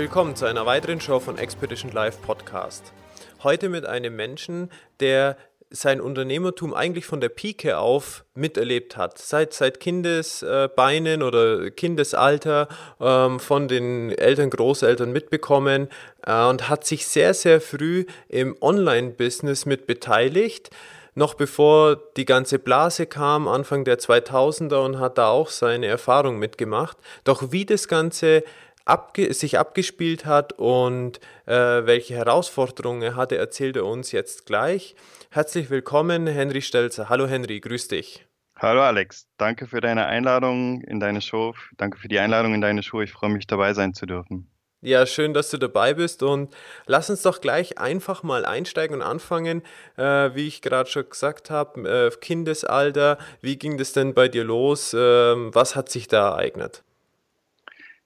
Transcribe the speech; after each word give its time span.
Willkommen 0.00 0.34
zu 0.34 0.46
einer 0.46 0.64
weiteren 0.64 0.98
Show 0.98 1.20
von 1.20 1.36
Expedition 1.36 1.92
Live 1.92 2.22
Podcast. 2.22 2.94
Heute 3.42 3.68
mit 3.68 3.84
einem 3.84 4.16
Menschen, 4.16 4.70
der 4.98 5.36
sein 5.68 6.00
Unternehmertum 6.00 6.72
eigentlich 6.72 7.04
von 7.04 7.20
der 7.20 7.28
Pike 7.28 7.76
auf 7.76 8.24
miterlebt 8.34 8.96
hat. 8.96 9.18
Seit, 9.18 9.52
seit 9.52 9.78
Kindesbeinen 9.78 11.22
oder 11.22 11.70
Kindesalter 11.70 12.68
ähm, 12.98 13.38
von 13.40 13.68
den 13.68 14.10
Eltern, 14.12 14.48
Großeltern 14.48 15.12
mitbekommen 15.12 15.88
äh, 16.26 16.46
und 16.46 16.70
hat 16.70 16.86
sich 16.86 17.06
sehr, 17.06 17.34
sehr 17.34 17.60
früh 17.60 18.06
im 18.30 18.56
Online-Business 18.62 19.66
mit 19.66 19.86
beteiligt 19.86 20.70
noch 21.14 21.34
bevor 21.34 21.96
die 22.16 22.24
ganze 22.24 22.58
Blase 22.58 23.04
kam, 23.04 23.48
Anfang 23.48 23.84
der 23.84 23.98
2000er 23.98 24.84
und 24.84 24.98
hat 24.98 25.18
da 25.18 25.28
auch 25.28 25.48
seine 25.48 25.86
Erfahrung 25.86 26.38
mitgemacht. 26.38 26.96
Doch 27.24 27.52
wie 27.52 27.66
das 27.66 27.88
Ganze 27.88 28.44
abge 28.90 29.32
sich 29.32 29.58
abgespielt 29.58 30.26
hat 30.26 30.52
und 30.54 31.20
äh, 31.46 31.54
welche 31.54 32.14
Herausforderungen 32.14 33.02
er 33.02 33.16
hatte, 33.16 33.36
erzählt 33.36 33.76
er 33.76 33.86
uns 33.86 34.12
jetzt 34.12 34.46
gleich. 34.46 34.96
Herzlich 35.30 35.70
willkommen, 35.70 36.26
Henry 36.26 36.60
Stelzer. 36.60 37.08
Hallo 37.08 37.28
Henry, 37.28 37.60
grüß 37.60 37.88
dich. 37.88 38.26
Hallo 38.56 38.82
Alex, 38.82 39.26
danke 39.38 39.66
für 39.66 39.80
deine 39.80 40.06
Einladung 40.06 40.82
in 40.82 41.00
deine 41.00 41.22
Show. 41.22 41.54
Danke 41.78 41.98
für 41.98 42.08
die 42.08 42.18
Einladung 42.18 42.52
in 42.52 42.60
deine 42.60 42.82
Show. 42.82 43.00
Ich 43.00 43.12
freue 43.12 43.30
mich 43.30 43.46
dabei 43.46 43.72
sein 43.72 43.94
zu 43.94 44.06
dürfen. 44.06 44.50
Ja, 44.82 45.06
schön, 45.06 45.34
dass 45.34 45.50
du 45.50 45.58
dabei 45.58 45.94
bist 45.94 46.22
und 46.22 46.54
lass 46.86 47.10
uns 47.10 47.22
doch 47.22 47.40
gleich 47.40 47.78
einfach 47.78 48.22
mal 48.22 48.46
einsteigen 48.46 48.96
und 48.96 49.02
anfangen, 49.02 49.62
äh, 49.96 50.34
wie 50.34 50.48
ich 50.48 50.62
gerade 50.62 50.88
schon 50.88 51.08
gesagt 51.08 51.50
habe, 51.50 51.88
äh, 51.88 52.10
Kindesalter, 52.18 53.18
wie 53.42 53.56
ging 53.56 53.76
das 53.76 53.92
denn 53.92 54.14
bei 54.14 54.28
dir 54.28 54.42
los? 54.42 54.94
Äh, 54.94 54.98
was 54.98 55.76
hat 55.76 55.90
sich 55.90 56.08
da 56.08 56.30
ereignet? 56.30 56.82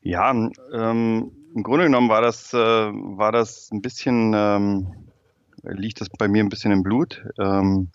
Ja, 0.04 0.30
ähm, 0.30 0.52
im 1.54 1.62
Grunde 1.62 1.86
genommen 1.86 2.10
war 2.10 2.20
das, 2.20 2.52
äh, 2.52 2.58
war 2.58 3.32
das 3.32 3.70
ein 3.72 3.80
bisschen, 3.80 4.34
ähm, 4.36 4.86
liegt 5.62 6.02
das 6.02 6.10
bei 6.10 6.28
mir 6.28 6.44
ein 6.44 6.50
bisschen 6.50 6.72
im 6.72 6.82
Blut. 6.82 7.24
Ähm, 7.38 7.88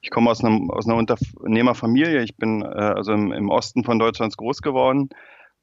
ich 0.00 0.10
komme 0.10 0.28
aus, 0.28 0.42
einem, 0.42 0.72
aus 0.72 0.88
einer 0.88 0.96
Unternehmerfamilie. 0.96 2.20
Ich 2.24 2.36
bin 2.36 2.62
äh, 2.62 2.66
also 2.66 3.12
im, 3.12 3.30
im, 3.30 3.48
Osten 3.48 3.84
von 3.84 4.00
Deutschlands 4.00 4.36
groß 4.36 4.60
geworden. 4.60 5.08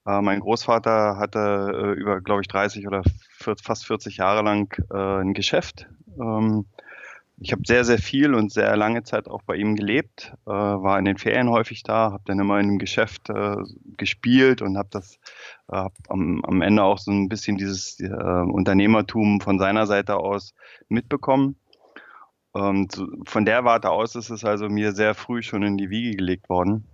Äh, 0.08 0.22
mein 0.22 0.40
Großvater 0.40 1.18
hatte 1.18 1.74
äh, 1.76 2.00
über, 2.00 2.22
glaube 2.22 2.42
ich, 2.42 2.48
30 2.48 2.88
oder 2.88 3.04
40, 3.40 3.66
fast 3.66 3.86
40 3.86 4.16
Jahre 4.18 4.42
lang 4.42 4.74
äh, 4.90 5.22
ein 5.22 5.34
Geschäft. 5.34 5.90
Ähm, 7.38 7.44
ich 7.44 7.52
habe 7.52 7.62
sehr, 7.66 7.84
sehr 7.84 7.98
viel 7.98 8.34
und 8.34 8.52
sehr 8.52 8.76
lange 8.78 9.04
Zeit 9.04 9.28
auch 9.28 9.42
bei 9.44 9.56
ihm 9.56 9.76
gelebt, 9.76 10.34
äh, 10.46 10.50
war 10.52 11.00
in 11.00 11.06
den 11.06 11.18
Ferien 11.18 11.50
häufig 11.50 11.84
da, 11.84 12.12
habe 12.12 12.24
dann 12.26 12.40
immer 12.40 12.60
in 12.60 12.68
dem 12.68 12.80
Geschäft 12.80 13.30
äh, 13.30 13.56
gespielt 13.98 14.62
und 14.62 14.78
habe 14.78 14.90
das 14.92 15.20
äh, 15.72 15.90
am, 16.10 16.44
am, 16.46 16.62
Ende 16.62 16.84
auch 16.84 16.98
so 16.98 17.12
ein 17.12 17.30
bisschen 17.30 17.58
dieses 17.58 18.00
äh, 18.00 18.08
Unternehmertum 18.08 19.42
von 19.42 19.60
seiner 19.60 19.88
Seite 19.88 20.18
aus 20.18 20.54
mitbekommen. 20.90 21.56
Und 22.52 23.04
von 23.26 23.46
der 23.46 23.66
Warte 23.66 23.90
aus 23.90 24.16
ist 24.16 24.30
es 24.30 24.46
also 24.46 24.70
mir 24.70 24.92
sehr 24.92 25.16
früh 25.16 25.42
schon 25.42 25.64
in 25.64 25.76
die 25.76 25.90
Wiege 25.90 26.16
gelegt 26.16 26.50
worden, 26.50 26.86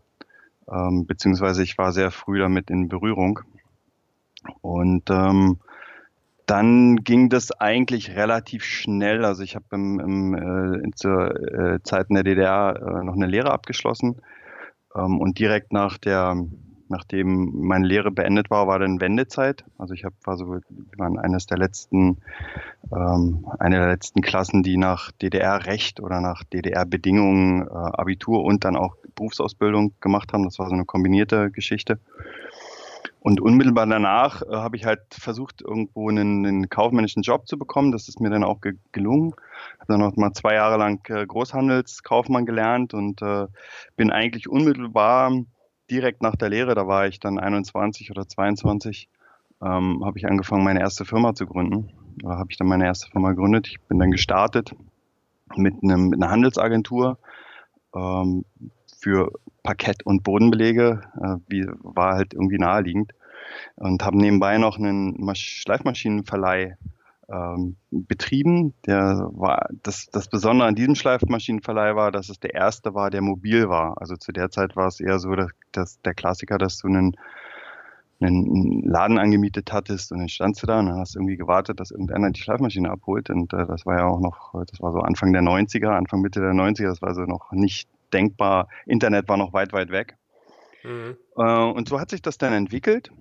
ähm, 0.72 1.06
beziehungsweise 1.06 1.64
ich 1.64 1.78
war 1.78 1.92
sehr 1.92 2.12
früh 2.12 2.40
damit 2.40 2.70
in 2.70 2.88
Berührung. 2.88 3.42
Und 4.62 5.10
ähm, 5.10 5.60
dann 6.50 6.98
ging 7.04 7.30
das 7.30 7.52
eigentlich 7.52 8.16
relativ 8.16 8.64
schnell. 8.64 9.24
Also 9.24 9.44
ich 9.44 9.56
habe 9.56 9.66
im, 9.72 10.00
im, 10.00 10.34
äh, 10.88 10.92
zur 10.96 11.36
äh, 11.36 11.84
Zeiten 11.84 12.16
der 12.16 12.24
DDR 12.24 12.76
äh, 12.76 13.04
noch 13.04 13.14
eine 13.14 13.28
Lehre 13.28 13.52
abgeschlossen 13.52 14.20
ähm, 14.96 15.20
und 15.20 15.38
direkt 15.38 15.72
nach 15.72 16.00
der, 16.00 16.36
nachdem 16.88 17.52
meine 17.54 17.86
Lehre 17.86 18.10
beendet 18.10 18.50
war, 18.50 18.66
war 18.66 18.80
dann 18.80 19.00
Wendezeit. 19.00 19.64
Also 19.78 19.94
ich 19.94 20.06
hab, 20.06 20.14
war 20.24 20.38
so, 20.38 20.60
waren 20.98 21.20
eines 21.20 21.46
der 21.46 21.60
letzten, 21.60 22.18
ähm, 22.92 23.46
eine 23.60 23.78
der 23.78 23.88
letzten 23.90 24.22
Klassen, 24.22 24.64
die 24.64 24.78
nach 24.78 25.12
DDR-Recht 25.12 26.00
oder 26.00 26.20
nach 26.20 26.44
DDR-Bedingungen 26.46 27.68
äh, 27.68 27.72
Abitur 27.72 28.44
und 28.44 28.66
dann 28.66 28.76
auch 28.76 28.96
Berufsausbildung 29.14 29.94
gemacht 30.02 30.34
haben. 30.34 30.46
Das 30.46 30.58
war 30.58 30.68
so 30.68 30.74
eine 30.74 30.86
kombinierte 30.86 31.52
Geschichte. 31.52 32.00
Und 33.22 33.42
unmittelbar 33.42 33.86
danach 33.86 34.42
äh, 34.44 34.56
habe 34.56 34.78
ich 34.78 34.86
halt 34.86 35.02
versucht, 35.12 35.62
irgendwo 35.62 36.10
einen, 36.10 36.46
einen, 36.46 36.70
kaufmännischen 36.70 37.22
Job 37.22 37.48
zu 37.48 37.58
bekommen. 37.58 37.92
Das 37.92 38.08
ist 38.08 38.22
mir 38.22 38.30
dann 38.30 38.46
auch 38.46 38.62
ge 38.62 38.76
gelungen. 38.94 39.34
Habe 39.80 39.94
dann 39.94 40.00
noch 40.00 40.16
mal 40.16 40.32
zwei 40.32 40.54
Jahre 40.56 40.78
lang 40.78 41.08
äh, 41.10 41.26
Großhandelskaufmann 41.26 42.46
gelernt 42.46 42.94
und 42.94 43.22
äh, 43.22 43.48
bin 43.98 44.12
eigentlich 44.12 44.48
unmittelbar 44.48 45.32
direkt 45.90 46.22
nach 46.22 46.36
der 46.36 46.50
Lehre, 46.50 46.76
da 46.76 46.88
war 46.88 47.08
ich 47.08 47.20
dann 47.20 47.40
21 47.40 48.12
oder 48.12 48.28
22, 48.28 49.10
ähm, 49.62 50.06
habe 50.06 50.18
ich 50.18 50.28
angefangen, 50.28 50.64
meine 50.64 50.80
erste 50.80 51.06
Firma 51.06 51.34
zu 51.34 51.46
gründen. 51.46 51.92
Da 52.22 52.38
habe 52.38 52.52
ich 52.52 52.58
dann 52.58 52.68
meine 52.68 52.86
erste 52.86 53.10
Firma 53.10 53.32
gegründet. 53.32 53.68
Ich 53.68 53.82
bin 53.82 54.00
dann 54.00 54.12
gestartet 54.12 54.76
mit, 55.56 55.76
einem, 55.84 56.10
mit 56.10 56.22
einer 56.22 56.32
Handdelsagentur 56.32 57.18
ähm, 57.96 58.46
für 59.00 59.32
Parkett- 59.64 60.06
und 60.06 60.24
Bodenbelege, 60.24 61.02
äh, 61.22 61.36
wie, 61.48 61.66
war 61.82 62.16
halt 62.16 62.34
irgendwie 62.34 62.60
naheliegend. 62.60 63.14
Und 63.76 64.04
habe 64.04 64.18
nebenbei 64.18 64.58
noch 64.58 64.78
einen 64.78 65.18
Schleifmaschinenverleih 65.36 66.78
ähm, 67.32 67.78
betrieben. 67.92 68.74
Der 68.86 69.30
war, 69.34 69.68
das, 69.84 70.08
das 70.12 70.28
Besondere 70.28 70.68
an 70.68 70.76
diesem 70.76 70.96
Schleifmaschinenverleih 70.96 71.96
war, 71.96 72.12
dass 72.12 72.30
es 72.30 72.40
der 72.40 72.54
erste 72.54 72.94
war, 72.94 73.10
der 73.10 73.22
mobil 73.22 73.70
war. 73.70 74.00
Also 74.00 74.16
zu 74.16 74.32
der 74.32 74.50
Zeit 74.50 74.76
war 74.76 74.88
es 74.88 75.00
eher 75.00 75.20
so, 75.20 75.34
dass, 75.36 75.52
dass 75.72 76.02
der 76.02 76.14
Klassiker, 76.14 76.58
dass 76.58 76.78
du 76.80 76.88
einen, 76.88 77.16
einen 78.20 78.84
Laden 78.84 79.18
angemietet 79.18 79.72
hattest 79.72 80.12
und 80.12 80.20
dann 80.20 80.30
standst 80.30 80.62
du 80.62 80.68
da 80.68 80.80
und 80.80 80.88
dann 80.88 81.00
hast 81.00 81.16
du 81.16 81.20
irgendwie 81.20 81.38
gewartet, 81.38 81.80
dass 81.80 81.92
irgendeiner 81.92 82.32
die 82.32 82.42
Schleifmaschine 82.42 82.90
abholt. 82.90 83.30
Und 83.30 83.54
äh, 83.54 83.66
das 83.66 83.86
war 83.86 83.98
ja 83.98 84.06
auch 84.06 84.20
noch, 84.20 84.54
das 84.66 84.82
war 84.82 84.92
so 84.92 85.00
Anfang 85.00 85.32
der 85.32 85.42
90er, 85.42 85.90
Anfang 85.90 86.22
Mitte 86.22 86.42
der 86.42 86.52
90er, 86.52 86.88
das 86.88 87.02
war 87.02 87.14
so 87.14 87.22
noch 87.22 87.52
nicht 87.52 87.90
denkbar. 88.14 88.68
Internet 88.86 89.28
war 89.28 89.38
noch 89.38 89.54
weit, 89.54 89.74
weit 89.74 89.92
weg. 89.92 90.18
Mhm. 90.84 91.18
Äh, 91.36 91.64
und 91.64 91.88
so 91.88 92.00
hat 92.00 92.10
sich 92.10 92.22
das 92.22 92.38
dann 92.38 92.54
entwickelt, 92.54 93.12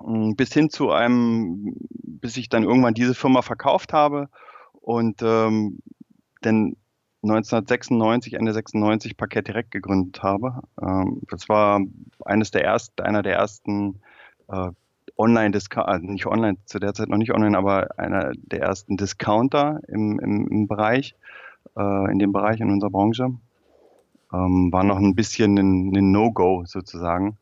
mm, 0.00 0.32
bis 0.32 0.52
hin 0.52 0.70
zu 0.70 0.90
einem, 0.90 1.74
bis 1.80 2.36
ich 2.36 2.48
dann 2.48 2.64
irgendwann 2.64 2.94
diese 2.94 3.14
Firma 3.14 3.42
verkauft 3.42 3.92
habe 3.92 4.28
und 4.80 5.22
ähm, 5.22 5.80
dann 6.40 6.76
1996, 7.22 8.34
Ende 8.34 8.52
96 8.52 9.16
Parkett 9.16 9.48
direkt 9.48 9.70
gegründet 9.70 10.22
habe. 10.22 10.60
Ähm, 10.80 11.22
das 11.30 11.48
war 11.48 11.80
eines 12.24 12.50
der 12.50 12.64
ersten, 12.64 13.02
einer 13.02 13.22
der 13.22 13.34
ersten 13.34 14.00
äh, 14.48 14.70
online 15.16 15.52
discounter 15.52 15.88
also 15.88 16.06
nicht 16.06 16.26
online, 16.26 16.58
zu 16.66 16.78
der 16.78 16.92
Zeit 16.92 17.08
noch 17.08 17.18
nicht 17.18 17.32
online, 17.32 17.56
aber 17.56 17.98
einer 17.98 18.32
der 18.34 18.62
ersten 18.62 18.96
Discounter 18.96 19.80
im, 19.88 20.18
im, 20.18 20.48
im 20.48 20.66
Bereich, 20.66 21.14
äh, 21.76 22.12
in 22.12 22.18
dem 22.18 22.32
Bereich 22.32 22.60
in 22.60 22.70
unserer 22.70 22.90
Branche 22.90 23.30
ähm, 24.34 24.72
war 24.72 24.84
noch 24.84 24.98
ein 24.98 25.14
bisschen 25.14 25.58
ein, 25.58 25.96
ein 25.96 26.10
No-Go 26.10 26.64
sozusagen. 26.66 27.38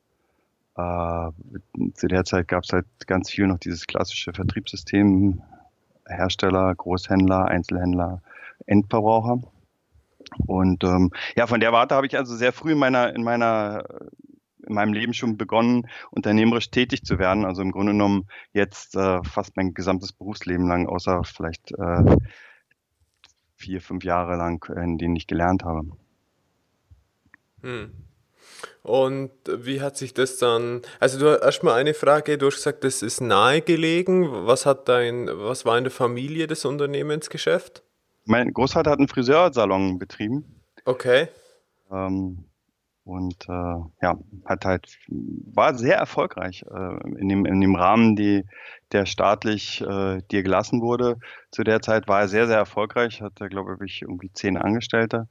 Äh, 0.76 1.30
zu 1.94 2.08
der 2.08 2.24
Zeit 2.24 2.48
gab 2.48 2.64
es 2.64 2.72
halt 2.72 2.86
ganz 3.06 3.30
viel 3.30 3.46
noch 3.46 3.58
dieses 3.58 3.86
klassische 3.86 4.32
Vertriebssystem, 4.32 5.42
Hersteller, 6.06 6.74
Großhändler, 6.74 7.46
Einzelhändler, 7.46 8.22
Endverbraucher. 8.66 9.40
Und 10.46 10.84
ähm, 10.84 11.10
ja, 11.36 11.46
von 11.46 11.60
der 11.60 11.72
Warte 11.72 11.94
habe 11.94 12.06
ich 12.06 12.16
also 12.16 12.34
sehr 12.36 12.52
früh 12.52 12.72
in 12.72 12.78
meiner, 12.78 13.14
in 13.14 13.22
meiner, 13.22 13.84
in 14.66 14.74
meinem 14.74 14.92
Leben 14.92 15.14
schon 15.14 15.36
begonnen, 15.36 15.88
unternehmerisch 16.10 16.70
tätig 16.70 17.04
zu 17.04 17.18
werden. 17.18 17.44
Also 17.44 17.62
im 17.62 17.72
Grunde 17.72 17.92
genommen 17.92 18.28
jetzt 18.52 18.96
äh, 18.96 19.22
fast 19.24 19.56
mein 19.56 19.74
gesamtes 19.74 20.12
Berufsleben 20.12 20.66
lang, 20.68 20.86
außer 20.86 21.22
vielleicht 21.24 21.72
äh, 21.72 22.16
vier, 23.56 23.80
fünf 23.80 24.04
Jahre 24.04 24.36
lang, 24.36 24.64
in 24.74 24.98
denen 24.98 25.16
ich 25.16 25.26
gelernt 25.26 25.64
habe. 25.64 25.86
Hm. 27.62 27.92
Und 28.82 29.30
wie 29.46 29.80
hat 29.80 29.96
sich 29.96 30.12
das 30.12 30.38
dann, 30.38 30.82
also 30.98 31.18
du 31.18 31.30
hast 31.30 31.42
erstmal 31.42 31.74
eine 31.80 31.94
Frage, 31.94 32.36
du 32.36 32.46
hast 32.46 32.56
gesagt, 32.56 32.84
das 32.84 33.02
ist 33.02 33.20
nahegelegen. 33.20 34.46
Was 34.46 34.66
hat 34.66 34.88
dein, 34.88 35.28
was 35.32 35.64
war 35.64 35.78
in 35.78 35.84
der 35.84 35.92
Familie 35.92 36.46
des 36.48 36.64
Unternehmensgeschäft? 36.64 37.82
Mein 38.24 38.52
Großvater 38.52 38.90
hat 38.90 38.98
einen 38.98 39.08
Friseursalon 39.08 39.98
betrieben. 39.98 40.62
Okay. 40.84 41.28
Ähm, 41.90 42.44
und 43.04 43.48
äh, 43.48 43.52
ja, 44.02 44.18
hat 44.44 44.64
halt, 44.64 44.86
war 45.08 45.76
sehr 45.76 45.96
erfolgreich 45.96 46.64
äh, 46.72 47.18
in, 47.18 47.28
dem, 47.28 47.46
in 47.46 47.60
dem 47.60 47.74
Rahmen, 47.74 48.14
die, 48.14 48.44
der 48.92 49.06
staatlich 49.06 49.80
äh, 49.80 50.22
dir 50.30 50.42
gelassen 50.42 50.80
wurde. 50.82 51.18
Zu 51.50 51.64
der 51.64 51.82
Zeit 51.82 52.06
war 52.06 52.20
er 52.20 52.28
sehr, 52.28 52.46
sehr 52.46 52.58
erfolgreich, 52.58 53.20
hatte, 53.20 53.48
glaube 53.48 53.76
ich, 53.84 54.02
irgendwie 54.02 54.32
zehn 54.32 54.56
Angestellte, 54.56 55.28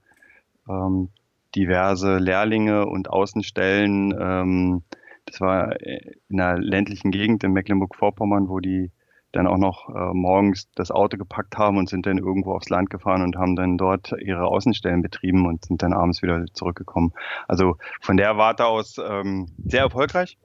ähm, 0.67 1.09
diverse 1.55 2.17
Lehrlinge 2.17 2.85
und 2.85 3.09
Außenstellen. 3.09 4.15
Ähm, 4.19 4.83
das 5.25 5.39
war 5.39 5.75
in 5.81 6.39
einer 6.39 6.59
ländlichen 6.59 7.11
Gegend 7.11 7.43
in 7.43 7.53
Mecklenburg-Vorpommern, 7.53 8.49
wo 8.49 8.59
die 8.59 8.91
dann 9.31 9.47
auch 9.47 9.57
noch 9.57 9.89
äh, 9.89 10.13
morgens 10.13 10.69
das 10.75 10.91
Auto 10.91 11.17
gepackt 11.17 11.57
haben 11.57 11.77
und 11.77 11.89
sind 11.89 12.05
dann 12.05 12.17
irgendwo 12.17 12.53
aufs 12.53 12.69
Land 12.69 12.89
gefahren 12.89 13.21
und 13.21 13.37
haben 13.37 13.55
dann 13.55 13.77
dort 13.77 14.11
ihre 14.19 14.45
Außenstellen 14.45 15.01
betrieben 15.01 15.45
und 15.45 15.65
sind 15.65 15.81
dann 15.81 15.93
abends 15.93 16.21
wieder 16.21 16.45
zurückgekommen. 16.53 17.13
Also 17.47 17.77
von 18.01 18.17
der 18.17 18.37
Warte 18.37 18.65
aus 18.65 18.97
ähm, 18.97 19.47
sehr 19.65 19.81
erfolgreich. 19.81 20.37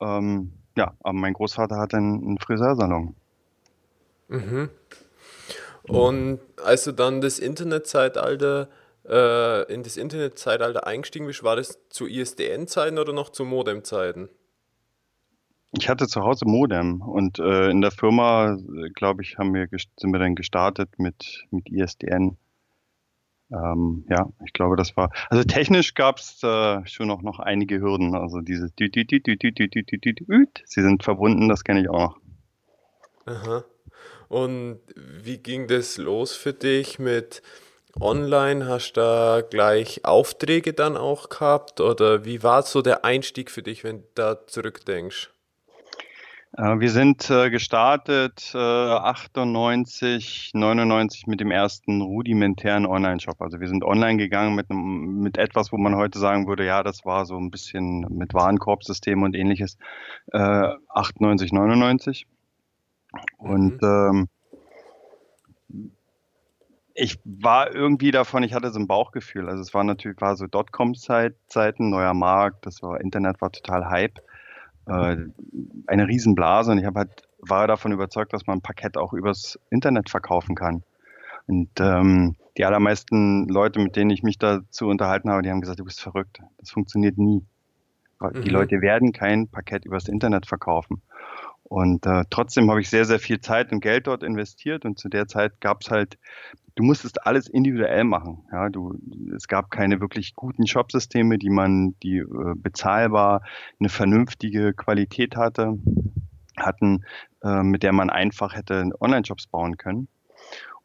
Ähm, 0.00 0.52
ja, 0.76 0.94
aber 1.00 1.14
mein 1.14 1.32
Großvater 1.32 1.76
hat 1.76 1.94
einen, 1.94 2.22
einen 2.22 2.38
Friseursalon. 2.38 3.16
Mhm. 4.28 4.70
Und 5.88 6.38
als 6.64 6.84
du 6.84 6.92
dann 6.92 7.20
das 7.20 7.40
Internetzeitalter 7.40 8.68
äh, 9.08 9.72
in 9.72 9.82
das 9.82 9.96
Internetzeitalter 9.96 10.86
eingestiegen 10.86 11.26
bist, 11.26 11.42
war 11.42 11.56
das 11.56 11.78
zu 11.88 12.06
ISDN-Zeiten 12.06 12.98
oder 12.98 13.12
noch 13.12 13.30
zu 13.30 13.44
Modem-Zeiten? 13.44 14.28
Ich 15.78 15.88
hatte 15.88 16.06
zu 16.06 16.22
Hause 16.22 16.44
Modem 16.46 17.00
und 17.00 17.38
äh, 17.38 17.70
in 17.70 17.80
der 17.80 17.92
Firma, 17.92 18.58
glaube 18.94 19.22
ich, 19.22 19.38
haben 19.38 19.54
wir 19.54 19.68
sind 19.70 20.12
wir 20.12 20.18
dann 20.18 20.34
gestartet 20.34 20.98
mit, 20.98 21.46
mit 21.50 21.70
ISDN. 21.70 22.36
Ähm, 23.50 24.04
ja, 24.08 24.28
ich 24.44 24.52
glaube, 24.52 24.76
das 24.76 24.96
war. 24.96 25.10
Also 25.30 25.44
technisch 25.44 25.94
gab 25.94 26.18
es 26.18 26.42
äh, 26.42 26.84
schon 26.86 27.08
noch, 27.08 27.22
noch 27.22 27.38
einige 27.38 27.80
Hürden. 27.80 28.14
Also 28.14 28.40
diese 28.40 28.68
Sie 30.66 30.82
sind 30.82 31.02
verbunden, 31.02 31.48
das 31.48 31.64
kenne 31.64 31.80
ich 31.80 31.88
auch 31.88 32.16
noch. 32.16 32.20
Aha. 33.26 33.64
Und 34.28 34.80
wie 34.94 35.38
ging 35.38 35.68
das 35.68 35.98
los 35.98 36.34
für 36.34 36.52
dich 36.52 36.98
mit 36.98 37.42
online? 38.00 38.66
Hast 38.66 38.92
du 38.92 39.00
da 39.00 39.42
gleich 39.48 40.04
Aufträge 40.04 40.72
dann 40.72 40.96
auch 40.96 41.28
gehabt? 41.28 41.80
Oder 41.80 42.24
wie 42.24 42.42
war 42.42 42.62
so 42.62 42.82
der 42.82 43.04
Einstieg 43.04 43.50
für 43.50 43.62
dich, 43.62 43.84
wenn 43.84 44.00
du 44.00 44.06
da 44.14 44.46
zurückdenkst? 44.46 45.30
Äh, 46.56 46.80
wir 46.80 46.90
sind 46.90 47.30
äh, 47.30 47.48
gestartet 47.50 48.54
98, 48.54 50.50
äh, 50.54 50.58
99 50.58 51.26
mit 51.26 51.40
dem 51.40 51.50
ersten 51.50 52.02
rudimentären 52.02 52.84
Online-Shop. 52.84 53.40
Also 53.40 53.60
wir 53.60 53.68
sind 53.68 53.84
online 53.84 54.18
gegangen 54.18 54.54
mit, 54.54 54.70
einem, 54.70 55.20
mit 55.20 55.38
etwas, 55.38 55.72
wo 55.72 55.78
man 55.78 55.96
heute 55.96 56.18
sagen 56.18 56.46
würde, 56.46 56.66
ja, 56.66 56.82
das 56.82 57.06
war 57.06 57.24
so 57.24 57.38
ein 57.38 57.50
bisschen 57.50 58.06
mit 58.10 58.34
Warenkorbsystem 58.34 59.22
und 59.22 59.34
ähnliches. 59.34 59.78
98, 60.32 61.52
99. 61.52 62.26
Und 63.38 63.80
mhm. 63.82 63.88
ähm, 63.88 64.28
ich 66.94 67.18
war 67.24 67.74
irgendwie 67.74 68.10
davon, 68.10 68.42
ich 68.42 68.54
hatte 68.54 68.70
so 68.70 68.78
ein 68.78 68.86
Bauchgefühl. 68.86 69.48
Also 69.48 69.62
es 69.62 69.72
war 69.74 69.84
natürlich, 69.84 70.20
war 70.20 70.36
so 70.36 70.46
Dotcom-Zeiten, 70.46 71.90
neuer 71.90 72.14
Markt, 72.14 72.66
das 72.66 72.82
war, 72.82 73.00
Internet 73.00 73.40
war 73.40 73.50
total 73.50 73.88
Hype 73.88 74.20
äh, 74.86 75.16
eine 75.86 76.08
Riesenblase 76.08 76.72
und 76.72 76.78
ich 76.78 76.84
habe 76.84 77.00
halt, 77.00 77.28
war 77.38 77.66
davon 77.66 77.92
überzeugt, 77.92 78.32
dass 78.32 78.46
man 78.46 78.58
ein 78.58 78.62
Parkett 78.62 78.96
auch 78.96 79.12
übers 79.12 79.58
Internet 79.70 80.10
verkaufen 80.10 80.54
kann. 80.54 80.82
Und 81.46 81.70
ähm, 81.80 82.36
die 82.56 82.64
allermeisten 82.64 83.48
Leute, 83.48 83.80
mit 83.80 83.96
denen 83.96 84.10
ich 84.10 84.22
mich 84.22 84.38
dazu 84.38 84.88
unterhalten 84.88 85.30
habe, 85.30 85.42
die 85.42 85.50
haben 85.50 85.60
gesagt, 85.60 85.80
du 85.80 85.84
bist 85.84 86.00
verrückt. 86.00 86.40
Das 86.58 86.70
funktioniert 86.70 87.18
nie. 87.18 87.44
Die 88.34 88.50
mhm. 88.50 88.54
Leute 88.54 88.80
werden 88.80 89.12
kein 89.12 89.48
Parkett 89.48 89.84
übers 89.84 90.06
Internet 90.06 90.46
verkaufen. 90.46 91.02
Und 91.72 92.04
äh, 92.04 92.24
trotzdem 92.28 92.70
habe 92.70 92.82
ich 92.82 92.90
sehr, 92.90 93.06
sehr 93.06 93.18
viel 93.18 93.40
Zeit 93.40 93.72
und 93.72 93.80
Geld 93.80 94.06
dort 94.06 94.22
investiert 94.22 94.84
und 94.84 94.98
zu 94.98 95.08
der 95.08 95.26
Zeit 95.26 95.58
gab 95.62 95.80
es 95.80 95.90
halt, 95.90 96.18
du 96.74 96.82
musstest 96.82 97.26
alles 97.26 97.48
individuell 97.48 98.04
machen. 98.04 98.44
Ja, 98.52 98.68
du, 98.68 98.98
es 99.34 99.48
gab 99.48 99.70
keine 99.70 99.98
wirklich 99.98 100.34
guten 100.34 100.66
Shopsysteme, 100.66 101.38
die 101.38 101.48
man, 101.48 101.94
die 102.02 102.18
äh, 102.18 102.54
bezahlbar 102.56 103.40
eine 103.80 103.88
vernünftige 103.88 104.74
Qualität 104.74 105.34
hatte, 105.34 105.78
hatten, 106.58 107.06
äh, 107.42 107.62
mit 107.62 107.82
der 107.82 107.94
man 107.94 108.10
einfach 108.10 108.54
hätte 108.54 108.90
Online-Shops 109.00 109.46
bauen 109.46 109.78
können. 109.78 110.08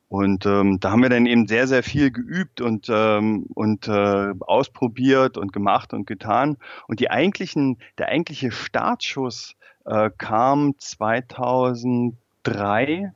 Und 0.08 0.46
ähm, 0.46 0.80
da 0.80 0.92
haben 0.92 1.02
wir 1.02 1.10
dann 1.10 1.26
eben 1.26 1.48
sehr, 1.48 1.68
sehr 1.68 1.84
viel 1.84 2.12
geübt 2.12 2.62
und, 2.62 2.88
ähm, 2.90 3.46
und 3.56 3.90
äh, 3.90 4.34
ausprobiert 4.40 5.38
und 5.38 5.52
gemacht 5.52 5.94
und 5.94 6.08
getan. 6.08 6.56
Und 6.88 7.02
die 7.02 7.12
eigentlichen, 7.12 7.78
der 7.98 8.08
eigentliche 8.08 8.52
Startschuss 8.52 9.58
äh, 9.88 10.12
kam 10.18 10.78
2003, 10.78 13.14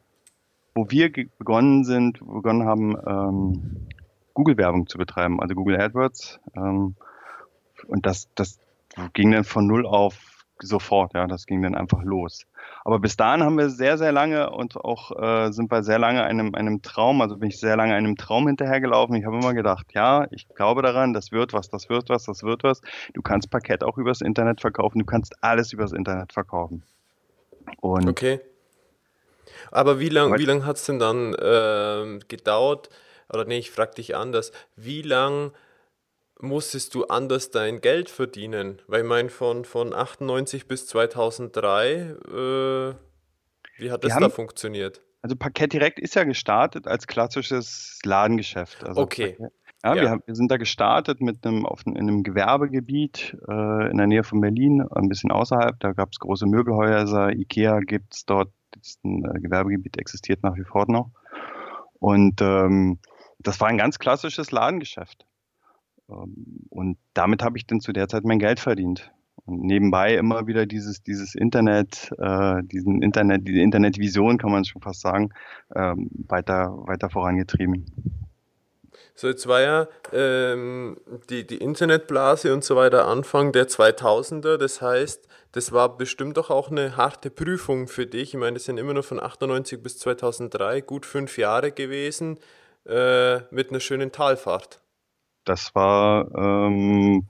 wo 0.74 0.90
wir 0.90 1.12
begonnen 1.12 1.84
sind, 1.84 2.20
begonnen 2.20 2.66
haben, 2.66 2.96
ähm, 3.06 3.90
Google-Werbung 4.34 4.88
zu 4.88 4.98
betreiben, 4.98 5.42
also 5.42 5.54
Google 5.54 5.82
AdWords. 5.82 6.40
Ähm, 6.56 6.96
und 7.88 8.06
das, 8.06 8.30
das 8.36 8.58
ging 9.14 9.32
dann 9.32 9.44
von 9.44 9.68
null 9.68 9.86
auf 9.86 10.46
sofort, 10.60 11.14
ja, 11.14 11.28
das 11.28 11.46
ging 11.46 11.62
dann 11.62 11.76
einfach 11.76 12.04
los. 12.04 12.46
Aber 12.84 13.00
bis 13.00 13.16
dahin 13.16 13.44
haben 13.44 13.58
wir 13.58 13.70
sehr, 13.70 13.98
sehr 13.98 14.12
lange 14.12 14.50
und 14.50 14.76
auch 14.76 15.12
äh, 15.12 15.52
sind 15.52 15.72
wir 15.72 15.84
sehr 15.84 16.00
lange 16.00 16.24
einem, 16.24 16.56
einem 16.56 16.82
Traum, 16.82 17.22
also 17.22 17.38
bin 17.38 17.50
ich 17.50 17.60
sehr 17.60 17.78
lange 17.78 17.94
einem 17.94 18.18
Traum 18.18 18.48
hinterhergelaufen. 18.48 19.16
Ich 19.16 19.26
habe 19.26 19.38
immer 19.38 19.54
gedacht, 19.54 19.88
ja, 19.94 20.26
ich 20.32 20.48
glaube 20.50 20.82
daran, 20.82 21.14
das 21.14 21.32
wird 21.32 21.54
was, 21.54 21.70
das 21.70 21.90
wird 21.90 22.10
was, 22.10 22.26
das 22.26 22.44
wird 22.44 22.64
was. 22.64 22.82
Du 23.14 23.22
kannst 23.22 23.52
Parkett 23.52 23.84
auch 23.84 23.98
übers 23.98 24.22
Internet 24.22 24.62
verkaufen, 24.62 25.00
du 25.00 25.06
kannst 25.06 25.36
alles 25.42 25.74
übers 25.74 25.92
Internet 25.92 26.34
verkaufen. 26.34 26.84
Und 27.80 28.10
okay. 28.10 28.40
Aber 29.70 30.00
wie 30.00 30.10
lange 30.10 30.38
wie 30.40 30.46
lang 30.46 30.66
hat 30.66 30.78
es 30.78 30.86
denn 30.86 31.00
dann 31.00 31.34
äh, 31.34 32.20
gedauert? 32.28 32.90
Oder 33.30 33.46
nee, 33.46 33.60
ich 33.60 33.72
frage 33.72 33.96
dich 33.96 34.16
anders. 34.16 34.52
Wie 34.76 35.02
lange 35.02 35.52
musstest 36.42 36.96
du 36.96 37.06
anders 37.06 37.52
dein 37.52 37.82
Geld 37.82 38.10
verdienen? 38.10 38.82
Weil 38.88 39.02
ich 39.02 39.08
meine, 39.08 39.30
von, 39.30 39.66
von 39.66 39.94
98 39.94 40.68
bis 40.68 40.88
2003, 40.88 41.94
äh, 41.94 42.94
wie 43.78 43.92
hat 43.92 44.04
das 44.04 44.14
haben, 44.14 44.22
da 44.22 44.30
funktioniert? 44.30 45.02
Also 45.22 45.36
Parkett 45.36 45.74
Direkt 45.74 46.00
ist 46.00 46.16
ja 46.16 46.24
gestartet 46.24 46.88
als 46.88 47.08
klassisches 47.08 48.00
Ladengeschäft. 48.04 48.84
Also 48.84 49.02
okay. 49.02 49.36
Parkett, 49.38 49.54
ja, 49.84 49.96
ja. 49.96 50.02
Wir, 50.02 50.10
haben, 50.12 50.24
wir, 50.26 50.36
sind 50.36 50.52
da 50.52 50.58
gestartet 50.58 51.22
mit 51.22 51.46
einem, 51.46 51.66
auf, 51.66 51.82
in 51.86 51.98
einem 51.98 52.24
Gewerbegebiet 52.24 53.36
äh, 53.48 53.90
in 53.90 53.98
der 53.98 54.08
Nähe 54.08 54.24
von 54.24 54.40
Berlin, 54.42 54.86
ein 54.92 55.10
bisschen 55.10 55.32
außerhalb. 55.32 55.80
Da 55.80 55.94
gab 55.94 56.10
es 56.12 56.20
große 56.20 56.46
Möbelhäuser, 56.46 57.32
Ikea 57.32 57.80
gibt 57.80 58.14
es 58.14 58.26
dort. 58.26 58.52
Das 58.72 59.00
ein 59.04 59.26
äh, 59.26 59.40
Gewerbegebiet 59.40 59.98
existiert 59.98 60.44
nach 60.44 60.56
wie 60.56 60.64
vor 60.64 60.86
noch. 60.88 61.12
Und 62.00 62.42
ähm, 62.42 63.00
das 63.40 63.60
war 63.60 63.68
ein 63.68 63.78
ganz 63.78 64.00
klassisches 64.00 64.52
Ladengeschäft. 64.52 65.26
Ähm, 66.12 66.66
und 66.70 66.98
damit 67.14 67.44
habe 67.44 67.58
ich 67.58 67.66
dann 67.66 67.80
zu 67.80 67.94
der 67.94 68.08
Zeit 68.08 68.24
mein 68.24 68.40
Geld 68.40 68.60
verdient. 68.60 69.12
Und 69.46 69.64
nebenbei 69.64 70.16
immer 70.16 70.46
wieder 70.46 70.66
dieses, 70.66 71.02
dieses 71.02 71.36
Internet, 71.36 72.12
äh, 72.20 72.62
diesen 72.64 73.02
Internet, 73.02 73.48
diese 73.48 73.60
Internetvision, 73.60 74.38
kann 74.38 74.52
man 74.52 74.66
schon 74.66 74.82
fast 74.82 75.02
sagen, 75.02 75.30
ähm, 75.76 76.10
weiter, 76.28 76.76
weiter 76.86 77.10
vorangetrieben. 77.10 77.86
So, 79.16 79.28
jetzt 79.28 79.48
war 79.48 79.62
ja 79.62 79.88
ähm, 80.14 80.98
die, 81.30 81.46
die 81.46 81.58
Internetblase 81.58 82.54
und 82.54 82.64
so 82.64 82.76
weiter 82.76 83.08
Anfang 83.08 83.52
der 83.52 83.68
2000er. 83.68 84.58
Das 84.58 84.82
heißt, 84.82 85.28
das 85.52 85.72
war 85.72 85.98
bestimmt 85.98 86.38
doch 86.38 86.50
auch 86.50 86.72
eine 86.72 86.98
harte 86.98 87.30
Prüfung 87.30 87.88
für 87.88 88.06
dich. 88.06 88.34
Ich 88.34 88.40
meine, 88.40 88.54
das 88.54 88.66
sind 88.66 88.78
immer 88.78 88.94
nur 88.94 89.04
von 89.04 89.20
98 89.20 89.82
bis 89.82 89.98
2003 90.00 90.82
gut 90.82 91.06
fünf 91.06 91.38
Jahre 91.38 91.72
gewesen 91.72 92.40
äh, 92.86 93.40
mit 93.52 93.70
einer 93.70 93.80
schönen 93.80 94.12
Talfahrt. 94.12 94.82
Das 95.44 95.74
war, 95.76 96.34
ähm, 96.36 97.26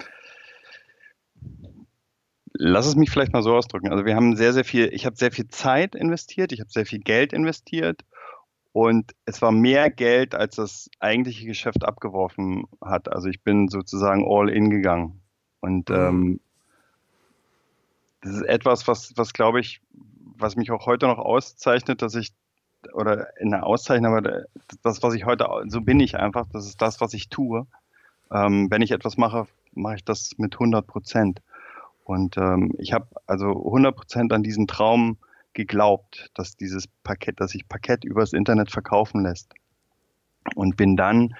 lass 2.53 2.86
es 2.86 2.96
mich 2.96 3.10
vielleicht 3.10 3.34
mal 3.34 3.44
so 3.44 3.56
ausdrücken. 3.56 3.91
Also 3.91 4.06
wir 4.06 4.15
haben 4.15 4.36
sehr, 4.36 4.53
sehr 4.53 4.65
viel, 4.65 4.94
ich 4.94 5.06
habe 5.06 5.15
sehr 5.15 5.32
viel 5.32 5.48
Zeit 5.48 5.96
investiert, 5.96 6.51
ich 6.51 6.60
habe 6.60 6.70
sehr 6.70 6.86
viel 6.86 7.00
Geld 7.00 7.34
investiert 7.34 8.03
und 8.74 9.13
es 9.25 9.41
war 9.41 9.51
mehr 9.51 9.89
Geld, 9.89 10.36
als 10.36 10.56
das 10.56 10.89
eigentliche 11.00 11.46
Geschäft 11.46 11.84
abgeworfen 11.84 12.65
hat. 12.82 13.12
Also 13.12 13.27
ich 13.30 13.41
bin 13.44 13.68
sozusagen 13.68 14.25
all 14.27 14.50
in 14.50 14.70
gegangen. 14.70 15.22
Und 15.60 15.89
mhm. 15.89 15.96
ähm, 15.96 16.39
das 18.22 18.36
ist 18.36 18.44
etwas, 18.44 18.88
was, 18.88 19.13
was 19.15 19.34
glaube 19.34 19.60
ich, 19.60 19.82
was 20.38 20.56
mich 20.56 20.72
auch 20.72 20.86
heute 20.86 21.08
noch 21.08 21.20
auszeichnet, 21.20 22.01
dass 22.01 22.15
ich 22.15 22.34
oder 22.94 23.39
in 23.39 23.51
der 23.51 23.65
Auszeichnung, 23.65 24.15
aber 24.15 24.46
das, 24.82 25.03
was 25.03 25.13
ich 25.13 25.25
heute, 25.25 25.48
so 25.68 25.82
bin 25.82 26.00
ich 26.00 26.18
einfach, 26.18 26.48
das 26.51 26.65
ist 26.65 26.82
das, 26.82 27.00
was 27.00 27.13
ich 27.13 27.30
tue. 27.30 27.68
Ähm, 28.31 28.69
wenn 28.71 28.81
ich 28.81 28.91
etwas 28.91 29.17
mache, 29.17 29.47
mache 29.73 29.95
ich 29.95 30.05
das 30.05 30.31
mit 30.38 30.55
100 30.55 30.85
Prozent. 30.88 31.41
Und 32.03 32.38
ähm, 32.38 32.73
ich 32.77 32.93
habe 32.93 33.07
also 33.27 33.47
100 33.50 33.95
Prozent 33.95 34.33
an 34.33 34.43
diesen 34.43 34.67
Traum 34.67 35.17
geglaubt, 35.53 36.31
dass 36.33 36.55
dieses 36.55 36.88
Paket, 36.88 37.39
dass 37.39 37.51
sich 37.51 37.67
Paket 37.67 38.03
übers 38.03 38.33
Internet 38.33 38.71
verkaufen 38.71 39.23
lässt. 39.23 39.53
und 40.55 40.77
bin 40.77 40.97
dann 40.97 41.35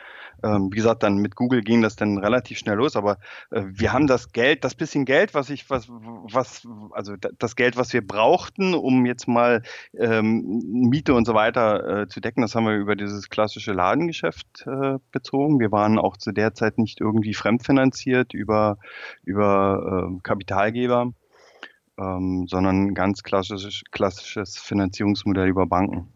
wie 0.48 0.76
gesagt, 0.76 1.04
dann 1.04 1.18
mit 1.18 1.36
Google 1.36 1.62
ging 1.62 1.82
das 1.82 1.96
dann 1.96 2.18
relativ 2.18 2.58
schnell 2.58 2.76
los, 2.76 2.96
aber 2.96 3.18
äh, 3.52 3.64
wir 3.66 3.94
haben 3.94 4.08
das 4.08 4.32
Geld, 4.32 4.64
das 4.64 4.76
bisschen 4.76 5.06
Geld, 5.06 5.34
was 5.34 5.50
ich, 5.50 5.70
was, 5.70 5.88
was, 5.90 6.68
also 6.92 7.16
das 7.16 7.56
Geld, 7.56 7.78
was 7.78 7.94
wir 7.94 8.06
brauchten, 8.06 8.74
um 8.74 9.06
jetzt 9.06 9.28
mal 9.28 9.62
ähm, 9.98 10.62
Miete 10.66 11.14
und 11.14 11.26
so 11.26 11.34
weiter 11.34 12.02
äh, 12.02 12.08
zu 12.08 12.20
decken, 12.22 12.42
das 12.42 12.56
haben 12.56 12.66
wir 12.66 12.76
über 12.76 12.96
dieses 12.96 13.30
klassische 13.30 13.74
Ladengeschäft 13.74 14.66
äh, 14.66 14.98
bezogen. 15.12 15.60
Wir 15.60 15.72
waren 15.72 16.00
auch 16.00 16.18
zu 16.18 16.32
der 16.32 16.54
Zeit 16.54 16.78
nicht 16.78 17.02
irgendwie 17.02 17.34
fremdfinanziert 17.34 18.34
über, 18.34 18.78
über 19.24 20.10
äh, 20.12 20.20
Kapitalgeber, 20.24 21.14
ähm, 21.98 22.48
sondern 22.48 22.94
ganz 22.94 23.24
klassisches, 23.24 23.84
klassisches 23.92 24.58
Finanzierungsmodell 24.58 25.48
über 25.48 25.66
Banken. 25.66 26.08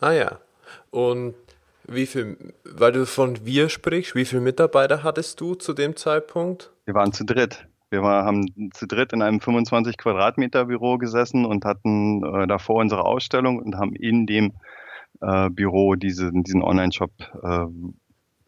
Ah 0.00 0.12
ja. 0.12 0.38
Und 0.90 1.34
wie 1.86 2.06
viel, 2.06 2.36
weil 2.64 2.92
du 2.92 3.06
von 3.06 3.44
wir 3.44 3.68
sprichst, 3.68 4.14
wie 4.14 4.24
viele 4.24 4.42
Mitarbeiter 4.42 5.02
hattest 5.02 5.40
du 5.40 5.54
zu 5.54 5.72
dem 5.72 5.96
Zeitpunkt? 5.96 6.70
Wir 6.84 6.94
waren 6.94 7.12
zu 7.12 7.24
dritt. 7.24 7.66
Wir 7.90 8.02
war, 8.02 8.24
haben 8.24 8.70
zu 8.72 8.86
dritt 8.86 9.12
in 9.12 9.20
einem 9.20 9.40
25 9.40 9.98
Quadratmeter 9.98 10.64
Büro 10.64 10.96
gesessen 10.96 11.44
und 11.44 11.64
hatten 11.64 12.24
äh, 12.24 12.46
davor 12.46 12.76
unsere 12.76 13.04
Ausstellung 13.04 13.58
und 13.58 13.76
haben 13.76 13.94
in 13.94 14.26
dem 14.26 14.52
äh, 15.20 15.50
Büro 15.50 15.94
diese, 15.94 16.30
diesen 16.32 16.62
Online-Shop 16.62 17.10
äh, 17.42 17.66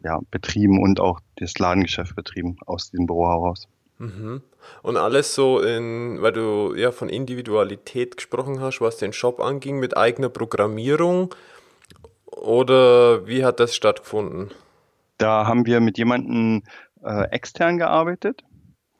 ja, 0.03 0.19
betrieben 0.31 0.81
und 0.81 0.99
auch 0.99 1.19
das 1.35 1.57
Ladengeschäft 1.59 2.15
betrieben 2.15 2.57
aus 2.65 2.91
dem 2.91 3.05
Büro 3.05 3.27
heraus. 3.27 3.67
Mhm. 3.97 4.41
Und 4.81 4.97
alles 4.97 5.35
so 5.35 5.59
in, 5.59 6.21
weil 6.21 6.33
du 6.33 6.73
ja 6.75 6.91
von 6.91 7.09
Individualität 7.09 8.17
gesprochen 8.17 8.59
hast, 8.61 8.81
was 8.81 8.97
den 8.97 9.13
Shop 9.13 9.39
anging, 9.39 9.79
mit 9.79 9.95
eigener 9.95 10.29
Programmierung 10.29 11.33
oder 12.35 13.27
wie 13.27 13.45
hat 13.45 13.59
das 13.59 13.75
stattgefunden? 13.75 14.51
Da 15.17 15.47
haben 15.47 15.65
wir 15.65 15.79
mit 15.79 15.97
jemandem 15.97 16.63
äh, 17.03 17.29
extern 17.29 17.77
gearbeitet. 17.77 18.43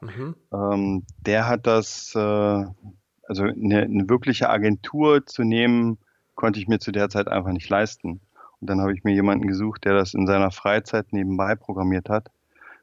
Mhm. 0.00 0.34
Ähm, 0.52 1.02
der 1.20 1.46
hat 1.46 1.66
das, 1.66 2.14
äh, 2.14 2.18
also 2.18 3.42
eine, 3.44 3.82
eine, 3.82 4.08
wirkliche 4.08 4.48
Agentur 4.48 5.26
zu 5.26 5.42
nehmen, 5.42 5.98
konnte 6.34 6.60
ich 6.60 6.68
mir 6.68 6.78
zu 6.78 6.92
der 6.92 7.08
Zeit 7.08 7.28
einfach 7.28 7.52
nicht 7.52 7.68
leisten. 7.68 8.20
Und 8.60 8.70
dann 8.70 8.80
habe 8.80 8.94
ich 8.94 9.04
mir 9.04 9.12
jemanden 9.12 9.46
gesucht, 9.46 9.84
der 9.84 9.94
das 9.94 10.14
in 10.14 10.26
seiner 10.26 10.50
Freizeit 10.50 11.12
nebenbei 11.12 11.54
programmiert 11.54 12.08
hat. 12.08 12.30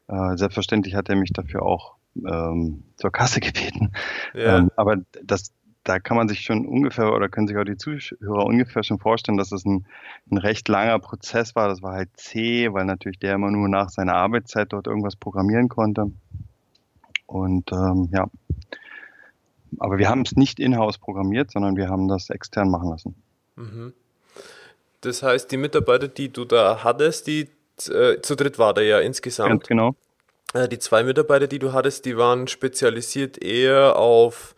Äh, 0.08 0.36
selbstverständlich 0.36 0.94
hat 0.94 1.08
er 1.08 1.16
mich 1.16 1.32
dafür 1.32 1.62
auch 1.62 1.94
ähm, 2.16 2.84
zur 2.96 3.10
Kasse 3.10 3.40
gebeten. 3.40 3.92
Ja. 4.34 4.58
Ähm, 4.58 4.70
aber 4.76 4.98
das, 5.22 5.52
da 5.84 6.00
kann 6.00 6.16
man 6.16 6.28
sich 6.28 6.40
schon 6.40 6.66
ungefähr 6.66 7.12
oder 7.12 7.28
können 7.28 7.46
sich 7.46 7.56
auch 7.56 7.64
die 7.64 7.76
Zuhörer 7.76 8.46
ungefähr 8.46 8.82
schon 8.82 8.98
vorstellen, 8.98 9.36
dass 9.36 9.52
es 9.52 9.64
ein, 9.64 9.86
ein 10.30 10.38
recht 10.38 10.68
langer 10.68 10.98
Prozess 10.98 11.54
war. 11.54 11.68
Das 11.68 11.82
war 11.82 11.92
halt 11.92 12.08
zäh, 12.14 12.72
weil 12.72 12.86
natürlich 12.86 13.18
der 13.18 13.34
immer 13.34 13.50
nur 13.50 13.68
nach 13.68 13.90
seiner 13.90 14.14
Arbeitszeit 14.14 14.72
dort 14.72 14.86
irgendwas 14.86 15.16
programmieren 15.16 15.68
konnte. 15.68 16.10
Und 17.26 17.70
ähm, 17.72 18.08
ja, 18.12 18.28
aber 19.78 19.98
wir 19.98 20.08
haben 20.08 20.22
es 20.22 20.32
nicht 20.36 20.58
in-house 20.58 20.98
programmiert, 20.98 21.50
sondern 21.50 21.76
wir 21.76 21.88
haben 21.88 22.08
das 22.08 22.30
extern 22.30 22.70
machen 22.70 22.90
lassen. 22.90 23.14
Mhm. 23.56 23.92
Das 25.00 25.22
heißt, 25.22 25.50
die 25.50 25.56
Mitarbeiter, 25.58 26.08
die 26.08 26.30
du 26.30 26.44
da 26.44 26.82
hattest, 26.82 27.26
die 27.26 27.48
äh, 27.90 28.20
zu 28.22 28.36
dritt 28.36 28.58
war 28.58 28.72
da 28.72 28.80
ja 28.80 29.00
insgesamt. 29.00 29.50
Ganz 29.50 29.66
genau. 29.66 29.94
Äh, 30.54 30.68
die 30.68 30.78
zwei 30.78 31.02
Mitarbeiter, 31.02 31.46
die 31.46 31.58
du 31.58 31.72
hattest, 31.72 32.06
die 32.06 32.16
waren 32.16 32.48
spezialisiert 32.48 33.42
eher 33.42 33.96
auf 33.96 34.54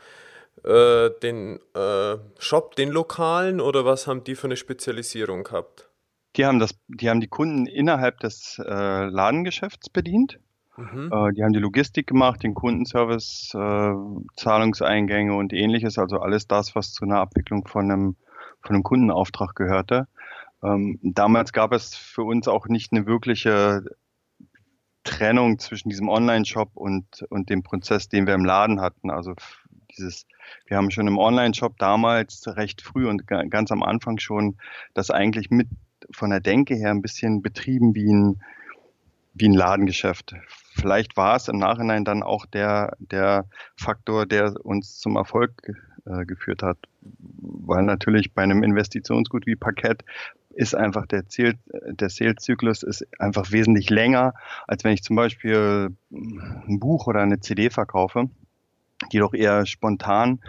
äh, 0.66 1.10
den 1.22 1.60
äh, 1.74 2.16
Shop, 2.38 2.76
den 2.76 2.90
lokalen 2.90 3.60
oder 3.60 3.84
was 3.84 4.06
haben 4.06 4.24
die 4.24 4.34
für 4.34 4.48
eine 4.48 4.56
Spezialisierung 4.56 5.44
gehabt? 5.44 5.88
Die 6.36 6.44
haben 6.44 6.58
das, 6.58 6.74
die 6.88 7.08
haben 7.08 7.20
die 7.20 7.28
Kunden 7.28 7.66
innerhalb 7.66 8.20
des 8.20 8.60
äh, 8.62 9.04
Ladengeschäfts 9.06 9.88
bedient. 9.88 10.38
Mhm. 10.76 11.10
Äh, 11.12 11.32
die 11.32 11.42
haben 11.42 11.52
die 11.52 11.60
Logistik 11.60 12.06
gemacht, 12.06 12.42
den 12.42 12.54
Kundenservice, 12.54 13.54
äh, 13.54 13.92
Zahlungseingänge 14.36 15.34
und 15.34 15.52
ähnliches, 15.52 15.98
also 15.98 16.18
alles 16.18 16.46
das, 16.46 16.74
was 16.74 16.92
zu 16.92 17.04
einer 17.04 17.20
Abwicklung 17.20 17.66
von 17.66 17.90
einem, 17.90 18.16
von 18.60 18.74
einem 18.74 18.82
Kundenauftrag 18.82 19.54
gehörte. 19.54 20.08
Ähm, 20.62 20.98
damals 21.02 21.52
gab 21.52 21.72
es 21.72 21.94
für 21.94 22.22
uns 22.22 22.48
auch 22.48 22.66
nicht 22.66 22.92
eine 22.92 23.06
wirkliche 23.06 23.84
Trennung 25.04 25.58
zwischen 25.58 25.88
diesem 25.88 26.08
Online-Shop 26.08 26.70
und, 26.74 27.24
und 27.30 27.48
dem 27.48 27.62
Prozess, 27.62 28.08
den 28.08 28.26
wir 28.26 28.34
im 28.34 28.44
Laden 28.44 28.80
hatten. 28.80 29.10
Also 29.10 29.34
dieses, 29.98 30.26
wir 30.66 30.76
haben 30.76 30.90
schon 30.90 31.06
im 31.06 31.18
Online-Shop 31.18 31.78
damals 31.78 32.44
recht 32.46 32.82
früh 32.82 33.08
und 33.08 33.26
ganz 33.26 33.70
am 33.70 33.82
Anfang 33.82 34.18
schon 34.18 34.56
das 34.94 35.10
eigentlich 35.10 35.50
mit 35.50 35.68
von 36.10 36.30
der 36.30 36.40
Denke 36.40 36.74
her 36.74 36.90
ein 36.90 37.02
bisschen 37.02 37.42
betrieben 37.42 37.94
wie 37.94 38.12
ein, 38.12 38.40
wie 39.34 39.48
ein 39.48 39.54
Ladengeschäft. 39.54 40.34
Vielleicht 40.74 41.16
war 41.16 41.36
es 41.36 41.48
im 41.48 41.58
Nachhinein 41.58 42.04
dann 42.04 42.22
auch 42.22 42.46
der, 42.46 42.96
der 42.98 43.46
Faktor, 43.76 44.26
der 44.26 44.54
uns 44.64 44.98
zum 44.98 45.16
Erfolg 45.16 45.72
äh, 46.04 46.24
geführt 46.24 46.62
hat. 46.62 46.78
Weil 47.00 47.82
natürlich 47.82 48.34
bei 48.34 48.42
einem 48.42 48.62
Investitionsgut 48.62 49.46
wie 49.46 49.56
Parkett 49.56 50.04
ist 50.50 50.74
einfach 50.74 51.06
der, 51.06 51.28
Ziel, 51.28 51.54
der 51.90 52.08
Sales-Zyklus 52.08 52.82
ist 52.82 53.06
einfach 53.18 53.52
wesentlich 53.52 53.90
länger, 53.90 54.34
als 54.66 54.84
wenn 54.84 54.92
ich 54.92 55.02
zum 55.02 55.16
Beispiel 55.16 55.90
ein 56.10 56.80
Buch 56.80 57.06
oder 57.06 57.20
eine 57.20 57.40
CD 57.40 57.68
verkaufe 57.70 58.30
die 59.12 59.18
doch 59.18 59.34
eher 59.34 59.66
spontan 59.66 60.40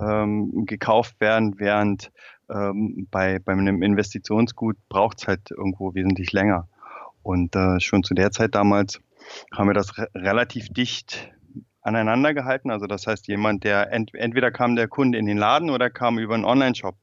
ähm, 0.00 0.64
gekauft 0.66 1.20
werden, 1.20 1.58
während 1.58 2.10
ähm, 2.50 3.06
bei, 3.10 3.38
bei 3.38 3.52
einem 3.52 3.82
Investitionsgut 3.82 4.76
braucht 4.88 5.20
es 5.20 5.28
halt 5.28 5.50
irgendwo 5.50 5.94
wesentlich 5.94 6.32
länger. 6.32 6.68
Und 7.22 7.54
äh, 7.54 7.80
schon 7.80 8.02
zu 8.02 8.14
der 8.14 8.30
Zeit 8.30 8.54
damals 8.54 9.00
haben 9.52 9.68
wir 9.68 9.74
das 9.74 9.98
re 9.98 10.08
relativ 10.14 10.68
dicht 10.68 11.30
aneinander 11.82 12.34
gehalten. 12.34 12.70
Also 12.70 12.86
das 12.86 13.06
heißt, 13.06 13.28
jemand, 13.28 13.64
der 13.64 13.92
ent 13.92 14.14
entweder 14.14 14.50
kam 14.50 14.76
der 14.76 14.88
Kunde 14.88 15.18
in 15.18 15.26
den 15.26 15.38
Laden 15.38 15.70
oder 15.70 15.90
kam 15.90 16.18
über 16.18 16.34
einen 16.34 16.44
Online-Shop. 16.44 16.96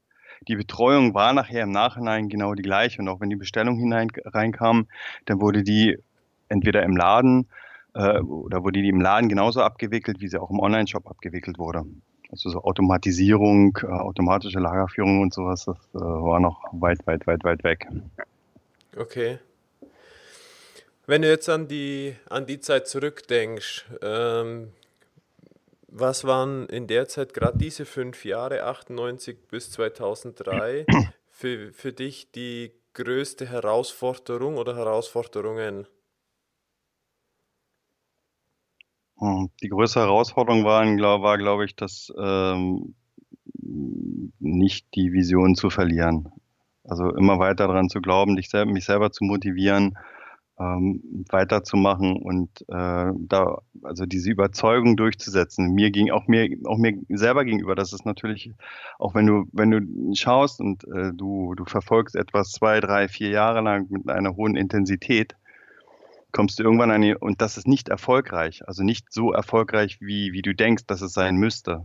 Die 0.46 0.56
Betreuung 0.56 1.14
war 1.14 1.32
nachher 1.32 1.64
im 1.64 1.72
Nachhinein 1.72 2.28
genau 2.28 2.54
die 2.54 2.62
gleiche. 2.62 3.00
Und 3.00 3.08
auch 3.08 3.20
wenn 3.20 3.30
die 3.30 3.36
Bestellung 3.36 3.76
hinein 3.76 4.08
reinkam, 4.24 4.86
dann 5.26 5.40
wurde 5.40 5.62
die 5.62 5.98
entweder 6.48 6.82
im 6.82 6.96
Laden 6.96 7.48
äh, 7.94 8.20
oder 8.20 8.62
wurde 8.64 8.82
die 8.82 8.88
im 8.88 9.00
Laden 9.00 9.28
genauso 9.28 9.62
abgewickelt, 9.62 10.20
wie 10.20 10.28
sie 10.28 10.40
auch 10.40 10.50
im 10.50 10.60
Online-Shop 10.60 11.06
abgewickelt 11.06 11.58
wurde. 11.58 11.84
Also 12.30 12.50
so 12.50 12.62
Automatisierung, 12.62 13.78
äh, 13.82 13.86
automatische 13.86 14.58
Lagerführung 14.58 15.20
und 15.22 15.32
sowas, 15.32 15.64
das 15.64 15.76
äh, 15.94 15.98
war 15.98 16.40
noch 16.40 16.62
weit, 16.72 17.06
weit, 17.06 17.26
weit, 17.26 17.44
weit 17.44 17.64
weg. 17.64 17.88
Okay. 18.96 19.38
Wenn 21.06 21.22
du 21.22 21.28
jetzt 21.28 21.48
an 21.48 21.68
die, 21.68 22.14
an 22.28 22.44
die 22.44 22.60
Zeit 22.60 22.86
zurückdenkst, 22.86 23.86
ähm, 24.02 24.72
was 25.86 26.24
waren 26.24 26.66
in 26.66 26.86
der 26.86 27.08
Zeit 27.08 27.32
gerade 27.32 27.56
diese 27.56 27.86
fünf 27.86 28.26
Jahre, 28.26 28.64
98 28.64 29.48
bis 29.48 29.70
2003, 29.70 30.84
für, 31.30 31.72
für 31.72 31.92
dich 31.92 32.30
die 32.32 32.72
größte 32.92 33.46
Herausforderung 33.46 34.58
oder 34.58 34.76
Herausforderungen? 34.76 35.86
Hm, 35.86 35.86
die 39.20 39.68
größte 39.68 40.00
Herausforderung 40.00 40.64
war, 40.64 40.84
war 41.22 41.38
glaube 41.38 41.64
ich, 41.64 41.74
dass 41.76 42.12
ähm, 42.18 42.94
nicht 44.38 44.86
die 44.94 45.12
Vision 45.12 45.54
zu 45.54 45.70
verlieren. 45.70 46.28
Also 46.84 47.14
immer 47.14 47.38
weiter 47.38 47.66
daran 47.66 47.88
zu 47.88 48.00
glauben, 48.00 48.36
dich 48.36 48.48
selber, 48.48 48.72
mich 48.72 48.86
selber 48.86 49.10
zu 49.10 49.24
motivieren, 49.24 49.98
ähm, 50.58 51.02
weiterzumachen 51.30 52.16
und 52.16 52.62
äh, 52.68 53.12
da 53.16 53.58
also 53.82 54.06
diese 54.06 54.30
Überzeugung 54.30 54.96
durchzusetzen. 54.96 55.72
Mir 55.74 55.90
ging 55.90 56.10
auch 56.10 56.26
mir 56.26 56.48
auch 56.64 56.78
mir 56.78 56.98
selber 57.10 57.44
gegenüber. 57.44 57.74
Das 57.74 57.92
ist 57.92 58.06
natürlich 58.06 58.52
auch 58.98 59.14
wenn 59.14 59.26
du 59.26 59.44
wenn 59.52 59.70
du 59.70 60.14
schaust 60.14 60.60
und 60.60 60.84
äh, 60.84 61.12
du 61.14 61.54
du 61.54 61.64
verfolgst 61.64 62.16
etwas 62.16 62.50
zwei 62.52 62.80
drei 62.80 63.08
vier 63.08 63.30
Jahre 63.30 63.60
lang 63.60 63.86
mit 63.90 64.08
einer 64.08 64.34
hohen 64.34 64.56
Intensität 64.56 65.36
kommst 66.32 66.58
du 66.58 66.62
irgendwann 66.62 66.90
an 66.90 67.02
die, 67.02 67.14
und 67.14 67.40
das 67.40 67.56
ist 67.56 67.66
nicht 67.66 67.88
erfolgreich, 67.88 68.66
also 68.66 68.82
nicht 68.82 69.12
so 69.12 69.32
erfolgreich, 69.32 70.00
wie, 70.00 70.32
wie 70.32 70.42
du 70.42 70.54
denkst, 70.54 70.84
dass 70.86 71.00
es 71.00 71.12
sein 71.12 71.36
müsste. 71.36 71.84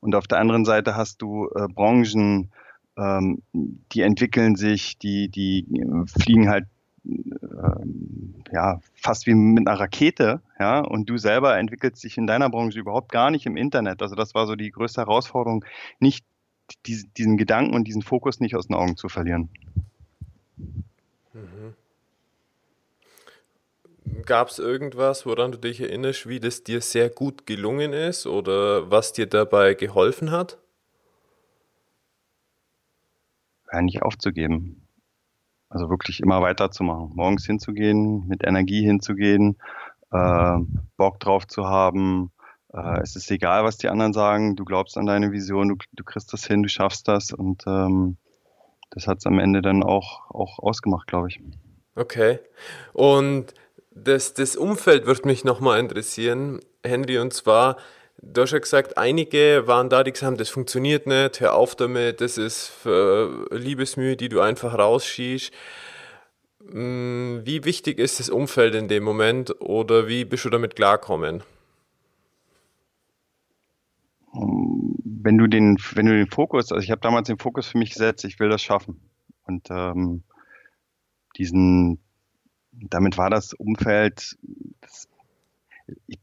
Und 0.00 0.14
auf 0.14 0.26
der 0.26 0.38
anderen 0.38 0.64
Seite 0.64 0.96
hast 0.96 1.22
du 1.22 1.48
äh, 1.54 1.68
Branchen, 1.68 2.50
ähm, 2.96 3.42
die 3.52 4.02
entwickeln 4.02 4.56
sich, 4.56 4.98
die, 4.98 5.28
die 5.28 5.60
äh, 5.60 6.06
fliegen 6.06 6.48
halt 6.48 6.66
äh, 7.04 8.52
ja, 8.52 8.80
fast 8.94 9.26
wie 9.26 9.34
mit 9.34 9.66
einer 9.66 9.78
Rakete, 9.78 10.40
ja, 10.58 10.80
und 10.80 11.08
du 11.08 11.16
selber 11.18 11.56
entwickelst 11.56 12.04
dich 12.04 12.18
in 12.18 12.26
deiner 12.26 12.50
Branche 12.50 12.78
überhaupt 12.78 13.10
gar 13.10 13.30
nicht 13.30 13.46
im 13.46 13.56
Internet. 13.56 14.02
Also 14.02 14.14
das 14.14 14.34
war 14.34 14.46
so 14.46 14.56
die 14.56 14.70
größte 14.70 15.00
Herausforderung, 15.00 15.64
nicht 16.00 16.24
diesen 16.86 17.36
Gedanken 17.36 17.74
und 17.74 17.84
diesen 17.84 18.02
Fokus 18.02 18.40
nicht 18.40 18.54
aus 18.56 18.66
den 18.66 18.76
Augen 18.76 18.96
zu 18.96 19.08
verlieren. 19.08 19.48
Mhm. 21.32 21.74
Gab 24.26 24.48
es 24.48 24.58
irgendwas, 24.58 25.26
woran 25.26 25.52
du 25.52 25.58
dich 25.58 25.80
erinnerst, 25.80 26.28
wie 26.28 26.38
das 26.38 26.62
dir 26.62 26.80
sehr 26.80 27.08
gut 27.08 27.46
gelungen 27.46 27.92
ist 27.92 28.26
oder 28.26 28.90
was 28.90 29.12
dir 29.12 29.26
dabei 29.26 29.74
geholfen 29.74 30.30
hat? 30.30 30.58
Ja, 33.72 33.80
nicht 33.80 34.02
aufzugeben. 34.02 34.86
Also 35.70 35.88
wirklich 35.88 36.20
immer 36.20 36.42
weiterzumachen. 36.42 37.12
Morgens 37.14 37.46
hinzugehen, 37.46 38.28
mit 38.28 38.46
Energie 38.46 38.84
hinzugehen, 38.84 39.56
äh, 40.12 40.58
Bock 40.98 41.18
drauf 41.18 41.46
zu 41.46 41.66
haben. 41.66 42.30
Äh, 42.74 43.00
es 43.00 43.16
ist 43.16 43.30
egal, 43.30 43.64
was 43.64 43.78
die 43.78 43.88
anderen 43.88 44.12
sagen. 44.12 44.56
Du 44.56 44.66
glaubst 44.66 44.98
an 44.98 45.06
deine 45.06 45.32
Vision, 45.32 45.70
du, 45.70 45.76
du 45.92 46.04
kriegst 46.04 46.32
das 46.34 46.46
hin, 46.46 46.62
du 46.62 46.68
schaffst 46.68 47.08
das. 47.08 47.32
Und 47.32 47.64
ähm, 47.66 48.18
das 48.90 49.06
hat 49.06 49.18
es 49.18 49.26
am 49.26 49.38
Ende 49.38 49.62
dann 49.62 49.82
auch, 49.82 50.30
auch 50.30 50.58
ausgemacht, 50.58 51.06
glaube 51.06 51.28
ich. 51.28 51.40
Okay. 51.94 52.38
Und 52.92 53.54
das, 53.94 54.34
das 54.34 54.56
Umfeld 54.56 55.06
wird 55.06 55.24
mich 55.24 55.44
nochmal 55.44 55.80
interessieren, 55.80 56.60
Henry, 56.84 57.18
und 57.18 57.32
zwar, 57.32 57.76
du 58.20 58.42
hast 58.42 58.52
ja 58.52 58.58
gesagt, 58.58 58.98
einige 58.98 59.66
waren 59.66 59.88
da, 59.88 60.02
die 60.02 60.12
gesagt 60.12 60.26
haben, 60.26 60.36
das 60.36 60.50
funktioniert 60.50 61.06
nicht, 61.06 61.40
hör 61.40 61.54
auf 61.54 61.74
damit, 61.74 62.20
das 62.20 62.38
ist 62.38 62.72
Liebesmühe, 62.84 64.16
die 64.16 64.28
du 64.28 64.40
einfach 64.40 64.76
rausschießt. 64.78 65.52
Mm, 66.64 67.40
wie 67.44 67.64
wichtig 67.64 67.98
ist 67.98 68.20
das 68.20 68.30
Umfeld 68.30 68.74
in 68.74 68.88
dem 68.88 69.02
Moment 69.02 69.60
oder 69.60 70.06
wie 70.06 70.24
bist 70.24 70.44
du 70.44 70.50
damit 70.50 70.76
klarkommen? 70.76 71.42
Wenn 74.34 75.38
du 75.38 75.46
den, 75.46 75.76
wenn 75.94 76.06
du 76.06 76.12
den 76.12 76.30
Fokus, 76.30 76.72
also 76.72 76.82
ich 76.82 76.90
habe 76.90 77.00
damals 77.00 77.26
den 77.26 77.38
Fokus 77.38 77.66
für 77.66 77.78
mich 77.78 77.90
gesetzt, 77.90 78.24
ich 78.24 78.40
will 78.40 78.48
das 78.48 78.62
schaffen. 78.62 79.00
Und 79.44 79.68
ähm, 79.70 80.22
diesen, 81.36 82.00
damit 82.72 83.18
war 83.18 83.30
das 83.30 83.52
Umfeld, 83.54 84.36
das, 84.80 85.08
ich, 86.06 86.18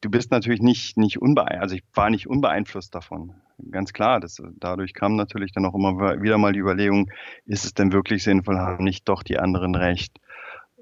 du 0.00 0.10
bist 0.10 0.30
natürlich 0.30 0.60
nicht, 0.60 0.96
nicht 0.96 1.20
unbeeinflusst, 1.20 1.62
also 1.62 1.74
ich 1.76 1.84
war 1.94 2.10
nicht 2.10 2.26
unbeeinflusst 2.26 2.94
davon. 2.94 3.34
Ganz 3.70 3.92
klar, 3.92 4.18
das, 4.18 4.42
dadurch 4.58 4.92
kam 4.92 5.14
natürlich 5.16 5.52
dann 5.52 5.64
auch 5.64 5.74
immer 5.74 6.20
wieder 6.20 6.38
mal 6.38 6.52
die 6.52 6.58
Überlegung, 6.58 7.10
ist 7.46 7.64
es 7.64 7.74
denn 7.74 7.92
wirklich 7.92 8.24
sinnvoll, 8.24 8.58
haben 8.58 8.84
nicht 8.84 9.08
doch 9.08 9.22
die 9.22 9.38
anderen 9.38 9.74
recht? 9.74 10.18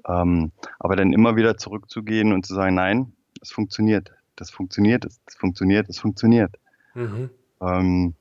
Ähm, 0.07 0.51
aber 0.79 0.95
dann 0.95 1.13
immer 1.13 1.35
wieder 1.35 1.57
zurückzugehen 1.57 2.33
und 2.33 2.45
zu 2.45 2.55
sagen, 2.55 2.75
nein, 2.75 3.13
es 3.41 3.51
funktioniert, 3.51 4.11
das 4.35 4.49
funktioniert, 4.49 5.05
das 5.05 5.35
funktioniert, 5.35 5.89
das 5.89 5.99
funktioniert. 5.99 6.55
Mhm. 6.95 7.29
Ähm, 7.61 8.15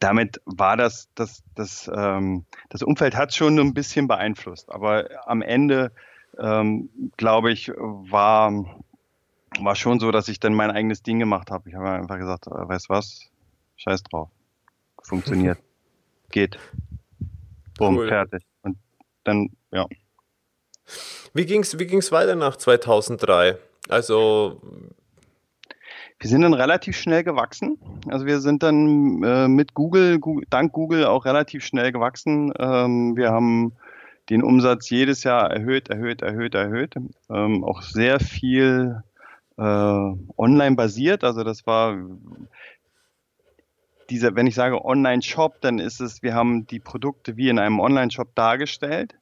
damit 0.00 0.40
war 0.44 0.76
das, 0.76 1.08
das, 1.14 1.42
das, 1.54 1.90
ähm, 1.92 2.44
das 2.68 2.82
Umfeld 2.82 3.16
hat 3.16 3.34
schon 3.34 3.58
ein 3.58 3.74
bisschen 3.74 4.08
beeinflusst. 4.08 4.70
Aber 4.70 5.08
am 5.26 5.42
Ende, 5.42 5.92
ähm, 6.38 6.90
glaube 7.16 7.52
ich, 7.52 7.68
war, 7.76 8.82
war 9.60 9.74
schon 9.74 9.98
so, 9.98 10.10
dass 10.10 10.28
ich 10.28 10.40
dann 10.40 10.54
mein 10.54 10.70
eigenes 10.70 11.02
Ding 11.02 11.18
gemacht 11.18 11.50
habe. 11.50 11.68
Ich 11.68 11.74
habe 11.74 11.90
einfach 11.90 12.18
gesagt, 12.18 12.46
äh, 12.46 12.50
weißt 12.50 12.88
was, 12.88 13.28
scheiß 13.76 14.02
drauf. 14.04 14.28
Funktioniert. 15.02 15.58
Geht. 16.30 16.58
Bumm, 17.76 17.96
cool. 17.96 18.08
fertig. 18.08 18.42
Und 18.62 18.76
dann, 19.24 19.50
ja. 19.72 19.86
Wie 21.34 21.46
ging 21.46 21.62
es 21.62 21.78
wie 21.78 21.86
ging's 21.86 22.12
weiter 22.12 22.34
nach 22.34 22.56
2003? 22.56 23.58
Also 23.88 24.60
wir 26.20 26.28
sind 26.28 26.42
dann 26.42 26.54
relativ 26.54 26.96
schnell 26.96 27.22
gewachsen. 27.22 27.78
Also 28.08 28.26
wir 28.26 28.40
sind 28.40 28.62
dann 28.62 29.22
äh, 29.22 29.48
mit 29.48 29.74
Google, 29.74 30.18
Google, 30.18 30.46
dank 30.50 30.72
Google 30.72 31.06
auch 31.06 31.24
relativ 31.24 31.64
schnell 31.64 31.92
gewachsen. 31.92 32.52
Ähm, 32.58 33.16
wir 33.16 33.30
haben 33.30 33.72
den 34.28 34.42
Umsatz 34.42 34.90
jedes 34.90 35.24
Jahr 35.24 35.50
erhöht, 35.50 35.88
erhöht, 35.88 36.22
erhöht, 36.22 36.54
erhöht. 36.54 36.96
Ähm, 37.30 37.64
auch 37.64 37.82
sehr 37.82 38.18
viel 38.18 39.02
äh, 39.56 39.62
online 39.62 40.76
basiert. 40.76 41.22
Also 41.22 41.44
das 41.44 41.66
war 41.66 41.96
dieser, 44.10 44.34
wenn 44.34 44.46
ich 44.46 44.54
sage 44.54 44.84
Online-Shop, 44.84 45.60
dann 45.60 45.78
ist 45.78 46.00
es, 46.00 46.22
wir 46.22 46.34
haben 46.34 46.66
die 46.66 46.80
Produkte 46.80 47.36
wie 47.36 47.48
in 47.48 47.58
einem 47.58 47.78
Online-Shop 47.78 48.34
dargestellt. 48.34 49.14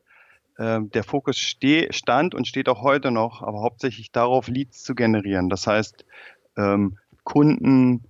Ähm, 0.59 0.91
der 0.91 1.05
Fokus 1.05 1.39
steh, 1.39 1.93
stand 1.93 2.35
und 2.35 2.47
steht 2.47 2.69
auch 2.69 2.83
heute 2.83 3.11
noch, 3.11 3.43
aber 3.43 3.61
hauptsächlich 3.61 4.11
darauf, 4.11 4.49
Leads 4.49 4.83
zu 4.83 4.95
generieren. 4.95 5.51
Das 5.51 5.67
heißt, 5.67 6.07
ähm, 6.57 6.99
Kunden 7.25 8.05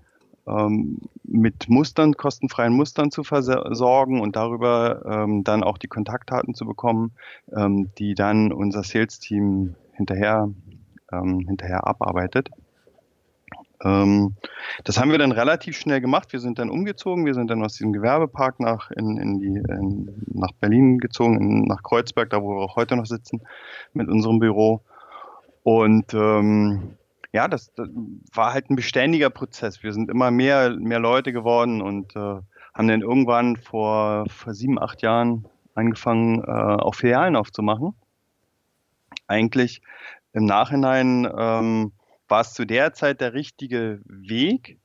ähm, 0.46 0.98
mit 1.24 1.68
Mustern, 1.68 2.14
kostenfreien 2.14 2.72
Mustern 2.72 3.10
zu 3.10 3.24
versorgen 3.24 4.20
und 4.20 4.36
darüber 4.36 5.02
ähm, 5.04 5.42
dann 5.44 5.62
auch 5.62 5.78
die 5.78 5.88
Kontaktdaten 5.88 6.54
zu 6.54 6.64
bekommen, 6.66 7.12
ähm, 7.56 7.90
die 7.98 8.14
dann 8.14 8.52
unser 8.52 8.82
Sales-Team 8.82 9.74
hinterher, 9.92 10.48
ähm, 11.12 11.40
hinterher 11.40 11.86
abarbeitet. 11.86 12.50
Ähm, 13.84 14.34
das 14.84 14.98
haben 14.98 15.10
wir 15.10 15.18
dann 15.18 15.32
relativ 15.32 15.76
schnell 15.76 16.00
gemacht. 16.00 16.32
Wir 16.32 16.40
sind 16.40 16.58
dann 16.58 16.70
umgezogen. 16.70 17.26
Wir 17.26 17.34
sind 17.34 17.50
dann 17.50 17.64
aus 17.64 17.74
diesem 17.74 17.92
Gewerbepark 17.92 18.60
nach, 18.60 18.90
in, 18.90 19.18
in 19.18 19.38
die, 19.38 19.56
in, 19.56 20.22
nach 20.32 20.52
Berlin 20.52 20.98
gezogen, 20.98 21.38
in, 21.38 21.62
nach 21.64 21.82
Kreuzberg, 21.82 22.30
da 22.30 22.42
wo 22.42 22.56
wir 22.56 22.62
auch 22.62 22.76
heute 22.76 22.96
noch 22.96 23.06
sitzen, 23.06 23.42
mit 23.92 24.08
unserem 24.08 24.38
Büro. 24.38 24.82
Und 25.62 26.14
ähm, 26.14 26.96
ja, 27.36 27.48
das, 27.48 27.70
das, 27.74 27.90
war 28.32 28.54
halt 28.54 28.70
ein 28.70 28.76
beständiger 28.76 29.28
Prozess. 29.28 29.82
Wir 29.82 29.92
sind 29.92 30.08
immer 30.08 30.30
mehr, 30.30 30.70
mehr 30.70 30.98
Leute 30.98 31.34
geworden 31.34 31.82
und 31.82 32.16
äh, 32.16 32.40
haben 32.72 32.88
dann 32.88 33.02
irgendwann 33.02 33.56
vor, 33.56 34.24
vor 34.30 34.54
sieben, 34.54 34.80
acht 34.80 35.02
Jahren 35.02 35.46
angefangen, 35.74 36.42
äh, 36.42 36.50
auch 36.50 36.94
Filialen 36.94 37.36
aufzumachen. 37.36 37.94
Eigentlich 39.26 39.82
im 40.32 40.46
Nachhinein 40.46 41.30
ähm, 41.36 41.92
war 42.26 42.40
es 42.40 42.54
zu 42.54 42.64
der 42.64 42.94
Zeit 42.94 43.20
der 43.20 43.34
richtige 43.34 44.00
Weg, 44.06 44.78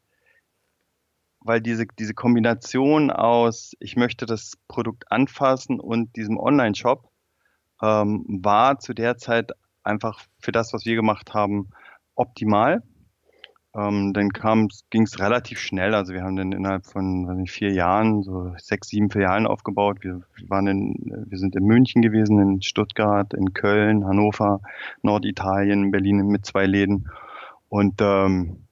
weil 1.40 1.62
diese, 1.62 1.86
diese 1.88 2.14
Kombination 2.14 3.12
aus, 3.12 3.78
ich 3.80 3.96
möchte 3.96 4.26
das 4.26 4.58
Produkt 4.68 5.10
anfassen 5.10 5.80
und 5.80 6.18
diesem 6.18 6.38
Online-Shop 6.38 7.10
ähm, 7.82 8.26
war 8.28 8.78
zu 8.80 8.94
der 8.94 9.16
Zeit 9.16 9.54
einfach 9.84 10.20
für 10.42 10.52
das, 10.52 10.74
was 10.74 10.86
wir 10.86 10.96
gemacht 10.96 11.34
haben, 11.34 11.70
optimal. 12.22 12.84
Ähm, 13.74 14.12
dann 14.14 14.30
ging 14.90 15.04
es 15.04 15.20
relativ 15.20 15.60
schnell. 15.60 15.96
Also 15.96 16.14
wir 16.14 16.24
haben 16.24 16.36
dann 16.36 16.52
innerhalb 16.52 16.86
von 16.86 17.24
nicht, 17.38 17.52
vier 17.52 17.72
Jahren 17.72 18.22
so 18.22 18.54
sechs, 18.58 18.90
sieben 18.90 19.10
Filialen 19.10 19.48
aufgebaut. 19.48 20.00
Wir, 20.02 20.22
waren 20.48 20.68
in, 20.68 21.26
wir 21.30 21.38
sind 21.38 21.56
in 21.56 21.64
München 21.64 22.02
gewesen, 22.02 22.40
in 22.40 22.62
Stuttgart, 22.62 23.34
in 23.34 23.54
Köln, 23.54 24.06
Hannover, 24.06 24.60
Norditalien, 25.04 25.92
Berlin 25.92 26.28
mit 26.28 26.46
zwei 26.46 26.66
Läden. 26.66 27.10
Und 27.70 28.02
ähm, 28.02 28.68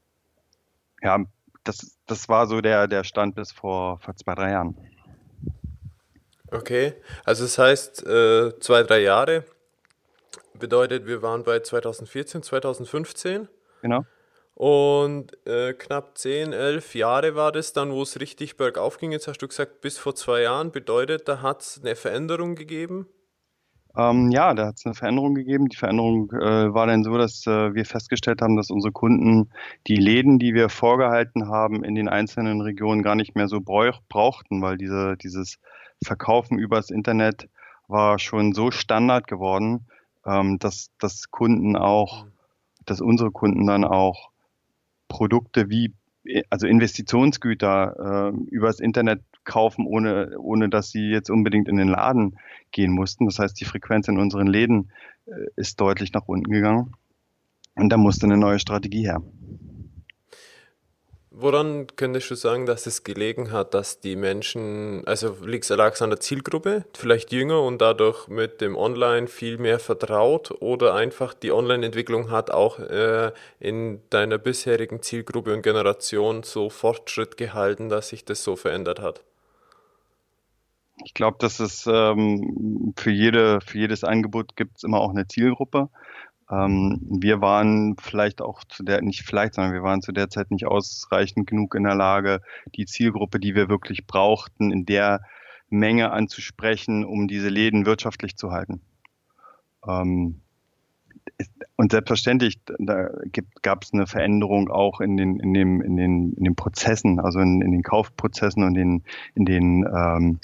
ja, 1.02 1.20
das, 1.64 1.98
das 2.06 2.28
war 2.28 2.48
so 2.48 2.60
der, 2.60 2.88
der 2.88 3.06
Stand 3.06 3.36
bis 3.36 3.54
vor, 3.54 4.00
vor 4.00 4.16
zwei, 4.18 4.36
drei 4.36 4.52
Jahren. 4.52 4.76
Okay, 6.52 6.94
also 7.24 7.44
das 7.44 7.58
heißt 7.58 8.06
äh, 8.06 8.60
zwei, 8.60 8.84
drei 8.84 9.02
Jahre 9.02 9.46
bedeutet, 10.60 11.08
wir 11.08 11.22
waren 11.22 11.44
bei 11.44 11.60
2014, 11.60 12.44
2015. 12.44 13.48
Genau. 13.82 14.04
Und 14.54 15.38
äh, 15.48 15.74
knapp 15.74 16.18
10, 16.18 16.52
11 16.52 16.94
Jahre 16.94 17.36
war 17.36 17.54
das 17.54 17.72
dann, 17.72 17.92
wo 17.92 18.02
es 18.02 18.20
richtig 18.20 18.58
bergauf 18.58 18.98
ging. 18.98 19.14
Jetzt 19.14 19.28
hast 19.30 19.38
du 19.38 19.48
gesagt, 19.48 19.80
bis 19.80 19.98
vor 19.98 20.16
zwei 20.16 20.42
Jahren 20.42 20.72
bedeutet, 20.72 21.30
da 21.30 21.42
hat 21.42 21.62
es 21.62 21.80
eine 21.82 21.96
Veränderung 21.96 22.56
gegeben? 22.56 23.08
Ähm, 23.96 24.32
ja, 24.32 24.54
da 24.54 24.68
hat 24.68 24.76
es 24.78 24.86
eine 24.86 24.96
Veränderung 24.96 25.34
gegeben. 25.34 25.70
Die 25.70 25.78
Veränderung 25.78 26.30
äh, 26.32 26.74
war 26.74 26.88
dann 26.88 27.04
so, 27.04 27.18
dass 27.18 27.48
äh, 27.48 27.74
wir 27.74 27.86
festgestellt 27.86 28.42
haben, 28.42 28.58
dass 28.58 28.70
unsere 28.70 28.92
Kunden 28.92 29.50
die 29.88 29.96
Läden, 29.96 30.40
die 30.40 30.54
wir 30.54 30.70
vorgehalten 30.70 31.48
haben, 31.48 31.84
in 31.84 31.96
den 31.96 32.10
einzelnen 32.10 32.62
Regionen 32.62 33.02
gar 33.02 33.16
nicht 33.16 33.36
mehr 33.36 33.48
so 33.48 33.62
brauchten, 33.62 34.62
weil 34.62 34.78
diese, 34.78 35.16
dieses 35.18 35.58
Verkaufen 36.04 36.60
übers 36.60 36.92
Internet 36.92 37.48
war 37.88 38.20
schon 38.20 38.54
so 38.54 38.72
Standard 38.72 39.28
geworden, 39.28 39.88
ähm, 40.30 40.60
dass, 40.60 40.92
dass 41.00 41.32
Kunden 41.32 41.76
auch, 41.76 42.26
mhm. 42.26 42.32
dass 42.86 43.02
unsere 43.02 43.32
Kunden 43.32 43.66
dann 43.66 43.84
auch 43.84 44.30
Produkte 45.08 45.70
wie, 45.70 45.94
also 46.50 46.68
Investitionsgüter 46.68 48.32
äh, 48.34 48.38
übers 48.52 48.80
Internet 48.80 49.22
kaufen, 49.44 49.88
ohne, 49.88 50.38
ohne 50.38 50.70
dass 50.70 50.92
sie 50.92 51.10
jetzt 51.10 51.30
unbedingt 51.30 51.68
in 51.68 51.78
den 51.78 51.88
Laden 51.88 52.38
gehen 52.72 52.92
mussten. 52.92 53.26
Das 53.26 53.40
heißt, 53.40 53.60
die 53.60 53.66
Frequenz 53.66 54.08
in 54.08 54.20
unseren 54.20 54.48
Läden 54.48 54.92
äh, 55.26 55.32
ist 55.56 55.82
deutlich 55.82 56.14
nach 56.14 56.28
unten 56.28 56.52
gegangen. 56.52 56.94
Und 57.76 57.90
da 57.90 57.98
musste 57.98 58.26
eine 58.26 58.38
neue 58.38 58.60
Strategie 58.60 59.04
her. 59.04 59.22
Woran 61.42 61.88
könntest 61.96 62.30
du 62.32 62.36
sagen, 62.36 62.66
dass 62.66 62.86
es 62.86 63.06
gelegen 63.06 63.54
hat, 63.54 63.74
dass 63.74 64.02
die 64.02 64.18
Menschen, 64.18 65.08
also 65.08 65.38
liegt 65.42 65.64
es 65.64 66.02
an 66.02 66.10
der 66.10 66.20
Zielgruppe, 66.20 66.84
vielleicht 66.98 67.32
jünger 67.32 67.62
und 67.62 67.80
dadurch 67.80 68.28
mit 68.28 68.60
dem 68.60 68.76
Online 68.76 69.28
viel 69.28 69.58
mehr 69.58 69.80
vertraut 69.80 70.52
oder 70.60 70.96
einfach 70.96 71.34
die 71.34 71.54
Online-Entwicklung 71.54 72.30
hat 72.30 72.52
auch 72.52 72.80
äh, 72.80 73.32
in 73.62 74.02
deiner 74.10 74.38
bisherigen 74.38 75.02
Zielgruppe 75.02 75.54
und 75.54 75.62
Generation 75.62 76.44
so 76.44 76.70
Fortschritt 76.70 77.38
gehalten, 77.38 77.88
dass 77.88 78.10
sich 78.10 78.26
das 78.26 78.44
so 78.44 78.58
verändert 78.58 79.00
hat? 79.00 79.24
Ich 81.06 81.14
glaube, 81.14 81.38
dass 81.40 81.62
es 81.62 81.88
ähm, 81.88 82.94
für, 82.98 83.12
jede, 83.12 83.62
für 83.62 83.78
jedes 83.78 84.04
Angebot 84.04 84.58
gibt 84.58 84.76
es 84.76 84.84
immer 84.84 85.00
auch 85.00 85.12
eine 85.12 85.26
Zielgruppe. 85.26 85.88
Ähm, 86.52 87.00
wir 87.02 87.42
waren 87.42 87.96
vielleicht 87.98 88.42
auch 88.42 88.64
zu 88.64 88.84
der, 88.84 89.02
nicht 89.02 89.24
vielleicht, 89.24 89.54
sondern 89.54 89.74
wir 89.74 89.84
waren 89.84 90.02
zu 90.02 90.12
der 90.12 90.30
Zeit 90.30 90.52
nicht 90.52 90.66
ausreichend 90.66 91.48
genug 91.48 91.76
in 91.76 91.84
der 91.84 91.96
Lage, 91.96 92.42
die 92.76 92.86
Zielgruppe, 92.86 93.40
die 93.40 93.56
wir 93.56 93.70
wirklich 93.70 94.08
brauchten, 94.08 94.72
in 94.72 94.86
der 94.86 95.22
Menge 95.70 96.12
anzusprechen, 96.12 97.06
um 97.06 97.28
diese 97.28 97.50
Läden 97.50 97.86
wirtschaftlich 97.86 98.36
zu 98.36 98.52
halten. 98.52 98.82
Ähm, 99.88 100.42
und 101.76 101.92
selbstverständlich, 101.92 102.60
da 102.80 103.10
gab 103.62 103.84
es 103.84 103.94
eine 103.94 104.08
Veränderung 104.08 104.70
auch 104.70 105.00
in 105.00 105.16
den, 105.16 105.40
in 105.40 105.54
dem, 105.54 105.82
in 105.82 105.96
den, 105.96 106.34
in 106.34 106.44
den 106.44 106.56
Prozessen, 106.56 107.20
also 107.20 107.40
in, 107.40 107.62
in 107.62 107.72
den 107.72 107.84
Kaufprozessen 107.84 108.64
und 108.64 108.76
in, 108.76 109.04
in 109.36 109.46
den 109.46 109.86
ähm, 109.86 110.40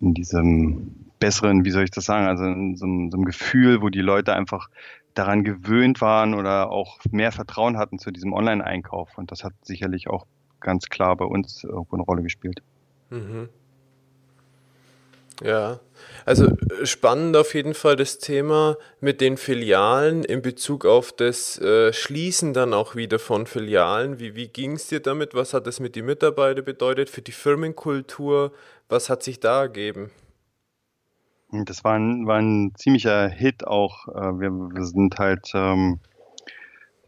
in 0.00 0.14
diesem 0.14 0.94
besseren, 1.18 1.64
wie 1.64 1.70
soll 1.70 1.84
ich 1.84 1.90
das 1.90 2.04
sagen, 2.04 2.26
also 2.26 2.44
in 2.44 2.76
so, 2.76 2.86
so 2.86 3.16
einem 3.16 3.24
Gefühl, 3.24 3.82
wo 3.82 3.88
die 3.88 4.00
Leute 4.00 4.34
einfach 4.34 4.68
daran 5.18 5.44
gewöhnt 5.44 6.00
waren 6.00 6.34
oder 6.34 6.70
auch 6.70 6.98
mehr 7.10 7.32
Vertrauen 7.32 7.76
hatten 7.76 7.98
zu 7.98 8.10
diesem 8.10 8.32
Online-Einkauf. 8.32 9.18
Und 9.18 9.32
das 9.32 9.44
hat 9.44 9.52
sicherlich 9.62 10.08
auch 10.08 10.26
ganz 10.60 10.86
klar 10.86 11.16
bei 11.16 11.24
uns 11.24 11.64
irgendwo 11.64 11.96
eine 11.96 12.04
Rolle 12.04 12.22
gespielt. 12.22 12.62
Mhm. 13.10 13.48
Ja, 15.42 15.78
also 16.24 16.46
äh, 16.46 16.84
spannend 16.84 17.36
auf 17.36 17.54
jeden 17.54 17.74
Fall 17.74 17.94
das 17.94 18.18
Thema 18.18 18.76
mit 19.00 19.20
den 19.20 19.36
Filialen 19.36 20.24
in 20.24 20.42
Bezug 20.42 20.84
auf 20.84 21.12
das 21.12 21.60
äh, 21.60 21.92
Schließen 21.92 22.54
dann 22.54 22.74
auch 22.74 22.96
wieder 22.96 23.20
von 23.20 23.46
Filialen. 23.46 24.18
Wie, 24.18 24.34
wie 24.34 24.48
ging 24.48 24.72
es 24.72 24.88
dir 24.88 25.00
damit? 25.00 25.34
Was 25.34 25.54
hat 25.54 25.68
das 25.68 25.78
mit 25.78 25.94
den 25.94 26.06
Mitarbeitern 26.06 26.64
bedeutet 26.64 27.08
für 27.08 27.22
die 27.22 27.32
Firmenkultur? 27.32 28.52
Was 28.88 29.10
hat 29.10 29.22
sich 29.22 29.38
da 29.38 29.62
ergeben? 29.62 30.10
Das 31.50 31.82
war 31.82 31.94
ein, 31.94 32.26
war 32.26 32.38
ein 32.38 32.72
ziemlicher 32.74 33.28
Hit 33.28 33.66
auch. 33.66 34.08
Äh, 34.08 34.40
wir, 34.40 34.50
wir 34.50 34.84
sind 34.84 35.18
halt, 35.18 35.50
ähm, 35.54 35.98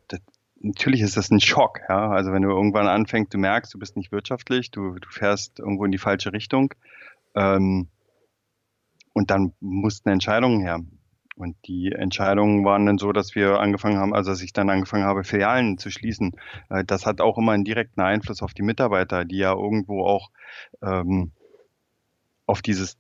das, 0.09 0.21
natürlich 0.61 1.03
ist 1.03 1.17
das 1.17 1.31
ein 1.31 1.41
Schock, 1.41 1.81
ja. 1.89 2.11
Also 2.11 2.33
wenn 2.33 2.43
du 2.43 2.49
irgendwann 2.49 2.89
anfängst, 2.89 3.35
du 3.35 3.39
merkst, 3.39 3.75
du 3.75 3.79
bist 3.79 3.97
nicht 3.97 4.13
wirtschaftlich, 4.13 4.71
du, 4.71 4.99
du 4.99 5.09
fährst 5.11 5.59
irgendwo 5.59 5.85
in 5.85 5.93
die 5.93 5.99
falsche 5.99 6.33
Richtung. 6.33 6.73
Ähm, 7.35 7.89
und 9.13 9.31
dann 9.31 9.53
mussten 9.61 10.09
Entscheidungen 10.09 10.61
her. 10.61 10.81
Und 11.37 11.57
die 11.67 11.93
Entscheidungen 11.93 12.65
waren 12.65 12.87
dann 12.87 12.99
so, 12.99 13.13
dass 13.13 13.35
wir 13.35 13.61
angefangen 13.61 13.99
haben, 13.99 14.15
also 14.15 14.31
dass 14.31 14.43
ich 14.43 14.53
dann 14.53 14.71
angefangen 14.71 15.05
habe, 15.05 15.25
Filialen 15.25 15.79
zu 15.79 15.91
schließen. 15.91 16.33
Äh, 16.71 16.85
das 16.85 17.05
hat 17.05 17.21
auch 17.21 17.37
immer 17.37 17.53
einen 17.53 17.65
direkten 17.65 18.01
Einfluss 18.01 18.43
auf 18.43 18.55
die 18.55 18.63
Mitarbeiter, 18.63 19.25
die 19.27 19.39
ja 19.39 19.53
irgendwo 19.53 20.05
auch 20.05 20.31
ähm, 20.83 21.33
auf 22.47 22.63
dieses, 22.63 22.99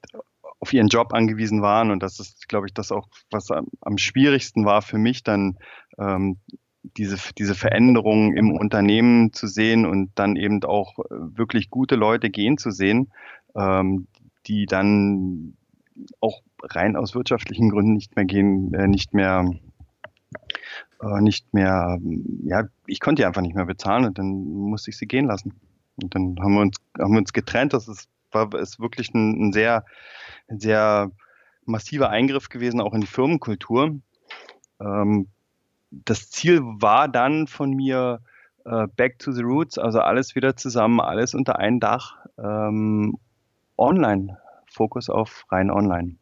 auf 0.60 0.72
ihren 0.72 0.88
Job 0.88 1.12
angewiesen 1.12 1.62
waren. 1.62 1.90
Und 1.90 2.02
das 2.02 2.20
ist, 2.20 2.48
glaube 2.48 2.66
ich, 2.66 2.74
das 2.74 2.92
auch, 2.92 3.08
was 3.30 3.50
am, 3.50 3.66
am 3.80 3.98
schwierigsten 3.98 4.64
war 4.64 4.82
für 4.82 4.98
mich, 4.98 5.22
dann 5.22 5.58
ähm, 5.98 6.38
diese, 6.82 7.16
diese 7.36 7.54
Veränderungen 7.54 8.36
im 8.36 8.52
Unternehmen 8.52 9.32
zu 9.32 9.46
sehen 9.46 9.86
und 9.86 10.12
dann 10.14 10.36
eben 10.36 10.62
auch 10.64 10.98
wirklich 11.10 11.70
gute 11.70 11.96
Leute 11.96 12.30
gehen 12.30 12.58
zu 12.58 12.70
sehen, 12.70 13.12
ähm, 13.54 14.06
die 14.46 14.66
dann 14.66 15.56
auch 16.20 16.40
rein 16.62 16.96
aus 16.96 17.14
wirtschaftlichen 17.14 17.70
Gründen 17.70 17.94
nicht 17.94 18.16
mehr 18.16 18.24
gehen, 18.24 18.72
äh, 18.74 18.86
nicht 18.86 19.12
mehr 19.12 19.50
äh, 21.02 21.20
nicht 21.20 21.52
mehr, 21.52 21.98
ja, 22.44 22.64
ich 22.86 23.00
konnte 23.00 23.22
die 23.22 23.26
einfach 23.26 23.42
nicht 23.42 23.54
mehr 23.54 23.66
bezahlen 23.66 24.04
und 24.04 24.18
dann 24.18 24.44
musste 24.44 24.90
ich 24.90 24.98
sie 24.98 25.06
gehen 25.06 25.26
lassen. 25.26 25.54
Und 26.02 26.14
dann 26.14 26.36
haben 26.40 26.54
wir 26.54 26.60
uns, 26.60 26.76
haben 26.98 27.12
wir 27.12 27.18
uns 27.18 27.32
getrennt. 27.32 27.72
Das 27.72 27.88
ist, 27.88 28.08
war, 28.32 28.52
ist 28.54 28.80
wirklich 28.80 29.12
ein, 29.14 29.48
ein 29.48 29.52
sehr, 29.52 29.84
sehr 30.58 31.10
massiver 31.64 32.10
Eingriff 32.10 32.48
gewesen, 32.48 32.80
auch 32.80 32.94
in 32.94 33.00
die 33.00 33.06
Firmenkultur. 33.06 33.96
Ähm, 34.80 35.28
das 35.90 36.30
Ziel 36.30 36.60
war 36.62 37.08
dann 37.08 37.46
von 37.46 37.70
mir 37.70 38.20
äh, 38.64 38.86
Back 38.96 39.18
to 39.18 39.32
the 39.32 39.42
Roots, 39.42 39.78
also 39.78 40.00
alles 40.00 40.34
wieder 40.34 40.56
zusammen, 40.56 41.00
alles 41.00 41.34
unter 41.34 41.58
ein 41.58 41.80
Dach, 41.80 42.16
ähm, 42.38 43.18
online 43.76 44.38
Fokus 44.66 45.10
auf 45.10 45.44
rein 45.50 45.70
online. 45.70 46.16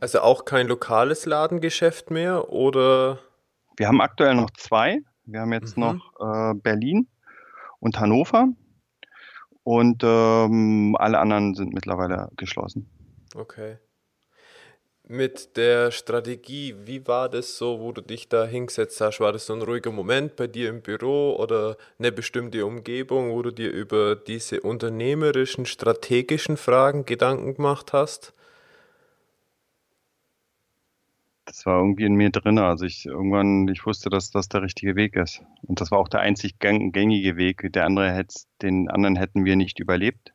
Also 0.00 0.20
auch 0.20 0.46
kein 0.46 0.66
lokales 0.66 1.26
Ladengeschäft 1.26 2.10
mehr 2.10 2.50
oder? 2.50 3.18
Wir 3.76 3.86
haben 3.86 4.00
aktuell 4.00 4.34
noch 4.34 4.50
zwei. 4.52 5.02
Wir 5.26 5.40
haben 5.40 5.52
jetzt 5.52 5.76
mhm. 5.76 5.82
noch 5.82 6.20
äh, 6.20 6.54
Berlin 6.54 7.06
und 7.80 8.00
Hannover 8.00 8.48
und 9.70 10.02
ähm, 10.02 10.96
alle 10.98 11.18
anderen 11.18 11.54
sind 11.54 11.72
mittlerweile 11.72 12.28
geschlossen. 12.36 12.88
Okay 13.34 13.78
mit 15.10 15.56
der 15.56 15.90
Strategie, 15.90 16.76
wie 16.84 17.04
war 17.08 17.28
das 17.28 17.58
so, 17.58 17.80
wo 17.80 17.90
du 17.90 18.00
dich 18.00 18.28
da 18.28 18.46
hingesetzt 18.46 19.00
hast? 19.00 19.18
War 19.18 19.32
das 19.32 19.46
so 19.46 19.54
ein 19.54 19.62
ruhiger 19.62 19.90
Moment 19.90 20.36
bei 20.36 20.46
dir 20.46 20.68
im 20.68 20.82
Büro 20.82 21.34
oder 21.36 21.76
eine 21.98 22.12
bestimmte 22.12 22.64
Umgebung, 22.64 23.32
wo 23.32 23.42
du 23.42 23.50
dir 23.50 23.72
über 23.72 24.14
diese 24.14 24.60
unternehmerischen, 24.60 25.66
strategischen 25.66 26.56
Fragen 26.56 27.06
Gedanken 27.06 27.56
gemacht 27.56 27.92
hast? 27.92 28.34
Das 31.50 31.66
war 31.66 31.80
irgendwie 31.80 32.04
in 32.04 32.14
mir 32.14 32.30
drin. 32.30 32.58
Also 32.58 32.84
ich 32.84 33.06
irgendwann, 33.06 33.66
ich 33.66 33.84
wusste, 33.84 34.08
dass 34.08 34.30
das 34.30 34.48
der 34.48 34.62
richtige 34.62 34.94
Weg 34.94 35.16
ist. 35.16 35.42
Und 35.62 35.80
das 35.80 35.90
war 35.90 35.98
auch 35.98 36.08
der 36.08 36.20
einzig 36.20 36.60
gängige 36.60 37.36
Weg. 37.36 37.72
Der 37.72 37.86
andere 37.86 38.12
hätte, 38.12 38.36
den 38.62 38.88
anderen 38.88 39.16
hätten 39.16 39.44
wir 39.44 39.56
nicht 39.56 39.80
überlebt. 39.80 40.32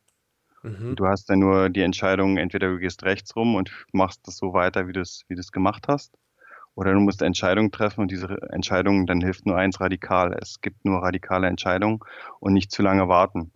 Mhm. 0.62 0.94
Du 0.94 1.06
hast 1.06 1.30
dann 1.30 1.38
nur 1.38 1.70
die 1.70 1.80
Entscheidung, 1.80 2.36
entweder 2.36 2.68
du 2.68 2.78
gehst 2.78 3.02
rechts 3.04 3.34
rum 3.34 3.54
und 3.54 3.70
machst 3.92 4.28
das 4.28 4.36
so 4.36 4.52
weiter, 4.52 4.88
wie 4.88 4.92
du 4.92 5.00
es 5.00 5.24
wie 5.28 5.40
gemacht 5.52 5.88
hast, 5.88 6.18
oder 6.74 6.92
du 6.92 7.00
musst 7.00 7.22
Entscheidungen 7.22 7.72
treffen 7.72 8.02
und 8.02 8.10
diese 8.10 8.36
Entscheidung, 8.50 9.06
dann 9.06 9.22
hilft 9.22 9.46
nur 9.46 9.56
eins 9.56 9.80
radikal. 9.80 10.36
Es 10.38 10.60
gibt 10.60 10.84
nur 10.84 11.02
radikale 11.02 11.46
Entscheidungen 11.46 12.00
und 12.40 12.52
nicht 12.52 12.70
zu 12.70 12.82
lange 12.82 13.08
warten. 13.08 13.52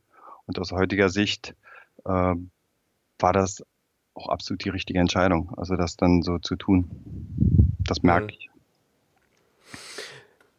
Und 0.46 0.58
aus 0.58 0.72
heutiger 0.72 1.10
Sicht 1.10 1.54
äh, 2.06 2.34
war 3.18 3.32
das 3.34 3.62
auch 4.14 4.28
absolut 4.28 4.64
die 4.64 4.70
richtige 4.70 4.98
Entscheidung, 4.98 5.52
also 5.56 5.76
das 5.76 5.96
dann 5.96 6.22
so 6.22 6.38
zu 6.38 6.56
tun. 6.56 6.90
Das 7.80 8.02
merke 8.02 8.24
mhm. 8.24 8.30
ich. 8.30 8.50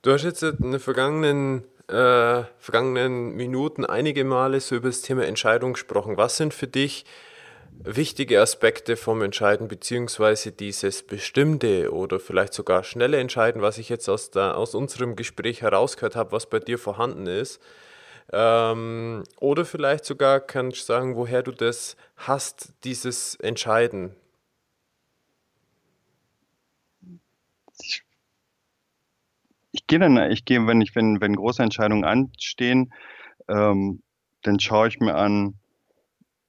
Du 0.02 0.12
hast 0.12 0.24
jetzt 0.24 0.42
in 0.42 0.72
den 0.72 0.80
vergangenen 0.80 1.64
äh, 1.92 2.44
vergangenen 2.58 3.36
Minuten 3.36 3.86
einige 3.86 4.24
Male 4.24 4.60
so 4.62 4.76
über 4.76 4.88
das 4.88 5.02
Thema 5.02 5.26
Entscheidung 5.26 5.74
gesprochen. 5.74 6.18
Was 6.18 6.38
sind 6.38 6.54
für 6.54 6.68
dich 6.68 7.06
wichtige 7.84 8.40
Aspekte 8.42 8.96
vom 8.96 9.22
Entscheiden, 9.22 9.68
beziehungsweise 9.68 10.52
dieses 10.52 11.04
bestimmte 11.04 11.92
oder 11.92 12.20
vielleicht 12.20 12.54
sogar 12.54 12.84
schnelle 12.84 13.18
Entscheiden, 13.18 13.62
was 13.62 13.78
ich 13.78 13.90
jetzt 13.90 14.08
aus, 14.08 14.32
der, 14.32 14.58
aus 14.58 14.76
unserem 14.76 15.16
Gespräch 15.16 15.62
herausgehört 15.62 16.16
habe, 16.16 16.32
was 16.32 16.50
bei 16.50 16.60
dir 16.60 16.78
vorhanden 16.78 17.28
ist? 17.28 17.60
Ähm, 18.32 19.24
oder 19.40 19.66
vielleicht 19.66 20.06
sogar 20.06 20.40
kannst 20.40 20.82
du 20.82 20.86
sagen, 20.86 21.16
woher 21.16 21.44
du 21.44 21.52
das 21.52 21.96
hast, 22.16 22.74
dieses 22.84 23.36
Entscheiden. 23.36 24.16
ich 29.72 29.88
gehe 29.88 30.00
dann, 30.00 30.18
ich 30.32 30.46
gehe, 30.46 30.66
wenn 30.68 30.82
ich, 30.82 30.96
wenn, 30.96 31.22
wenn 31.22 31.36
große 31.36 31.64
Entscheidungen 31.64 32.04
anstehen, 32.04 32.94
ähm, 33.48 34.02
dann 34.42 34.60
schaue 34.60 34.88
ich 34.88 35.00
mir 35.00 35.16
an, 35.16 35.56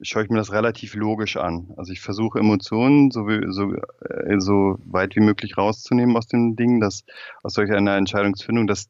schaue 0.01 0.25
ich 0.25 0.31
mir 0.31 0.39
das 0.39 0.53
relativ 0.53 0.95
logisch 0.95 1.37
an. 1.37 1.73
Also 1.77 1.93
ich 1.93 2.01
versuche 2.01 2.41
Emotionen 2.41 3.11
so, 3.11 3.27
wie, 3.29 3.45
so, 3.53 3.73
äh, 3.75 4.41
so 4.41 4.79
weit 4.85 5.15
wie 5.15 5.21
möglich 5.21 5.57
rauszunehmen 5.57 6.17
aus 6.17 6.27
dem 6.27 6.57
Ding, 6.57 6.81
dass 6.81 7.05
aus 7.43 7.55
solch 7.55 7.71
einer 7.71 7.97
Entscheidungsfindung, 7.97 8.67
das 8.67 8.89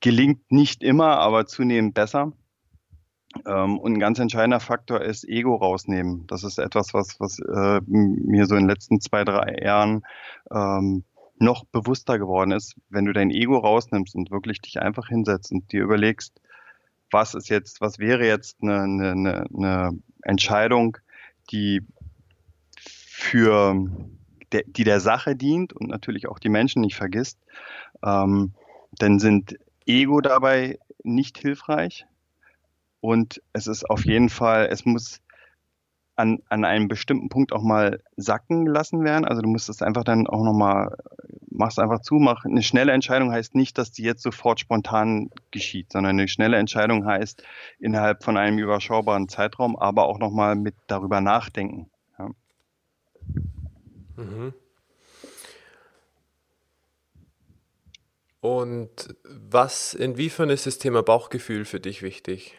gelingt 0.00 0.50
nicht 0.50 0.82
immer, 0.82 1.18
aber 1.18 1.46
zunehmend 1.46 1.94
besser. 1.94 2.32
Ähm, 3.46 3.78
und 3.78 3.92
ein 3.92 4.00
ganz 4.00 4.18
entscheidender 4.18 4.60
Faktor 4.60 5.02
ist 5.02 5.28
Ego 5.28 5.54
rausnehmen. 5.54 6.26
Das 6.26 6.42
ist 6.42 6.58
etwas, 6.58 6.92
was, 6.94 7.20
was 7.20 7.38
äh, 7.38 7.80
mir 7.86 8.46
so 8.46 8.56
in 8.56 8.62
den 8.62 8.68
letzten 8.68 9.00
zwei, 9.00 9.24
drei 9.24 9.62
Jahren 9.62 10.02
ähm, 10.50 11.04
noch 11.38 11.64
bewusster 11.64 12.18
geworden 12.18 12.50
ist, 12.50 12.74
wenn 12.88 13.06
du 13.06 13.12
dein 13.12 13.30
Ego 13.30 13.56
rausnimmst 13.56 14.14
und 14.14 14.30
wirklich 14.30 14.60
dich 14.60 14.80
einfach 14.80 15.08
hinsetzt 15.08 15.52
und 15.52 15.72
dir 15.72 15.82
überlegst, 15.82 16.40
was 17.10 17.34
ist 17.34 17.48
jetzt, 17.48 17.80
was 17.80 17.98
wäre 17.98 18.26
jetzt 18.26 18.62
eine, 18.62 18.82
eine, 18.82 19.46
eine 19.56 19.98
Entscheidung, 20.22 20.98
die 21.50 21.82
für 22.82 23.74
die 24.52 24.84
der 24.84 25.00
Sache 25.00 25.36
dient 25.36 25.72
und 25.72 25.88
natürlich 25.88 26.28
auch 26.28 26.38
die 26.38 26.48
Menschen 26.48 26.82
nicht 26.82 26.96
vergisst, 26.96 27.38
ähm, 28.04 28.52
dann 28.92 29.18
sind 29.18 29.58
Ego 29.90 30.20
dabei 30.20 30.78
nicht 31.02 31.38
hilfreich. 31.38 32.06
Und 33.00 33.42
es 33.52 33.66
ist 33.66 33.88
auf 33.88 34.04
jeden 34.04 34.28
Fall, 34.28 34.68
es 34.70 34.84
muss 34.84 35.20
an, 36.16 36.40
an 36.50 36.64
einem 36.64 36.88
bestimmten 36.88 37.30
Punkt 37.30 37.52
auch 37.52 37.62
mal 37.62 38.02
sacken 38.16 38.66
lassen 38.66 39.02
werden. 39.04 39.24
Also 39.24 39.40
du 39.40 39.48
musst 39.48 39.68
es 39.70 39.80
einfach 39.80 40.04
dann 40.04 40.26
auch 40.26 40.44
nochmal, 40.44 40.96
machst 41.48 41.78
einfach 41.78 42.00
zu, 42.00 42.16
mach 42.16 42.44
eine 42.44 42.62
schnelle 42.62 42.92
Entscheidung 42.92 43.32
heißt 43.32 43.54
nicht, 43.54 43.78
dass 43.78 43.90
die 43.90 44.02
jetzt 44.02 44.22
sofort 44.22 44.60
spontan 44.60 45.30
geschieht, 45.50 45.90
sondern 45.90 46.18
eine 46.18 46.28
schnelle 46.28 46.58
Entscheidung 46.58 47.06
heißt 47.06 47.42
innerhalb 47.78 48.22
von 48.22 48.36
einem 48.36 48.58
überschaubaren 48.58 49.28
Zeitraum, 49.28 49.76
aber 49.76 50.06
auch 50.06 50.18
nochmal 50.18 50.56
mit 50.56 50.74
darüber 50.86 51.22
nachdenken. 51.22 51.90
Ja. 52.18 52.28
Mhm. 54.16 54.52
Und 58.40 59.14
was, 59.24 59.92
inwiefern 59.94 60.50
ist 60.50 60.66
das 60.66 60.78
Thema 60.78 61.02
Bauchgefühl 61.02 61.64
für 61.64 61.80
dich 61.80 62.02
wichtig? 62.02 62.56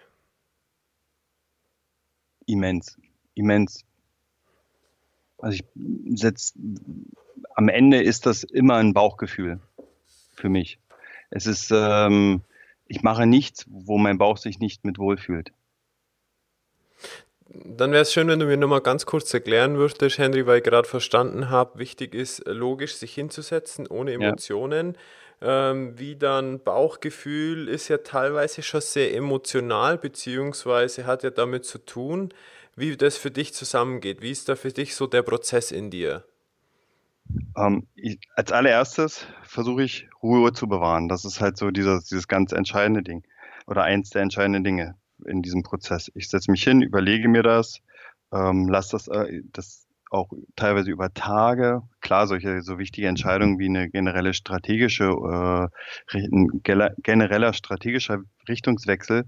immens, 2.52 2.98
immens. 3.36 3.86
Also 5.38 5.56
ich 5.56 6.20
setze, 6.20 6.54
am 7.56 7.70
Ende 7.70 8.02
ist 8.02 8.26
das 8.26 8.44
immer 8.44 8.76
ein 8.76 8.94
Bauchgefühl 8.94 9.60
für 10.36 10.50
mich. 10.50 10.78
Es 11.30 11.48
ist, 11.48 11.72
ähm, 11.72 12.42
ich 12.88 13.02
mache 13.02 13.26
nichts, 13.26 13.66
wo 13.70 13.98
mein 13.98 14.18
Bauch 14.18 14.38
sich 14.38 14.60
nicht 14.60 14.84
mit 14.86 15.00
wohlfühlt. 15.00 15.52
Dann 17.54 17.92
wäre 17.92 18.04
es 18.04 18.14
schön, 18.14 18.28
wenn 18.28 18.40
du 18.40 18.46
mir 18.46 18.56
nochmal 18.56 18.82
ganz 18.82 19.06
kurz 19.06 19.34
erklären 19.34 19.78
würdest, 19.78 20.18
Henry, 20.18 20.46
weil 20.46 20.60
ich 20.60 20.64
gerade 20.64 20.88
verstanden 20.88 21.50
habe, 21.50 21.80
wichtig 21.80 22.14
ist, 22.14 22.44
logisch 22.46 22.96
sich 22.96 23.14
hinzusetzen, 23.14 23.88
ohne 23.88 24.14
Emotionen. 24.14 24.94
Ja. 24.94 25.00
Ähm, 25.44 25.98
wie 25.98 26.16
dann 26.16 26.60
Bauchgefühl 26.60 27.68
ist 27.68 27.88
ja 27.88 27.98
teilweise 27.98 28.62
schon 28.62 28.82
sehr 28.82 29.16
emotional, 29.16 29.98
beziehungsweise 29.98 31.08
hat 31.08 31.24
ja 31.24 31.32
damit 31.32 31.66
zu 31.66 31.80
tun, 31.80 32.32
wie 32.76 32.96
das 32.96 33.18
für 33.18 33.32
dich 33.32 33.54
zusammengeht. 33.54 34.22
Wie 34.22 34.32
ist 34.32 34.50
da 34.50 34.56
für 34.56 34.72
dich 34.72 34.96
so 34.96 35.08
der 35.08 35.24
Prozess 35.24 35.72
in 35.72 35.90
dir? 35.90 36.24
Ähm, 37.58 37.88
ich, 37.96 38.20
als 38.36 38.52
allererstes 38.52 39.26
versuche 39.44 39.84
ich 39.84 40.08
Ruhe 40.22 40.54
zu 40.54 40.68
bewahren. 40.68 41.08
Das 41.08 41.26
ist 41.26 41.42
halt 41.42 41.58
so 41.58 41.72
dieses, 41.72 42.06
dieses 42.06 42.28
ganz 42.28 42.52
entscheidende 42.52 43.02
Ding 43.02 43.24
oder 43.66 43.84
eins 43.84 44.12
der 44.12 44.22
entscheidenden 44.22 44.64
Dinge 44.64 44.96
in 45.26 45.42
diesem 45.42 45.64
Prozess. 45.64 46.12
Ich 46.14 46.30
setze 46.30 46.52
mich 46.52 46.64
hin, 46.64 46.82
überlege 46.82 47.28
mir 47.28 47.44
das, 47.44 47.82
ähm, 48.32 48.68
lasse 48.68 48.92
das, 48.92 49.08
äh, 49.08 49.42
das 49.52 49.88
auch 50.12 50.30
teilweise 50.56 50.92
über 50.92 51.14
Tage. 51.14 51.82
Klar, 52.02 52.28
solche 52.28 52.62
so 52.62 52.78
wichtige 52.78 53.08
Entscheidungen 53.08 53.58
wie 53.60 53.70
eine 53.70 53.90
generelle 53.90 54.34
strategische, 54.34 55.06
äh, 55.06 56.16
ein 56.16 56.62
genereller 56.64 57.54
strategischer 57.54 58.20
Richtungswechsel, 58.48 59.26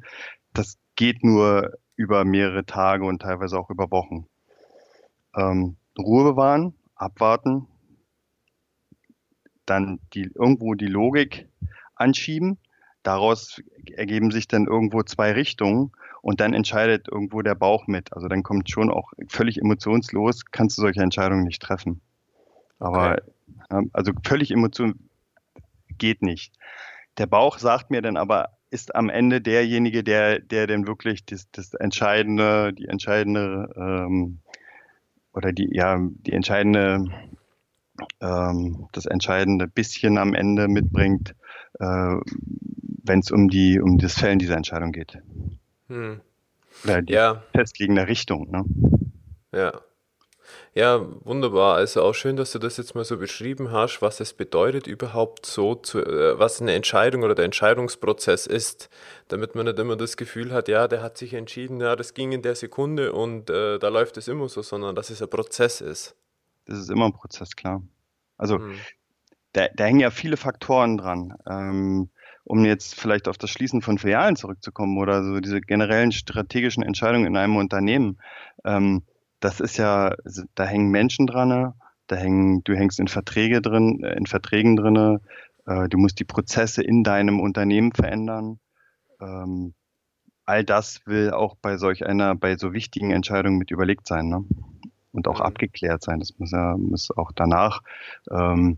das 0.54 0.78
geht 0.96 1.24
nur 1.24 1.72
über 1.96 2.26
mehrere 2.26 2.66
Tage 2.66 3.06
und 3.06 3.22
teilweise 3.22 3.58
auch 3.58 3.70
über 3.70 3.90
Wochen. 3.92 4.28
Ähm, 5.36 5.78
Ruhe 5.98 6.24
bewahren, 6.24 6.76
abwarten, 6.96 7.68
dann 9.66 10.00
die, 10.14 10.30
irgendwo 10.36 10.74
die 10.74 10.88
Logik 10.88 11.48
anschieben. 11.96 12.58
Daraus 13.04 13.62
ergeben 13.96 14.32
sich 14.32 14.48
dann 14.48 14.68
irgendwo 14.68 15.04
zwei 15.04 15.32
Richtungen 15.32 15.92
und 16.24 16.40
dann 16.40 16.54
entscheidet 16.54 17.10
irgendwo 17.12 17.42
der 17.42 17.54
Bauch 17.54 17.86
mit. 17.86 18.14
Also 18.14 18.30
dann 18.30 18.44
kommt 18.44 18.70
schon 18.70 18.90
auch 18.90 19.12
völlig 19.28 19.60
emotionslos, 19.60 20.46
kannst 20.46 20.78
du 20.78 20.82
solche 20.82 21.02
Entscheidungen 21.02 21.44
nicht 21.44 21.62
treffen. 21.62 22.00
Aber 22.80 23.18
okay. 23.70 23.90
also 23.92 24.14
völlig 24.26 24.50
emotion 24.52 25.10
geht 25.98 26.22
nicht. 26.22 26.56
Der 27.18 27.28
Bauch 27.28 27.60
sagt 27.60 27.92
mir 27.92 28.02
dann 28.02 28.16
aber, 28.16 28.52
ist 28.70 28.96
am 28.96 29.10
Ende 29.10 29.42
derjenige, 29.42 30.02
der, 30.02 30.40
der 30.40 30.66
denn 30.66 30.88
wirklich 30.88 31.26
das, 31.26 31.52
das 31.52 31.74
entscheidende, 31.74 32.72
die 32.72 32.88
entscheidende 32.88 33.74
ähm, 33.76 34.40
oder 35.34 35.52
die, 35.52 35.68
ja, 35.74 36.00
die 36.00 36.32
entscheidende 36.32 37.06
ähm, 38.22 38.88
das 38.94 39.08
entscheidende 39.08 39.68
bisschen 39.68 40.18
am 40.18 40.34
Ende 40.34 40.70
mitbringt, 40.70 41.36
äh, 41.80 42.16
wenn 43.04 43.20
es 43.20 43.30
um 43.30 43.50
die 43.50 43.82
um 43.82 43.98
das 43.98 44.14
Fällen 44.14 44.40
dieser 44.40 44.56
Entscheidung 44.56 44.94
geht. 44.94 45.22
Hm. 45.94 46.22
Oder 46.84 47.02
die 47.04 47.14
ja. 47.14 47.44
festliegende 47.56 48.08
Richtung. 48.08 48.50
Ne? 48.50 48.66
Ja. 49.54 49.82
Ja, 50.74 51.06
wunderbar. 51.24 51.76
Also 51.76 52.02
auch 52.02 52.14
schön, 52.14 52.36
dass 52.36 52.52
du 52.52 52.60
das 52.60 52.78
jetzt 52.78 52.96
mal 52.96 53.06
so 53.06 53.18
beschrieben 53.18 53.72
hast, 53.72 54.02
was 54.02 54.20
es 54.20 54.34
bedeutet 54.34 54.88
überhaupt 54.88 55.46
so, 55.46 55.76
zu, 55.76 56.00
äh, 56.00 56.38
was 56.40 56.62
eine 56.62 56.74
Entscheidung 56.74 57.22
oder 57.22 57.36
der 57.36 57.46
Entscheidungsprozess 57.46 58.48
ist, 58.48 58.90
damit 59.28 59.54
man 59.54 59.68
nicht 59.68 59.78
immer 59.78 59.96
das 59.96 60.18
Gefühl 60.18 60.52
hat, 60.52 60.68
ja, 60.68 60.88
der 60.88 61.04
hat 61.04 61.18
sich 61.18 61.36
entschieden, 61.36 61.80
ja, 61.80 61.96
das 61.96 62.16
ging 62.16 62.32
in 62.32 62.42
der 62.42 62.56
Sekunde 62.56 63.14
und 63.14 63.52
äh, 63.52 63.78
da 63.78 63.88
läuft 63.90 64.18
es 64.18 64.28
immer 64.28 64.50
so, 64.50 64.64
sondern 64.64 64.96
dass 64.96 65.12
es 65.12 65.22
ein 65.22 65.30
Prozess 65.30 65.80
ist. 65.80 66.16
Das 66.66 66.80
ist 66.80 66.90
immer 66.90 67.06
ein 67.06 67.14
Prozess, 67.14 67.56
klar. 67.56 67.84
Also 68.38 68.58
mhm. 68.58 68.80
da, 69.54 69.68
da, 69.76 69.84
hängen 69.86 70.00
ja 70.00 70.10
viele 70.10 70.38
Faktoren 70.38 70.98
dran. 70.98 71.38
Ähm, 71.48 72.10
um 72.44 72.66
jetzt 72.66 73.00
vielleicht 73.00 73.28
auf 73.28 73.38
das 73.38 73.50
Schließen 73.50 73.82
von 73.82 73.98
Filialen 73.98 74.36
zurückzukommen 74.36 74.98
oder 74.98 75.24
so 75.24 75.40
diese 75.40 75.62
generellen 75.62 76.12
strategischen 76.12 76.84
Entscheidungen 76.84 77.26
in 77.26 77.38
einem 77.38 77.56
Unternehmen. 77.56 78.20
Ähm, 78.66 79.04
das 79.40 79.60
ist 79.60 79.78
ja, 79.78 80.16
da 80.56 80.66
hängen 80.66 80.90
Menschen 80.90 81.28
dran, 81.28 81.74
da 82.08 82.16
hängen, 82.16 82.64
du 82.64 82.74
hängst 82.76 83.00
in 83.00 83.08
Verträge 83.08 83.62
drin, 83.62 84.04
äh, 84.04 84.16
in 84.16 84.26
Verträgen 84.26 84.76
drin, 84.76 85.20
äh, 85.66 85.90
du 85.90 85.98
musst 85.98 86.20
die 86.20 86.26
Prozesse 86.26 86.84
in 86.84 87.04
deinem 87.04 87.40
Unternehmen 87.40 87.94
verändern. 87.94 88.60
Ähm, 89.22 89.74
all 90.46 90.64
das 90.64 91.02
will 91.06 91.32
auch 91.32 91.56
bei 91.62 91.78
solch 91.78 92.06
einer, 92.06 92.36
bei 92.36 92.58
so 92.58 92.74
wichtigen 92.74 93.12
Entscheidungen 93.12 93.58
mit 93.58 93.72
überlegt 93.72 94.08
sein. 94.08 94.28
Ne? 94.28 94.46
und 95.14 95.28
auch 95.28 95.40
mhm. 95.40 95.46
abgeklärt 95.46 96.04
sein. 96.04 96.20
Das 96.20 96.38
muss 96.38 96.52
ja 96.52 96.76
muss 96.78 97.16
auch 97.16 97.32
danach 97.34 97.82
ähm, 98.30 98.78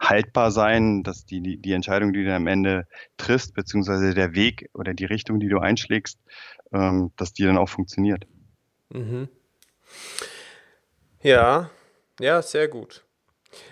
haltbar 0.00 0.50
sein, 0.50 1.02
dass 1.02 1.24
die, 1.24 1.58
die, 1.58 1.72
Entscheidung, 1.72 2.12
die 2.12 2.24
du 2.24 2.34
am 2.34 2.46
Ende 2.46 2.86
triffst, 3.16 3.54
beziehungsweise 3.54 4.14
der 4.14 4.34
Weg 4.34 4.70
oder 4.74 4.94
die 4.94 5.04
Richtung, 5.04 5.40
die 5.40 5.48
du 5.48 5.58
einschlägst, 5.58 6.18
ähm, 6.72 7.10
dass 7.16 7.32
die 7.32 7.44
dann 7.44 7.58
auch 7.58 7.68
funktioniert. 7.68 8.26
Mhm. 8.90 9.28
Ja, 11.22 11.70
ja, 12.20 12.42
sehr 12.42 12.68
gut. 12.68 13.04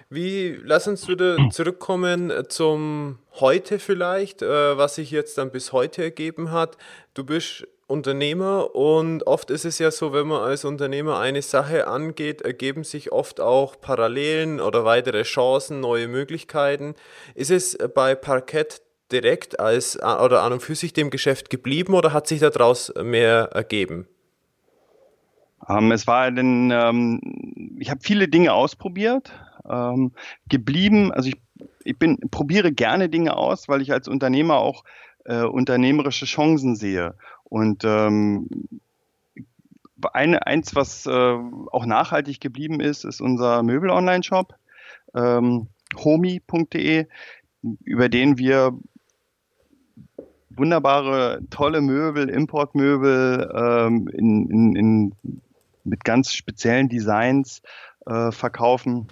Wie, 0.09 0.59
lass 0.63 0.89
uns 0.89 1.07
wieder 1.09 1.37
zurückkommen 1.51 2.33
zum 2.49 3.19
Heute 3.33 3.79
vielleicht, 3.79 4.43
äh, 4.43 4.79
was 4.79 4.95
sich 4.95 5.11
jetzt 5.11 5.37
dann 5.37 5.51
bis 5.51 5.73
heute 5.73 6.03
ergeben 6.03 6.51
hat. 6.51 6.79
Du 7.15 7.25
bist 7.25 7.69
Unternehmer 7.89 8.75
und 8.75 9.27
oft 9.29 9.51
ist 9.51 9.65
es 9.65 9.79
ja 9.79 9.93
so, 9.93 10.13
wenn 10.13 10.27
man 10.27 10.43
als 10.43 10.65
Unternehmer 10.65 11.21
eine 11.21 11.41
Sache 11.41 11.87
angeht, 11.87 12.43
ergeben 12.43 12.83
sich 12.83 13.13
oft 13.13 13.41
auch 13.41 13.81
Parallelen 13.81 14.61
oder 14.61 14.85
weitere 14.85 15.23
Chancen, 15.23 15.81
neue 15.81 16.09
Möglichkeiten. 16.09 16.97
Ist 17.37 17.53
es 17.53 17.79
bei 17.95 18.17
Parkett 18.17 18.83
direkt 19.13 19.61
als 19.61 19.97
oder 20.03 20.43
an 20.43 20.55
und 20.55 20.63
für 20.63 20.75
sich 20.75 20.95
dem 20.95 21.11
Geschäft 21.11 21.49
geblieben 21.49 21.95
oder 21.95 22.13
hat 22.13 22.27
sich 22.27 22.41
daraus 22.41 22.93
mehr 23.01 23.51
ergeben? 23.53 24.09
Ähm, 25.69 25.93
es 25.93 26.09
war 26.09 26.31
denn, 26.33 26.73
ähm, 26.73 27.77
ich 27.79 27.91
habe 27.91 28.01
viele 28.03 28.27
Dinge 28.27 28.53
ausprobiert, 28.53 29.33
ähm, 29.69 30.13
geblieben, 30.49 31.13
also 31.13 31.29
ich, 31.29 31.41
ich 31.85 31.99
bin, 31.99 32.19
probiere 32.31 32.73
gerne 32.73 33.09
Dinge 33.09 33.37
aus, 33.37 33.69
weil 33.69 33.81
ich 33.81 33.93
als 33.93 34.09
Unternehmer 34.09 34.57
auch 34.57 34.85
äh, 35.25 35.43
unternehmerische 35.43 36.27
Chancen 36.27 36.77
sehe. 36.77 37.15
Und 37.49 37.85
ähm, 37.85 38.49
eine, 40.13 40.47
eins, 40.47 40.75
was 40.75 41.07
äh, 41.07 41.11
auch 41.11 41.87
nachhaltig 41.87 42.41
geblieben 42.41 42.81
ist, 42.81 43.05
ist 43.05 43.21
unser 43.21 43.63
Möbel-Online-Shop, 43.63 44.55
ähm, 45.15 45.69
homi.de, 45.97 47.07
über 47.85 48.09
den 48.09 48.39
wir 48.39 48.79
wunderbare, 50.51 51.41
tolle 51.51 51.81
Möbel, 51.81 52.29
Importmöbel 52.29 53.51
ähm, 53.55 54.09
in, 54.09 54.51
in, 54.51 54.77
in, 54.77 55.43
mit 55.85 56.05
ganz 56.05 56.33
speziellen 56.33 56.89
Designs 56.89 57.63
äh, 58.07 58.33
verkaufen. 58.33 59.09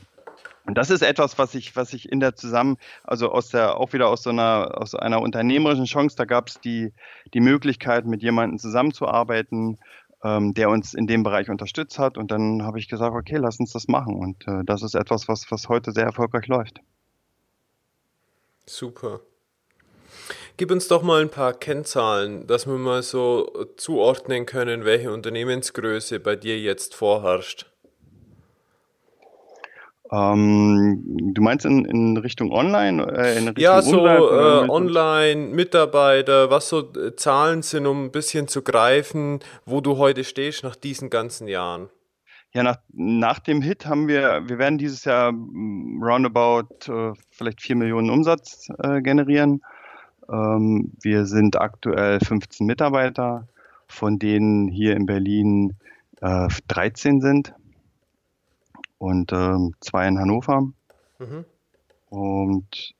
Und 0.66 0.78
das 0.78 0.90
ist 0.90 1.02
etwas, 1.02 1.38
was 1.38 1.54
ich, 1.54 1.76
was 1.76 1.92
ich 1.92 2.10
in 2.10 2.20
der 2.20 2.36
Zusammen, 2.36 2.78
also 3.02 3.30
aus 3.30 3.50
der, 3.50 3.76
auch 3.76 3.92
wieder 3.92 4.08
aus 4.08 4.22
so 4.22 4.30
einer, 4.30 4.80
aus 4.80 4.94
einer 4.94 5.20
unternehmerischen 5.20 5.84
Chance, 5.84 6.16
da 6.16 6.24
gab 6.24 6.48
es 6.48 6.58
die, 6.60 6.92
die 7.34 7.40
Möglichkeit, 7.40 8.06
mit 8.06 8.22
jemandem 8.22 8.58
zusammenzuarbeiten, 8.58 9.78
ähm, 10.22 10.54
der 10.54 10.70
uns 10.70 10.94
in 10.94 11.06
dem 11.06 11.22
Bereich 11.22 11.50
unterstützt 11.50 11.98
hat. 11.98 12.16
Und 12.16 12.30
dann 12.30 12.62
habe 12.62 12.78
ich 12.78 12.88
gesagt, 12.88 13.14
okay, 13.14 13.36
lass 13.36 13.60
uns 13.60 13.72
das 13.72 13.88
machen. 13.88 14.14
Und 14.14 14.48
äh, 14.48 14.64
das 14.64 14.82
ist 14.82 14.94
etwas, 14.94 15.28
was, 15.28 15.50
was 15.50 15.68
heute 15.68 15.92
sehr 15.92 16.04
erfolgreich 16.04 16.46
läuft. 16.46 16.80
Super. 18.66 19.20
Gib 20.56 20.70
uns 20.70 20.88
doch 20.88 21.02
mal 21.02 21.20
ein 21.20 21.30
paar 21.30 21.52
Kennzahlen, 21.52 22.46
dass 22.46 22.66
wir 22.66 22.78
mal 22.78 23.02
so 23.02 23.66
zuordnen 23.76 24.46
können, 24.46 24.86
welche 24.86 25.12
Unternehmensgröße 25.12 26.20
bei 26.20 26.36
dir 26.36 26.58
jetzt 26.58 26.94
vorherrscht. 26.94 27.73
Ähm, 30.12 31.32
du 31.32 31.42
meinst 31.42 31.64
in, 31.64 31.84
in 31.86 32.16
Richtung 32.18 32.52
Online? 32.52 33.02
Äh, 33.16 33.38
in 33.38 33.48
Richtung 33.48 33.62
ja, 33.62 33.80
so 33.80 34.06
äh, 34.06 34.68
Online, 34.68 35.48
Mitarbeiter, 35.48 36.50
was 36.50 36.68
so 36.68 36.80
äh, 36.92 37.16
Zahlen 37.16 37.62
sind, 37.62 37.86
um 37.86 38.04
ein 38.04 38.10
bisschen 38.10 38.46
zu 38.46 38.62
greifen, 38.62 39.40
wo 39.64 39.80
du 39.80 39.96
heute 39.96 40.24
stehst 40.24 40.62
nach 40.62 40.76
diesen 40.76 41.08
ganzen 41.08 41.48
Jahren. 41.48 41.88
Ja, 42.52 42.62
nach, 42.62 42.76
nach 42.92 43.38
dem 43.40 43.62
Hit 43.62 43.86
haben 43.86 44.06
wir, 44.06 44.42
wir 44.46 44.58
werden 44.58 44.78
dieses 44.78 45.04
Jahr 45.04 45.32
mm, 45.32 46.02
roundabout 46.02 46.68
äh, 46.86 47.12
vielleicht 47.30 47.62
4 47.62 47.76
Millionen 47.76 48.10
Umsatz 48.10 48.68
äh, 48.78 49.00
generieren. 49.00 49.62
Ähm, 50.30 50.92
wir 51.02 51.24
sind 51.24 51.58
aktuell 51.58 52.20
15 52.20 52.66
Mitarbeiter, 52.66 53.48
von 53.88 54.18
denen 54.18 54.68
hier 54.68 54.96
in 54.96 55.06
Berlin 55.06 55.76
13 56.20 57.18
äh, 57.18 57.20
sind 57.20 57.54
und 59.04 59.32
ähm, 59.32 59.74
zwei 59.80 60.08
in 60.08 60.18
Hannover. 60.18 60.62
Mhm. 61.18 61.44
Und 62.08 62.94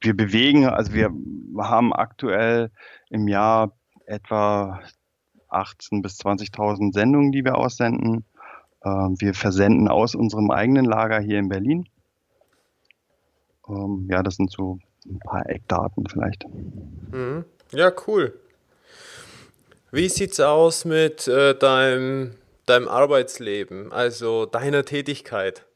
wir 0.00 0.16
bewegen, 0.16 0.66
also 0.66 0.92
wir 0.92 1.10
haben 1.58 1.92
aktuell 1.92 2.70
im 3.10 3.26
Jahr 3.28 3.72
etwa 4.06 4.80
18.000 5.50 6.02
bis 6.02 6.18
20.000 6.20 6.92
Sendungen, 6.92 7.32
die 7.32 7.44
wir 7.44 7.56
aussenden. 7.56 8.24
Ähm, 8.84 9.16
wir 9.18 9.34
versenden 9.34 9.88
aus 9.88 10.14
unserem 10.14 10.50
eigenen 10.50 10.84
Lager 10.84 11.20
hier 11.20 11.38
in 11.38 11.48
Berlin. 11.48 11.88
Ähm, 13.68 14.06
ja, 14.10 14.22
das 14.22 14.36
sind 14.36 14.50
so 14.50 14.78
ein 15.06 15.18
paar 15.18 15.48
Eckdaten 15.48 16.06
vielleicht. 16.06 16.46
Mhm. 17.10 17.44
Ja, 17.72 17.92
cool. 18.06 18.38
Wie 19.92 20.08
sieht 20.08 20.32
es 20.32 20.40
aus 20.40 20.84
mit 20.84 21.26
äh, 21.26 21.54
deinem, 21.56 22.36
deinem 22.70 22.88
Arbeitsleben, 22.88 23.92
also 23.92 24.46
deiner 24.46 24.84
Tätigkeit? 24.84 25.66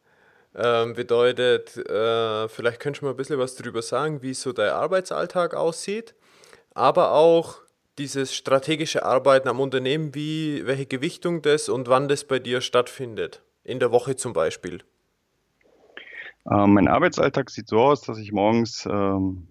Ähm, 0.57 0.95
bedeutet, 0.95 1.77
äh, 1.77 2.49
vielleicht 2.49 2.79
könntest 2.79 3.03
du 3.03 3.07
mal 3.07 3.11
ein 3.13 3.17
bisschen 3.17 3.39
was 3.39 3.57
darüber 3.57 3.83
sagen, 3.83 4.23
wie 4.23 4.35
so 4.35 4.53
dein 4.53 4.71
Arbeitsalltag 4.71 5.55
aussieht, 5.55 6.15
aber 6.75 7.13
auch 7.13 7.57
dieses 7.99 8.35
strategische 8.35 9.05
Arbeiten 9.05 9.49
am 9.49 9.61
Unternehmen, 9.61 10.15
wie, 10.15 10.65
welche 10.67 10.87
Gewichtung 10.87 11.43
das 11.43 11.69
und 11.69 11.89
wann 11.89 12.09
das 12.09 12.25
bei 12.25 12.39
dir 12.39 12.61
stattfindet. 12.61 13.43
In 13.65 13.81
der 13.81 13.91
Woche 13.91 14.15
zum 14.15 14.33
Beispiel. 14.33 14.81
Ähm, 16.51 16.75
mein 16.75 16.89
Arbeitsalltag 16.89 17.51
sieht 17.51 17.69
so 17.69 17.79
aus, 17.79 18.03
dass 18.03 18.19
ich 18.19 18.31
morgens 18.31 18.87
ähm, 18.87 19.49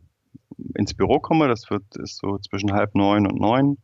ins 0.75 0.93
Büro 0.93 1.19
komme. 1.19 1.47
Das 1.47 1.69
wird, 1.69 1.83
ist 1.97 2.17
so 2.17 2.37
zwischen 2.37 2.73
halb 2.73 2.95
neun 2.95 3.27
und 3.27 3.39
neun. 3.39 3.77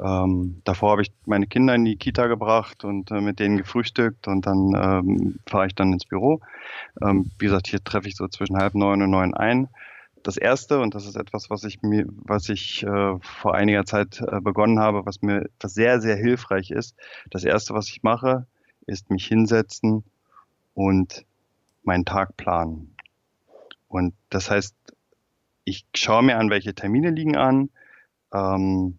Ähm, 0.00 0.60
davor 0.64 0.92
habe 0.92 1.02
ich 1.02 1.12
meine 1.24 1.46
Kinder 1.46 1.74
in 1.74 1.84
die 1.84 1.96
Kita 1.96 2.26
gebracht 2.26 2.84
und 2.84 3.10
äh, 3.10 3.20
mit 3.20 3.38
denen 3.38 3.56
gefrühstückt 3.56 4.26
und 4.26 4.46
dann 4.46 4.74
ähm, 4.74 5.38
fahre 5.46 5.66
ich 5.66 5.74
dann 5.74 5.92
ins 5.92 6.04
Büro. 6.04 6.40
Ähm, 7.00 7.30
wie 7.38 7.46
gesagt, 7.46 7.68
hier 7.68 7.82
treffe 7.82 8.08
ich 8.08 8.16
so 8.16 8.26
zwischen 8.28 8.56
halb 8.56 8.74
neun 8.74 9.02
und 9.02 9.10
neun 9.10 9.34
ein. 9.34 9.68
Das 10.24 10.36
erste, 10.36 10.80
und 10.80 10.94
das 10.94 11.06
ist 11.06 11.16
etwas, 11.16 11.50
was 11.50 11.64
ich 11.64 11.82
mir, 11.82 12.06
was 12.08 12.48
ich 12.48 12.82
äh, 12.82 13.18
vor 13.20 13.54
einiger 13.54 13.84
Zeit 13.84 14.20
äh, 14.20 14.40
begonnen 14.40 14.80
habe, 14.80 15.04
was 15.06 15.22
mir 15.22 15.48
was 15.60 15.74
sehr, 15.74 16.00
sehr 16.00 16.16
hilfreich 16.16 16.70
ist. 16.70 16.96
Das 17.30 17.44
erste, 17.44 17.74
was 17.74 17.88
ich 17.88 18.02
mache, 18.02 18.46
ist 18.86 19.10
mich 19.10 19.26
hinsetzen 19.26 20.02
und 20.72 21.24
meinen 21.82 22.04
Tag 22.04 22.36
planen. 22.36 22.96
Und 23.88 24.14
das 24.30 24.50
heißt, 24.50 24.74
ich 25.64 25.86
schaue 25.94 26.22
mir 26.22 26.38
an, 26.38 26.50
welche 26.50 26.74
Termine 26.74 27.10
liegen 27.10 27.36
an, 27.36 27.70
ähm, 28.32 28.98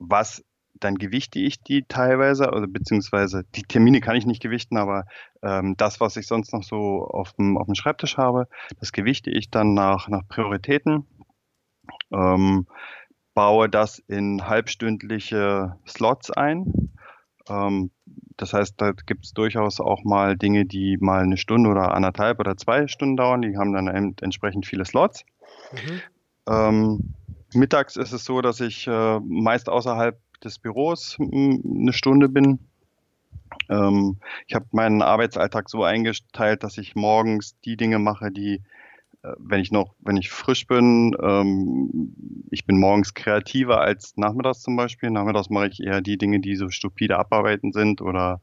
was 0.00 0.44
dann 0.74 0.96
gewichte 0.96 1.38
ich 1.38 1.62
die 1.62 1.84
teilweise, 1.84 2.48
oder 2.48 2.66
beziehungsweise 2.66 3.44
die 3.54 3.62
Termine 3.62 4.00
kann 4.00 4.16
ich 4.16 4.26
nicht 4.26 4.42
gewichten, 4.42 4.76
aber 4.76 5.04
ähm, 5.42 5.76
das, 5.76 6.00
was 6.00 6.16
ich 6.16 6.26
sonst 6.26 6.52
noch 6.52 6.62
so 6.62 7.04
auf 7.04 7.34
dem, 7.34 7.58
auf 7.58 7.66
dem 7.66 7.74
Schreibtisch 7.74 8.16
habe, 8.16 8.48
das 8.78 8.92
gewichte 8.92 9.30
ich 9.30 9.50
dann 9.50 9.74
nach, 9.74 10.08
nach 10.08 10.26
Prioritäten, 10.26 11.06
ähm, 12.12 12.66
baue 13.34 13.68
das 13.68 13.98
in 13.98 14.46
halbstündliche 14.46 15.76
Slots 15.86 16.30
ein. 16.30 16.92
Ähm, 17.48 17.90
das 18.36 18.54
heißt, 18.54 18.80
da 18.80 18.92
gibt 18.92 19.26
es 19.26 19.32
durchaus 19.32 19.80
auch 19.80 20.02
mal 20.04 20.36
Dinge, 20.36 20.64
die 20.64 20.96
mal 20.98 21.22
eine 21.22 21.36
Stunde 21.36 21.68
oder 21.68 21.94
anderthalb 21.94 22.40
oder 22.40 22.56
zwei 22.56 22.88
Stunden 22.88 23.16
dauern. 23.16 23.42
Die 23.42 23.56
haben 23.58 23.74
dann 23.74 24.14
entsprechend 24.20 24.66
viele 24.66 24.86
Slots. 24.86 25.24
Mhm. 25.72 26.00
Mittags 27.54 27.96
ist 27.96 28.12
es 28.12 28.24
so, 28.24 28.40
dass 28.40 28.60
ich 28.60 28.86
äh, 28.86 29.20
meist 29.20 29.68
außerhalb 29.68 30.18
des 30.42 30.58
Büros 30.58 31.16
eine 31.18 31.92
Stunde 31.92 32.28
bin. 32.28 32.58
Ähm, 33.68 34.18
ich 34.46 34.54
habe 34.54 34.66
meinen 34.72 35.02
Arbeitsalltag 35.02 35.68
so 35.68 35.84
eingeteilt, 35.84 36.62
dass 36.62 36.78
ich 36.78 36.94
morgens 36.94 37.58
die 37.60 37.76
Dinge 37.76 37.98
mache, 37.98 38.30
die, 38.30 38.62
äh, 39.22 39.32
wenn 39.38 39.60
ich 39.60 39.72
noch, 39.72 39.94
wenn 40.00 40.16
ich 40.16 40.30
frisch 40.30 40.66
bin, 40.66 41.16
ähm, 41.22 42.14
ich 42.50 42.64
bin 42.66 42.78
morgens 42.78 43.14
kreativer 43.14 43.80
als 43.80 44.16
nachmittags 44.16 44.62
zum 44.62 44.76
Beispiel. 44.76 45.10
Nachmittags 45.10 45.50
mache 45.50 45.68
ich 45.68 45.82
eher 45.82 46.00
die 46.00 46.18
Dinge, 46.18 46.40
die 46.40 46.56
so 46.56 46.70
stupide 46.70 47.18
abarbeiten 47.18 47.72
sind 47.72 48.00
oder 48.00 48.40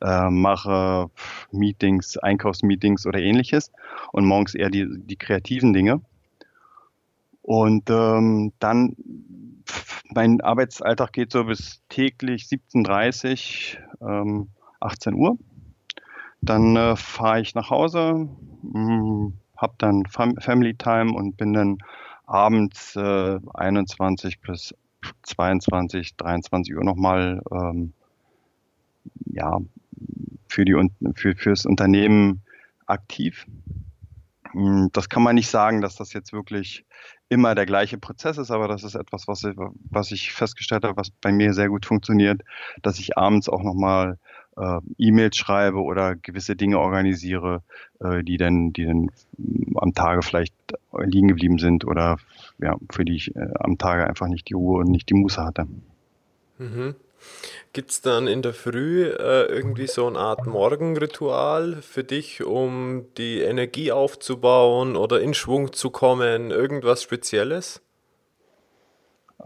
äh, 0.00 0.30
mache 0.30 1.10
Meetings, 1.52 2.16
Einkaufsmeetings 2.16 3.06
oder 3.06 3.20
ähnliches 3.20 3.70
und 4.12 4.26
morgens 4.26 4.54
eher 4.54 4.70
die, 4.70 4.86
die 4.88 5.16
kreativen 5.16 5.72
Dinge. 5.72 6.00
Und 7.44 7.90
ähm, 7.90 8.54
dann, 8.58 8.96
mein 10.14 10.40
Arbeitsalltag 10.40 11.12
geht 11.12 11.30
so 11.30 11.44
bis 11.44 11.82
täglich 11.90 12.44
17.30 12.44 13.76
ähm, 14.00 14.48
18 14.80 15.12
Uhr. 15.12 15.36
Dann 16.40 16.74
äh, 16.74 16.96
fahre 16.96 17.42
ich 17.42 17.54
nach 17.54 17.68
Hause, 17.68 18.30
hm, 18.72 19.34
habe 19.58 19.74
dann 19.76 20.06
Fam 20.06 20.36
Family 20.36 20.74
Time 20.74 21.12
und 21.12 21.36
bin 21.36 21.52
dann 21.52 21.76
abends 22.24 22.96
äh, 22.96 23.38
21 23.52 24.40
bis 24.40 24.74
22, 25.24 26.16
23 26.16 26.74
Uhr 26.74 26.82
nochmal 26.82 27.42
ähm, 27.52 27.92
ja, 29.26 29.58
für, 30.48 30.64
die, 30.64 30.74
für, 31.14 31.36
fürs 31.36 31.66
Unternehmen 31.66 32.40
aktiv. 32.86 33.46
Hm, 34.54 34.90
das 34.92 35.08
kann 35.08 35.22
man 35.22 35.34
nicht 35.34 35.50
sagen, 35.50 35.80
dass 35.80 35.96
das 35.96 36.12
jetzt 36.12 36.32
wirklich 36.32 36.84
immer 37.28 37.54
der 37.56 37.66
gleiche 37.66 37.98
Prozess 37.98 38.38
ist, 38.38 38.52
aber 38.52 38.68
das 38.68 38.84
ist 38.84 38.94
etwas, 38.94 39.26
was 39.26 39.42
ich, 39.42 39.56
was 39.90 40.12
ich 40.12 40.32
festgestellt 40.32 40.84
habe, 40.84 40.96
was 40.96 41.10
bei 41.10 41.32
mir 41.32 41.52
sehr 41.52 41.68
gut 41.68 41.84
funktioniert, 41.86 42.42
dass 42.82 43.00
ich 43.00 43.18
abends 43.18 43.48
auch 43.48 43.62
nochmal 43.62 44.18
äh, 44.56 44.78
E-Mails 44.98 45.36
schreibe 45.36 45.82
oder 45.82 46.14
gewisse 46.14 46.54
Dinge 46.54 46.78
organisiere, 46.78 47.62
äh, 47.98 48.22
die 48.22 48.36
dann, 48.36 48.72
die 48.72 48.86
dann 48.86 49.10
am 49.74 49.92
Tage 49.94 50.22
vielleicht 50.22 50.54
liegen 50.96 51.28
geblieben 51.28 51.58
sind 51.58 51.84
oder 51.84 52.18
ja, 52.58 52.76
für 52.92 53.04
die 53.04 53.16
ich 53.16 53.34
äh, 53.34 53.48
am 53.58 53.76
Tage 53.78 54.06
einfach 54.06 54.28
nicht 54.28 54.48
die 54.48 54.54
Ruhe 54.54 54.80
und 54.80 54.90
nicht 54.90 55.08
die 55.08 55.14
Muße 55.14 55.42
hatte. 55.42 55.66
Mhm. 56.58 56.94
Gibt 57.72 57.90
es 57.90 58.00
dann 58.00 58.28
in 58.28 58.42
der 58.42 58.54
Früh 58.54 59.04
äh, 59.04 59.46
irgendwie 59.46 59.88
so 59.88 60.06
eine 60.06 60.18
Art 60.18 60.46
Morgenritual 60.46 61.82
für 61.82 62.04
dich, 62.04 62.44
um 62.44 63.06
die 63.18 63.40
Energie 63.40 63.90
aufzubauen 63.90 64.96
oder 64.96 65.20
in 65.20 65.34
Schwung 65.34 65.72
zu 65.72 65.90
kommen? 65.90 66.50
Irgendwas 66.50 67.02
Spezielles? 67.02 67.82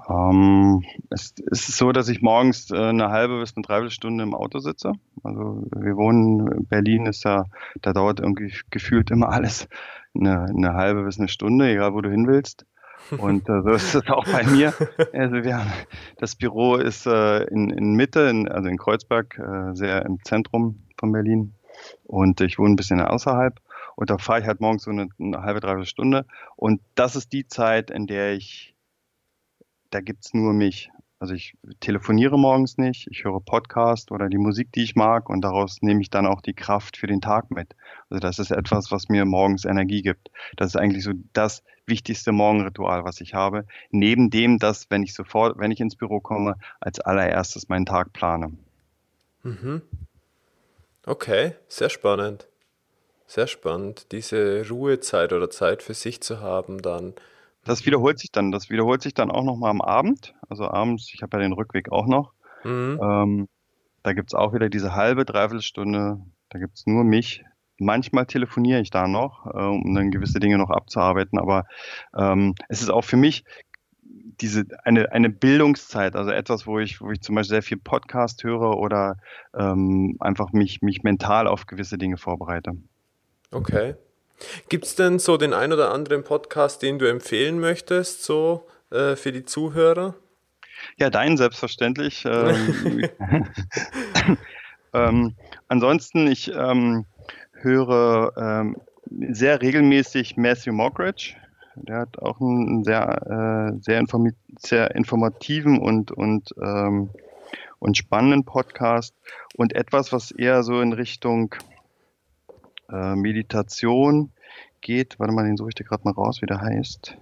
Ähm, 0.09 0.85
es, 1.11 1.35
es, 1.51 1.69
ist 1.69 1.79
so, 1.79 1.93
dass 1.93 2.09
ich 2.09 2.23
morgens 2.23 2.71
äh, 2.71 2.77
eine 2.77 3.09
halbe 3.09 3.41
bis 3.41 3.57
eine 3.57 3.63
Dreiviertelstunde 3.63 4.23
im 4.23 4.35
Auto 4.35 4.59
sitze. 4.59 4.93
Also 5.23 5.67
wir 5.75 5.97
wohnen, 5.97 6.53
in 6.53 6.67
Berlin 6.67 7.07
ist 7.07 7.25
ja, 7.25 7.47
da 7.83 7.93
dauert 7.93 8.21
irgendwie 8.21 8.53
gefühlt 8.71 9.11
immer 9.11 9.31
alles 9.31 9.69
eine, 10.15 10.45
eine 10.45 10.75
halbe 10.75 11.05
bis 11.05 11.19
eine 11.19 11.29
Stunde, 11.29 11.69
egal 11.71 11.95
wo 11.95 12.01
du 12.01 12.11
hin 12.11 12.27
willst. 12.27 12.65
Und 13.17 13.49
äh, 13.49 13.63
so 13.63 13.71
ist 13.71 13.95
es 13.95 14.09
auch 14.09 14.25
bei 14.25 14.45
mir. 14.45 14.75
Also 15.13 15.43
wir 15.43 15.59
haben, 15.59 15.73
das 16.19 16.37
Büro 16.37 16.77
ist 16.77 17.07
äh, 17.07 17.45
in, 17.45 17.71
in 17.71 17.95
Mitte, 17.95 18.21
in, 18.29 18.49
also 18.49 18.69
in 18.69 18.77
Kreuzberg, 18.77 19.39
äh, 19.39 19.75
sehr 19.75 20.05
im 20.05 20.23
Zentrum 20.25 20.85
von 20.99 21.13
Berlin. 21.13 21.55
Und 22.05 22.41
ich 22.41 22.59
wohne 22.59 22.73
ein 22.73 22.77
bisschen 22.77 23.01
außerhalb. 23.01 23.61
Und 23.97 24.11
da 24.11 24.19
fahre 24.19 24.41
ich 24.41 24.47
halt 24.47 24.61
morgens 24.61 24.85
so 24.85 24.91
eine, 24.91 25.09
eine 25.19 25.43
halbe, 25.43 25.61
dreiviertel 25.61 25.87
Stunde. 25.87 26.27
Und 26.57 26.81
das 26.95 27.17
ist 27.17 27.33
die 27.33 27.47
Zeit, 27.47 27.91
in 27.91 28.07
der 28.07 28.35
ich, 28.35 28.75
da 29.91 30.01
gibt's 30.01 30.35
nur 30.35 30.53
mich. 30.53 30.91
Also 31.21 31.35
ich 31.35 31.57
telefoniere 31.81 32.39
morgens 32.39 32.79
nicht, 32.79 33.09
ich 33.11 33.25
höre 33.25 33.41
Podcast 33.41 34.13
oder 34.13 34.29
die 34.29 34.39
Musik, 34.39 34.71
die 34.73 34.85
ich 34.85 34.95
mag 34.95 35.29
und 35.29 35.41
daraus 35.41 35.83
nehme 35.83 36.01
ich 36.01 36.11
dann 36.11 36.27
auch 36.27 36.41
die 36.41 36.55
Kraft 36.55 36.97
für 36.97 37.09
den 37.09 37.21
Tag 37.21 37.51
mit. 37.51 37.75
Also 38.09 38.21
das 38.21 38.39
ist 38.39 38.53
etwas, 38.53 38.93
was 38.93 39.09
mir 39.09 39.25
morgens 39.25 39.65
Energie 39.65 40.03
gibt. 40.03 40.31
Das 40.57 40.69
ist 40.69 40.77
eigentlich 40.77 41.03
so 41.03 41.13
das 41.33 41.65
wichtigste 41.87 42.31
Morgenritual, 42.31 43.05
was 43.05 43.21
ich 43.21 43.35
habe. 43.35 43.67
Neben 43.91 44.31
dem, 44.31 44.59
dass, 44.59 44.89
wenn 44.91 45.03
ich 45.03 45.13
sofort, 45.13 45.59
wenn 45.59 45.73
ich 45.73 45.81
ins 45.81 45.97
Büro 45.97 46.21
komme, 46.21 46.55
als 46.79 47.01
allererstes 47.01 47.69
meinen 47.69 47.87
Tag 47.87 48.13
plane. 48.13 48.53
Mhm. 49.43 49.83
Okay, 51.05 51.55
sehr 51.67 51.89
spannend. 51.89 52.47
Sehr 53.27 53.47
spannend, 53.47 54.13
diese 54.13 54.69
Ruhezeit 54.69 55.33
oder 55.33 55.51
Zeit 55.51 55.83
für 55.83 55.95
sich 55.95 56.21
zu 56.21 56.41
haben 56.41 56.81
dann. 56.81 57.15
Das 57.69 57.85
wiederholt 57.85 58.19
sich 58.19 58.33
dann. 58.33 58.51
Das 58.51 58.71
wiederholt 58.71 59.03
sich 59.03 59.13
dann 59.13 59.31
auch 59.31 59.45
nochmal 59.45 59.71
am 59.71 59.83
Abend. 59.83 60.35
Also 60.49 60.65
abends, 60.69 61.11
ich 61.13 61.21
habe 61.23 61.37
ja 61.37 61.43
den 61.43 61.53
Rückweg 61.53 61.93
auch 61.93 62.07
noch. 62.07 62.33
Mhm. 62.65 62.99
Ähm, 63.03 63.49
da 64.03 64.15
gibt 64.15 64.31
es 64.31 64.35
auch 64.35 64.55
wieder 64.55 64.71
diese 64.71 64.95
halbe, 64.95 65.27
dreiviertel 65.27 65.61
Stunde. 65.61 66.19
Da 66.49 66.59
gibt 66.59 66.79
es 66.79 66.87
nur 66.87 67.05
mich. 67.05 67.45
Manchmal 67.77 68.25
telefoniere 68.25 68.81
ich 68.81 68.89
da 68.89 69.07
noch, 69.07 69.45
äh, 69.47 69.59
um 69.59 69.95
dann 69.95 70.11
gewisse 70.11 70.41
Dinge 70.41 70.57
noch 70.57 70.71
abzuarbeiten. 70.71 71.39
Aber 71.39 71.67
ähm, 72.17 72.55
es 72.71 72.81
ist 72.81 72.89
auch 72.89 73.05
für 73.05 73.19
mich 73.19 73.45
diese 74.41 74.65
eine, 74.85 75.13
eine 75.13 75.29
Bildungszeit, 75.29 76.17
also 76.17 76.31
etwas, 76.31 76.67
wo 76.67 76.79
ich, 76.79 77.03
wo 77.03 77.11
ich 77.11 77.21
zum 77.21 77.35
Beispiel 77.35 77.57
sehr 77.57 77.63
viel 77.63 77.77
Podcast 77.77 78.45
höre 78.45 78.79
oder 78.79 79.19
ähm, 79.55 80.17
einfach 80.21 80.53
mich, 80.53 80.81
mich 80.81 81.03
mental 81.03 81.47
auf 81.47 81.67
gewisse 81.67 81.99
Dinge 81.99 82.17
vorbereite. 82.17 82.73
Okay. 83.51 83.95
Gibt 84.69 84.85
es 84.85 84.95
denn 84.95 85.19
so 85.19 85.37
den 85.37 85.53
ein 85.53 85.73
oder 85.73 85.93
anderen 85.93 86.25
Podcast, 86.25 86.83
den 86.83 86.99
du 86.99 87.09
empfehlen 87.09 87.59
möchtest, 87.59 88.25
so 88.25 88.67
äh, 88.91 89.17
für 89.17 89.33
die 89.33 89.45
Zuhörer? 89.45 90.15
Ja, 90.97 91.11
deinen 91.11 91.37
selbstverständlich. 91.37 92.25
Ähm, 92.27 93.09
ähm, 94.93 95.35
ansonsten, 95.69 96.27
ich 96.27 96.53
ähm, 96.55 97.05
höre 97.53 98.33
ähm, 98.37 98.77
sehr 99.31 99.61
regelmäßig 99.61 100.37
Matthew 100.37 100.73
Mockridge. 100.73 101.35
Der 101.75 101.99
hat 101.99 102.19
auch 102.19 102.41
einen 102.41 102.85
sehr, 102.85 103.73
äh, 103.77 103.79
sehr, 103.81 104.01
informi 104.01 104.33
sehr 104.59 104.95
informativen 104.97 105.79
und, 105.79 106.11
und, 106.11 106.53
ähm, 106.61 107.11
und 107.79 107.97
spannenden 107.97 108.45
Podcast 108.45 109.15
und 109.57 109.75
etwas, 109.75 110.13
was 110.13 110.33
eher 110.33 110.65
so 110.65 110.81
in 110.81 110.93
Richtung 110.93 111.55
äh, 112.91 113.15
Meditation 113.15 114.31
geht. 114.81 115.19
Warte 115.19 115.33
mal, 115.33 115.45
den 115.45 115.57
suche 115.57 115.71
ich 115.71 115.75
dir 115.75 115.85
gerade 115.85 116.05
mal 116.05 116.13
raus, 116.13 116.43
wie 116.43 116.47
der 116.47 116.61
heißt. 116.61 117.17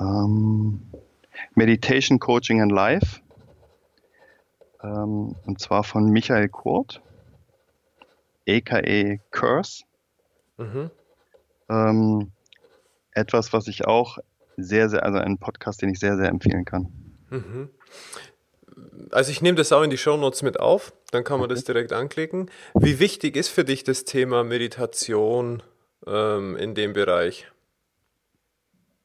Ähm, 0.00 0.82
Meditation 1.54 2.18
Coaching 2.18 2.60
and 2.62 2.72
Life. 2.72 3.20
Ähm, 4.82 5.34
und 5.44 5.60
zwar 5.60 5.84
von 5.84 6.10
Michael 6.10 6.48
Kurt, 6.48 7.02
aka 8.48 9.18
Curse. 9.30 9.84
Mhm. 10.56 10.90
Ähm, 11.68 12.32
etwas, 13.12 13.52
was 13.52 13.68
ich 13.68 13.86
auch 13.86 14.18
sehr, 14.56 14.88
sehr, 14.88 15.04
also 15.04 15.18
ein 15.18 15.38
Podcast, 15.38 15.82
den 15.82 15.90
ich 15.90 15.98
sehr, 15.98 16.16
sehr 16.16 16.28
empfehlen 16.28 16.64
kann. 16.64 16.92
Mhm. 17.30 17.70
Also 19.10 19.30
ich 19.30 19.42
nehme 19.42 19.56
das 19.56 19.72
auch 19.72 19.82
in 19.82 19.90
die 19.90 19.98
Shownotes 19.98 20.42
mit 20.42 20.60
auf, 20.60 20.92
dann 21.10 21.24
kann 21.24 21.40
man 21.40 21.48
das 21.48 21.64
direkt 21.64 21.92
anklicken. 21.92 22.50
Wie 22.74 22.98
wichtig 22.98 23.36
ist 23.36 23.48
für 23.48 23.64
dich 23.64 23.84
das 23.84 24.04
Thema 24.04 24.44
Meditation 24.44 25.62
ähm, 26.06 26.56
in 26.56 26.74
dem 26.74 26.92
Bereich? 26.92 27.50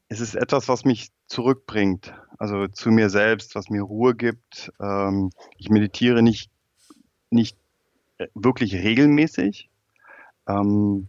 Es 0.10 0.20
ist 0.20 0.36
etwas, 0.36 0.68
was 0.68 0.86
mich 0.86 1.10
zurückbringt, 1.28 2.14
also 2.38 2.68
zu 2.68 2.92
mir 2.92 3.10
selbst, 3.10 3.56
was 3.56 3.70
mir 3.70 3.82
Ruhe 3.82 4.16
gibt. 4.16 4.72
Ähm, 4.80 5.32
ich 5.58 5.70
meditiere 5.70 6.22
nicht, 6.22 6.52
nicht 7.30 7.58
äh, 8.18 8.28
wirklich 8.36 8.76
regelmäßig. 8.76 9.70
Ähm, 10.48 11.08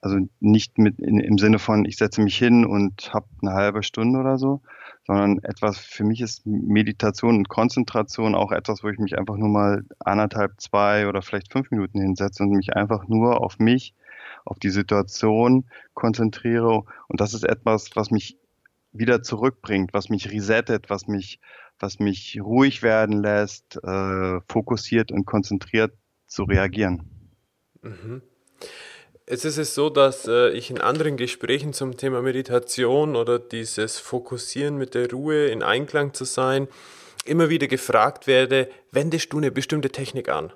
also 0.00 0.18
nicht 0.40 0.78
mit 0.78 1.00
in, 1.00 1.18
im 1.18 1.38
Sinne 1.38 1.58
von, 1.58 1.84
ich 1.84 1.96
setze 1.96 2.20
mich 2.20 2.36
hin 2.36 2.64
und 2.64 3.12
habe 3.12 3.26
eine 3.42 3.52
halbe 3.52 3.82
Stunde 3.82 4.20
oder 4.20 4.38
so, 4.38 4.62
sondern 5.06 5.38
etwas, 5.44 5.78
für 5.78 6.04
mich 6.04 6.20
ist 6.20 6.44
Meditation 6.46 7.36
und 7.36 7.48
Konzentration 7.48 8.34
auch 8.34 8.50
etwas, 8.50 8.82
wo 8.82 8.88
ich 8.88 8.98
mich 8.98 9.16
einfach 9.16 9.36
nur 9.36 9.48
mal 9.48 9.84
anderthalb, 10.00 10.60
zwei 10.60 11.06
oder 11.06 11.22
vielleicht 11.22 11.52
fünf 11.52 11.70
Minuten 11.70 12.00
hinsetze 12.00 12.42
und 12.42 12.50
mich 12.50 12.74
einfach 12.74 13.06
nur 13.06 13.40
auf 13.40 13.58
mich, 13.58 13.94
auf 14.44 14.58
die 14.58 14.70
Situation 14.70 15.64
konzentriere. 15.94 16.84
Und 17.08 17.20
das 17.20 17.34
ist 17.34 17.44
etwas, 17.44 17.90
was 17.94 18.10
mich 18.10 18.36
wieder 18.92 19.22
zurückbringt, 19.22 19.92
was 19.92 20.08
mich 20.08 20.30
resettet, 20.32 20.90
was 20.90 21.06
mich, 21.06 21.38
was 21.78 22.00
mich 22.00 22.40
ruhig 22.42 22.82
werden 22.82 23.22
lässt, 23.22 23.76
äh, 23.84 24.40
fokussiert 24.48 25.12
und 25.12 25.24
konzentriert 25.24 25.92
zu 26.26 26.44
reagieren. 26.44 27.30
Mhm. 27.82 28.22
Es 29.28 29.44
ist 29.44 29.58
es 29.58 29.74
so, 29.74 29.90
dass 29.90 30.28
äh, 30.28 30.50
ich 30.50 30.70
in 30.70 30.80
anderen 30.80 31.16
Gesprächen 31.16 31.72
zum 31.72 31.96
Thema 31.96 32.22
Meditation 32.22 33.16
oder 33.16 33.40
dieses 33.40 33.98
Fokussieren 33.98 34.78
mit 34.78 34.94
der 34.94 35.10
Ruhe 35.10 35.48
in 35.48 35.64
Einklang 35.64 36.14
zu 36.14 36.24
sein, 36.24 36.68
immer 37.24 37.50
wieder 37.50 37.66
gefragt 37.66 38.28
werde, 38.28 38.70
wendest 38.92 39.32
du 39.32 39.38
eine 39.38 39.50
bestimmte 39.50 39.90
Technik 39.90 40.28
an? 40.28 40.52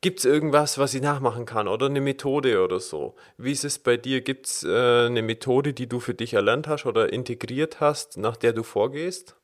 Gibt 0.00 0.20
es 0.20 0.24
irgendwas, 0.24 0.78
was 0.78 0.94
ich 0.94 1.02
nachmachen 1.02 1.44
kann 1.44 1.68
oder 1.68 1.84
eine 1.84 2.00
Methode 2.00 2.64
oder 2.64 2.80
so? 2.80 3.14
Wie 3.36 3.52
ist 3.52 3.64
es 3.64 3.78
bei 3.78 3.98
dir? 3.98 4.22
Gibt 4.22 4.46
es 4.46 4.64
äh, 4.64 5.06
eine 5.06 5.20
Methode, 5.20 5.74
die 5.74 5.86
du 5.86 6.00
für 6.00 6.14
dich 6.14 6.32
erlernt 6.32 6.68
hast 6.68 6.86
oder 6.86 7.12
integriert 7.12 7.80
hast, 7.80 8.16
nach 8.16 8.38
der 8.38 8.54
du 8.54 8.62
vorgehst? 8.62 9.36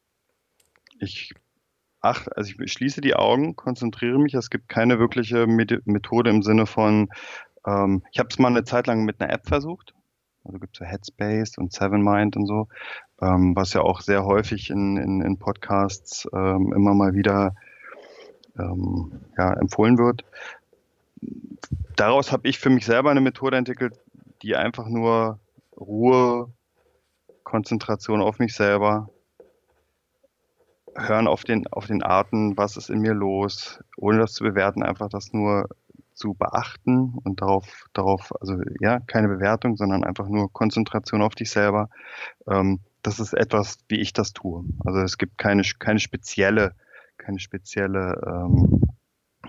Ich 1.01 1.35
ach, 2.01 2.27
also 2.35 2.53
ich 2.61 2.73
schließe 2.73 3.01
die 3.01 3.15
Augen, 3.15 3.57
konzentriere 3.57 4.19
mich. 4.19 4.35
Es 4.35 4.51
gibt 4.51 4.69
keine 4.69 4.99
wirkliche 4.99 5.47
Methode 5.47 6.31
im 6.31 6.43
Sinne 6.43 6.67
von, 6.67 7.09
ähm, 7.69 8.03
ich 8.13 8.19
habe 8.19 8.29
es 8.31 8.39
mal 8.39 8.49
eine 8.49 8.65
Zeit 8.65 8.87
lang 8.87 9.05
mit 9.05 9.21
einer 9.21 9.33
App 9.33 9.47
versucht. 9.47 9.95
Also 10.45 10.59
gibt 10.59 10.77
es 10.77 10.81
ja 10.81 10.87
Headspace 10.87 11.59
und 11.59 11.73
Seven 11.73 12.03
Mind 12.03 12.37
und 12.37 12.47
so, 12.47 12.69
ähm, 13.21 13.55
was 13.55 13.75
ja 13.75 13.83
auch 13.83 14.01
sehr 14.01 14.25
häufig 14.25 14.71
in, 14.71 14.97
in, 14.97 15.21
in 15.21 15.39
Podcasts 15.39 16.27
ähm, 16.33 16.73
immer 16.73 16.95
mal 16.95 17.15
wieder 17.15 17.55
ähm, 18.59 19.21
ja, 19.37 19.53
empfohlen 19.55 19.99
wird. 19.99 20.25
Daraus 21.97 22.33
habe 22.33 22.49
ich 22.49 22.59
für 22.59 22.71
mich 22.71 22.87
selber 22.87 23.11
eine 23.11 23.21
Methode 23.21 23.57
entwickelt, 23.57 23.99
die 24.43 24.57
einfach 24.57 24.87
nur 24.87 25.39
Ruhe, 25.77 26.51
Konzentration 27.43 28.23
auf 28.23 28.39
mich 28.39 28.55
selber, 28.55 29.11
hören 30.95 31.27
auf 31.27 31.45
den, 31.45 31.67
auf 31.67 31.87
den 31.87 32.03
Arten, 32.03 32.57
was 32.57 32.77
ist 32.77 32.89
in 32.89 33.01
mir 33.01 33.15
los, 33.15 33.81
ohne 33.97 34.19
das 34.19 34.33
zu 34.33 34.45
bewerten, 34.45 34.83
einfach 34.83 35.09
das 35.09 35.33
nur 35.33 35.69
zu 36.19 36.35
beachten 36.35 37.15
und 37.25 37.41
darauf, 37.41 37.87
darauf, 37.93 38.33
also 38.41 38.57
ja, 38.81 39.01
keine 39.01 39.29
Bewertung, 39.29 39.77
sondern 39.77 40.05
einfach 40.05 40.29
nur 40.29 40.53
Konzentration 40.53 41.23
auf 41.23 41.35
dich 41.35 41.51
selber. 41.51 41.89
Ähm, 42.49 42.81
das 43.03 43.21
ist 43.21 43.33
etwas, 43.33 43.79
wie 43.89 44.01
ich 44.01 44.13
das 44.13 44.33
tue. 44.33 44.65
Also 44.85 45.01
es 45.01 45.17
gibt 45.17 45.39
keine, 45.39 45.63
keine 45.79 46.01
spezielle, 46.01 46.75
keine 47.17 47.39
spezielle 47.39 48.21
ähm, 48.27 48.83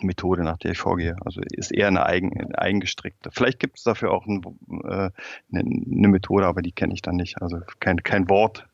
Methode, 0.02 0.44
nach 0.44 0.58
der 0.58 0.72
ich 0.72 0.78
vorgehe. 0.78 1.16
Also 1.26 1.42
ist 1.52 1.72
eher 1.72 1.88
eine, 1.88 2.06
eigen, 2.06 2.40
eine 2.40 2.58
eigengestrickte. 2.58 3.32
Vielleicht 3.32 3.60
gibt 3.60 3.78
es 3.78 3.84
dafür 3.84 4.12
auch 4.12 4.26
ein, 4.26 4.42
äh, 4.84 4.88
eine, 4.88 5.12
eine, 5.52 6.08
Methode, 6.08 6.46
aber 6.46 6.62
die 6.62 6.72
kenne 6.72 6.94
ich 6.94 7.02
dann 7.02 7.16
nicht. 7.16 7.42
Also 7.42 7.60
kein, 7.80 7.98
kein 8.04 8.30
Wort, 8.30 8.68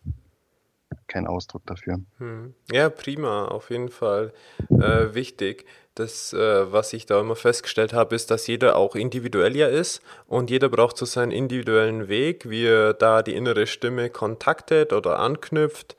kein 1.08 1.28
Ausdruck 1.28 1.66
dafür. 1.66 2.02
Hm. 2.18 2.54
Ja, 2.72 2.90
prima, 2.90 3.46
auf 3.46 3.70
jeden 3.70 3.90
Fall 3.90 4.34
äh, 4.70 5.14
wichtig. 5.14 5.66
Das, 5.96 6.34
äh, 6.34 6.72
was 6.74 6.92
ich 6.92 7.06
da 7.06 7.22
immer 7.22 7.38
festgestellt 7.38 7.94
habe, 7.94 8.16
ist, 8.16 8.30
dass 8.30 8.48
jeder 8.48 8.76
auch 8.76 8.96
individuell 8.96 9.56
ja 9.56 9.68
ist 9.68 10.02
und 10.28 10.50
jeder 10.50 10.68
braucht 10.68 10.98
so 10.98 11.06
seinen 11.06 11.32
individuellen 11.32 12.10
Weg, 12.10 12.50
wie 12.50 12.66
er 12.66 12.94
da 12.94 13.22
die 13.22 13.34
innere 13.34 13.66
Stimme 13.66 14.10
kontaktet 14.10 14.92
oder 14.92 15.20
anknüpft, 15.20 15.96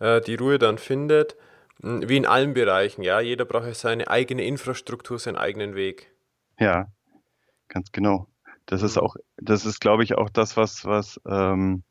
äh, 0.00 0.22
die 0.22 0.36
Ruhe 0.36 0.58
dann 0.58 0.78
findet. 0.78 1.36
Hm, 1.82 2.08
wie 2.08 2.16
in 2.16 2.24
allen 2.24 2.54
Bereichen, 2.54 3.02
ja. 3.02 3.20
Jeder 3.20 3.44
braucht 3.44 3.74
seine 3.74 4.08
eigene 4.08 4.44
Infrastruktur, 4.46 5.18
seinen 5.18 5.36
eigenen 5.36 5.74
Weg. 5.74 6.10
Ja, 6.58 6.86
ganz 7.68 7.92
genau. 7.92 8.28
Das 8.64 8.82
ist 8.82 8.96
hm. 8.96 9.02
auch, 9.02 9.16
das 9.36 9.66
ist, 9.66 9.78
glaube 9.80 10.04
ich, 10.04 10.14
auch 10.16 10.30
das, 10.30 10.56
was, 10.56 10.86
was 10.86 11.20
ähm, 11.26 11.82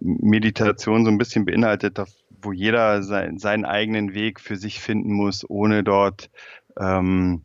Meditation 0.00 1.04
so 1.04 1.10
ein 1.10 1.18
bisschen 1.18 1.44
beinhaltet, 1.44 2.00
wo 2.42 2.52
jeder 2.52 3.02
sein, 3.02 3.38
seinen 3.38 3.64
eigenen 3.64 4.14
Weg 4.14 4.40
für 4.40 4.56
sich 4.56 4.80
finden 4.80 5.12
muss, 5.12 5.48
ohne 5.48 5.84
dort, 5.84 6.30
ähm, 6.78 7.42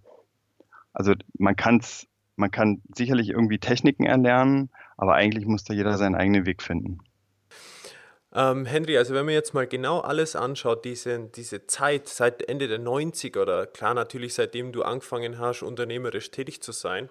also 0.94 1.14
man 1.38 1.56
kann 1.56 1.80
es, 1.80 2.08
man 2.36 2.52
kann 2.52 2.82
sicherlich 2.96 3.30
irgendwie 3.30 3.60
Techniken 3.60 4.06
erlernen, 4.06 4.70
aber 4.98 5.16
eigentlich 5.16 5.46
muss 5.46 5.64
da 5.64 5.74
jeder 5.74 5.98
seinen 5.98 6.16
eigenen 6.16 6.46
Weg 6.46 6.62
finden. 6.62 7.00
Ähm, 8.34 8.66
Henry, 8.66 8.98
also 8.98 9.14
wenn 9.14 9.26
man 9.26 9.34
jetzt 9.34 9.54
mal 9.54 9.68
genau 9.68 10.00
alles 10.00 10.36
anschaut, 10.36 10.84
diese, 10.84 11.30
diese 11.36 11.68
Zeit 11.68 12.10
seit 12.10 12.48
Ende 12.50 12.68
der 12.68 12.80
90er 12.80 13.42
oder 13.42 13.66
klar 13.66 13.94
natürlich 13.94 14.34
seitdem 14.34 14.74
du 14.74 14.84
angefangen 14.84 15.40
hast, 15.40 15.64
unternehmerisch 15.64 16.32
tätig 16.32 16.62
zu 16.62 16.72
sein, 16.72 17.10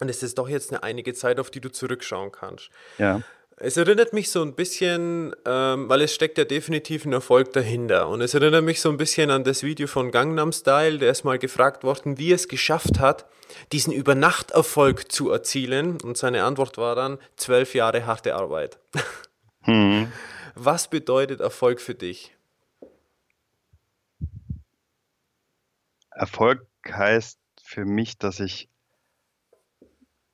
und 0.00 0.08
es 0.08 0.22
ist 0.22 0.38
doch 0.38 0.48
jetzt 0.48 0.72
eine 0.72 0.82
einige 0.82 1.12
Zeit, 1.12 1.38
auf 1.38 1.50
die 1.50 1.60
du 1.60 1.70
zurückschauen 1.70 2.32
kannst. 2.32 2.70
Ja. 2.98 3.20
Es 3.62 3.76
erinnert 3.76 4.14
mich 4.14 4.30
so 4.30 4.40
ein 4.40 4.54
bisschen, 4.54 5.36
ähm, 5.44 5.86
weil 5.90 6.00
es 6.00 6.14
steckt 6.14 6.38
ja 6.38 6.46
definitiv 6.46 7.04
ein 7.04 7.12
Erfolg 7.12 7.52
dahinter. 7.52 8.08
Und 8.08 8.22
es 8.22 8.32
erinnert 8.32 8.64
mich 8.64 8.80
so 8.80 8.88
ein 8.88 8.96
bisschen 8.96 9.30
an 9.30 9.44
das 9.44 9.62
Video 9.62 9.86
von 9.86 10.10
Gangnam 10.10 10.50
Style, 10.50 10.96
der 10.96 11.10
ist 11.10 11.24
mal 11.24 11.38
gefragt 11.38 11.84
worden, 11.84 12.16
wie 12.16 12.32
er 12.32 12.36
es 12.36 12.48
geschafft 12.48 12.98
hat, 13.00 13.26
diesen 13.70 13.92
Übernachterfolg 13.92 15.12
zu 15.12 15.30
erzielen. 15.30 16.00
Und 16.00 16.16
seine 16.16 16.44
Antwort 16.44 16.78
war 16.78 16.94
dann 16.94 17.18
zwölf 17.36 17.74
Jahre 17.74 18.06
harte 18.06 18.34
Arbeit. 18.34 18.78
Hm. 19.64 20.10
Was 20.54 20.88
bedeutet 20.88 21.40
Erfolg 21.40 21.82
für 21.82 21.94
dich? 21.94 22.34
Erfolg 26.10 26.66
heißt 26.88 27.38
für 27.62 27.84
mich, 27.84 28.16
dass 28.16 28.40
ich, 28.40 28.70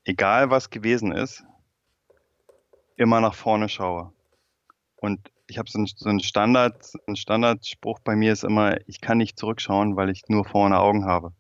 egal 0.05 0.51
was 0.51 0.71
gewesen 0.71 1.11
ist, 1.11 1.43
immer 2.97 3.21
nach 3.21 3.35
vorne 3.35 3.69
schaue. 3.69 4.13
Und 4.97 5.31
ich 5.47 5.59
habe 5.59 5.71
so, 5.71 5.79
ein, 5.79 5.87
so 5.87 6.09
einen 6.09 6.21
Standard, 6.21 6.93
ein 7.07 7.17
Standardspruch 7.17 8.01
bei 8.01 8.17
mir 8.17 8.33
ist 8.33 8.45
immer, 8.45 8.79
ich 8.87 9.01
kann 9.01 9.19
nicht 9.19 9.39
zurückschauen, 9.39 9.97
weil 9.97 10.11
ich 10.11 10.25
nur 10.29 10.45
vorne 10.45 10.79
Augen 10.79 11.05
habe. 11.05 11.33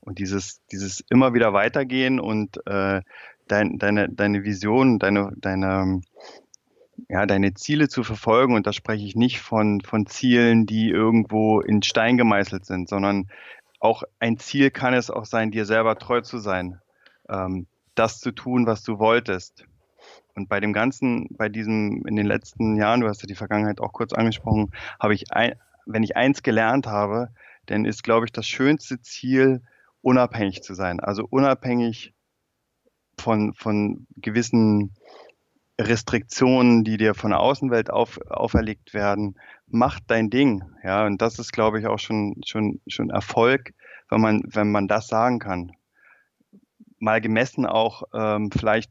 Und 0.00 0.18
dieses, 0.18 0.60
dieses 0.70 1.00
immer 1.08 1.34
wieder 1.34 1.52
weitergehen 1.52 2.20
und 2.20 2.64
äh, 2.66 3.02
dein, 3.48 3.78
deine, 3.78 4.08
deine 4.08 4.44
Vision, 4.44 4.98
deine, 4.98 5.32
deine, 5.36 6.02
ja, 7.08 7.26
deine 7.26 7.54
Ziele 7.54 7.88
zu 7.88 8.04
verfolgen, 8.04 8.54
und 8.54 8.66
da 8.66 8.72
spreche 8.72 9.04
ich 9.04 9.16
nicht 9.16 9.40
von, 9.40 9.80
von 9.80 10.06
Zielen, 10.06 10.66
die 10.66 10.90
irgendwo 10.90 11.60
in 11.60 11.82
Stein 11.82 12.16
gemeißelt 12.16 12.64
sind, 12.64 12.88
sondern 12.88 13.28
auch 13.80 14.02
ein 14.18 14.38
Ziel 14.38 14.70
kann 14.70 14.94
es 14.94 15.10
auch 15.10 15.24
sein, 15.24 15.50
dir 15.50 15.64
selber 15.64 15.98
treu 15.98 16.20
zu 16.20 16.38
sein, 16.38 16.80
ähm, 17.28 17.66
das 17.94 18.20
zu 18.20 18.32
tun, 18.32 18.66
was 18.66 18.82
du 18.82 18.98
wolltest. 18.98 19.64
Und 20.36 20.50
bei 20.50 20.60
dem 20.60 20.74
Ganzen, 20.74 21.28
bei 21.30 21.48
diesem, 21.48 22.04
in 22.06 22.14
den 22.14 22.26
letzten 22.26 22.76
Jahren, 22.76 23.00
du 23.00 23.08
hast 23.08 23.22
ja 23.22 23.26
die 23.26 23.34
Vergangenheit 23.34 23.80
auch 23.80 23.92
kurz 23.92 24.12
angesprochen, 24.12 24.70
habe 25.00 25.14
ich, 25.14 25.32
ein, 25.32 25.54
wenn 25.86 26.02
ich 26.02 26.16
eins 26.16 26.42
gelernt 26.42 26.86
habe, 26.86 27.30
dann 27.64 27.86
ist, 27.86 28.04
glaube 28.04 28.26
ich, 28.26 28.32
das 28.32 28.46
schönste 28.46 29.00
Ziel, 29.00 29.62
unabhängig 30.02 30.62
zu 30.62 30.74
sein. 30.74 31.00
Also 31.00 31.26
unabhängig 31.28 32.12
von, 33.18 33.54
von 33.54 34.06
gewissen 34.16 34.94
Restriktionen, 35.80 36.84
die 36.84 36.98
dir 36.98 37.14
von 37.14 37.30
der 37.30 37.40
Außenwelt 37.40 37.90
auf, 37.90 38.20
auferlegt 38.28 38.92
werden, 38.92 39.36
mach 39.66 40.00
dein 40.00 40.28
Ding. 40.28 40.62
Ja, 40.84 41.06
und 41.06 41.22
das 41.22 41.38
ist, 41.38 41.52
glaube 41.52 41.80
ich, 41.80 41.86
auch 41.86 41.98
schon, 41.98 42.40
schon, 42.44 42.80
schon 42.86 43.08
Erfolg, 43.08 43.72
wenn 44.10 44.20
man, 44.20 44.42
wenn 44.46 44.70
man 44.70 44.86
das 44.86 45.08
sagen 45.08 45.38
kann. 45.38 45.72
Mal 46.98 47.22
gemessen 47.22 47.64
auch, 47.64 48.02
ähm, 48.14 48.50
vielleicht 48.50 48.90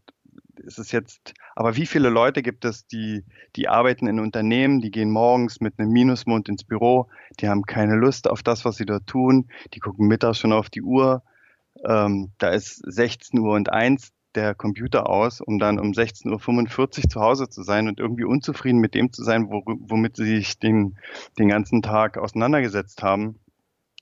ist 0.66 0.80
es 0.80 0.91
jetzt, 0.91 1.34
aber 1.55 1.76
wie 1.76 1.86
viele 1.86 2.09
Leute 2.09 2.41
gibt 2.41 2.66
es, 2.66 2.88
die, 2.88 3.24
die 3.55 3.68
arbeiten 3.68 4.07
in 4.07 4.20
Unternehmen, 4.20 4.82
die 4.82 4.91
gehen 4.91 5.11
morgens 5.11 5.61
mit 5.61 5.80
einem 5.80 5.91
Minusmund 5.91 6.49
ins 6.49 6.63
Büro, 6.63 7.07
die 7.39 7.47
haben 7.47 7.63
keine 7.63 7.95
Lust 7.95 8.30
auf 8.30 8.43
das, 8.43 8.66
was 8.66 8.76
sie 8.76 8.86
dort 8.86 9.07
tun, 9.07 9.47
die 9.74 9.80
gucken 9.80 10.07
mittags 10.07 10.39
schon 10.39 10.53
auf 10.53 10.70
die 10.70 10.82
Uhr, 10.82 11.24
ähm, 11.84 12.32
da 12.38 12.49
ist 12.49 12.82
16 12.86 13.39
Uhr 13.39 13.53
und 13.53 13.72
1 13.72 14.11
der 14.36 14.53
Computer 14.53 15.09
aus, 15.09 15.41
um 15.41 15.59
dann 15.59 15.80
um 15.80 15.91
16.45 15.91 17.03
Uhr 17.03 17.09
zu 17.09 17.22
Hause 17.22 17.49
zu 17.49 17.63
sein 17.63 17.88
und 17.88 17.99
irgendwie 17.99 18.26
unzufrieden 18.26 18.80
mit 18.80 18.93
dem 18.93 19.13
zu 19.13 19.24
sein, 19.24 19.49
wo, 19.49 19.63
womit 19.66 20.18
sie 20.18 20.26
sich 20.26 20.59
den, 20.59 20.97
den 21.39 21.47
ganzen 21.47 21.82
Tag 21.82 22.18
auseinandergesetzt 22.18 23.01
haben 23.01 23.39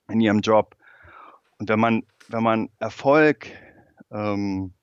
in 0.08 0.20
ihrem 0.20 0.40
Job. 0.40 0.76
Und 1.58 1.68
wenn 1.68 1.78
man, 1.78 2.02
wenn 2.28 2.42
man 2.42 2.68
Erfolg 2.78 3.46
ähm, 4.10 4.74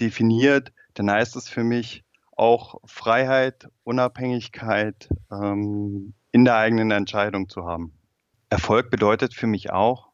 definiert, 0.00 0.72
dann 0.94 1.10
heißt 1.10 1.36
es 1.36 1.48
für 1.48 1.64
mich 1.64 2.04
auch 2.36 2.80
Freiheit, 2.84 3.68
Unabhängigkeit 3.84 5.08
ähm, 5.30 6.14
in 6.32 6.44
der 6.44 6.56
eigenen 6.56 6.90
Entscheidung 6.90 7.48
zu 7.48 7.66
haben. 7.66 7.92
Erfolg 8.50 8.90
bedeutet 8.90 9.34
für 9.34 9.46
mich 9.46 9.70
auch, 9.70 10.12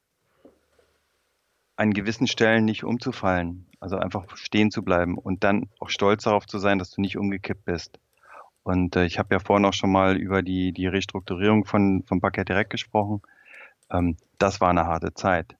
an 1.76 1.92
gewissen 1.92 2.26
Stellen 2.26 2.64
nicht 2.64 2.82
umzufallen, 2.82 3.66
also 3.78 3.98
einfach 3.98 4.36
stehen 4.36 4.72
zu 4.72 4.82
bleiben 4.82 5.16
und 5.16 5.44
dann 5.44 5.70
auch 5.78 5.90
stolz 5.90 6.24
darauf 6.24 6.44
zu 6.46 6.58
sein, 6.58 6.80
dass 6.80 6.90
du 6.90 7.00
nicht 7.00 7.16
umgekippt 7.16 7.64
bist. 7.64 8.00
Und 8.64 8.96
äh, 8.96 9.04
ich 9.06 9.18
habe 9.18 9.34
ja 9.34 9.38
vorhin 9.38 9.64
auch 9.64 9.72
schon 9.72 9.92
mal 9.92 10.16
über 10.16 10.42
die, 10.42 10.72
die 10.72 10.88
Restrukturierung 10.88 11.64
von, 11.64 12.02
von 12.02 12.20
Backert 12.20 12.48
direkt 12.48 12.70
gesprochen. 12.70 13.22
Ähm, 13.90 14.16
das 14.38 14.60
war 14.60 14.70
eine 14.70 14.86
harte 14.86 15.14
Zeit. 15.14 15.56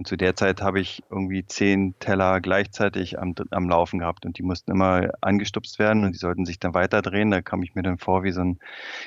Und 0.00 0.06
zu 0.06 0.16
der 0.16 0.34
Zeit 0.34 0.62
habe 0.62 0.80
ich 0.80 1.02
irgendwie 1.10 1.44
zehn 1.44 1.94
Teller 1.98 2.40
gleichzeitig 2.40 3.18
am, 3.18 3.34
am 3.50 3.68
Laufen 3.68 3.98
gehabt 3.98 4.24
und 4.24 4.38
die 4.38 4.42
mussten 4.42 4.70
immer 4.70 5.10
angestupst 5.20 5.78
werden 5.78 6.04
und 6.04 6.12
die 6.12 6.18
sollten 6.18 6.46
sich 6.46 6.58
dann 6.58 6.72
weiter 6.72 7.02
drehen. 7.02 7.30
Da 7.30 7.42
kam 7.42 7.62
ich 7.62 7.74
mir 7.74 7.82
dann 7.82 7.98
vor 7.98 8.22
wie 8.22 8.32
so 8.32 8.40
ein, 8.40 8.58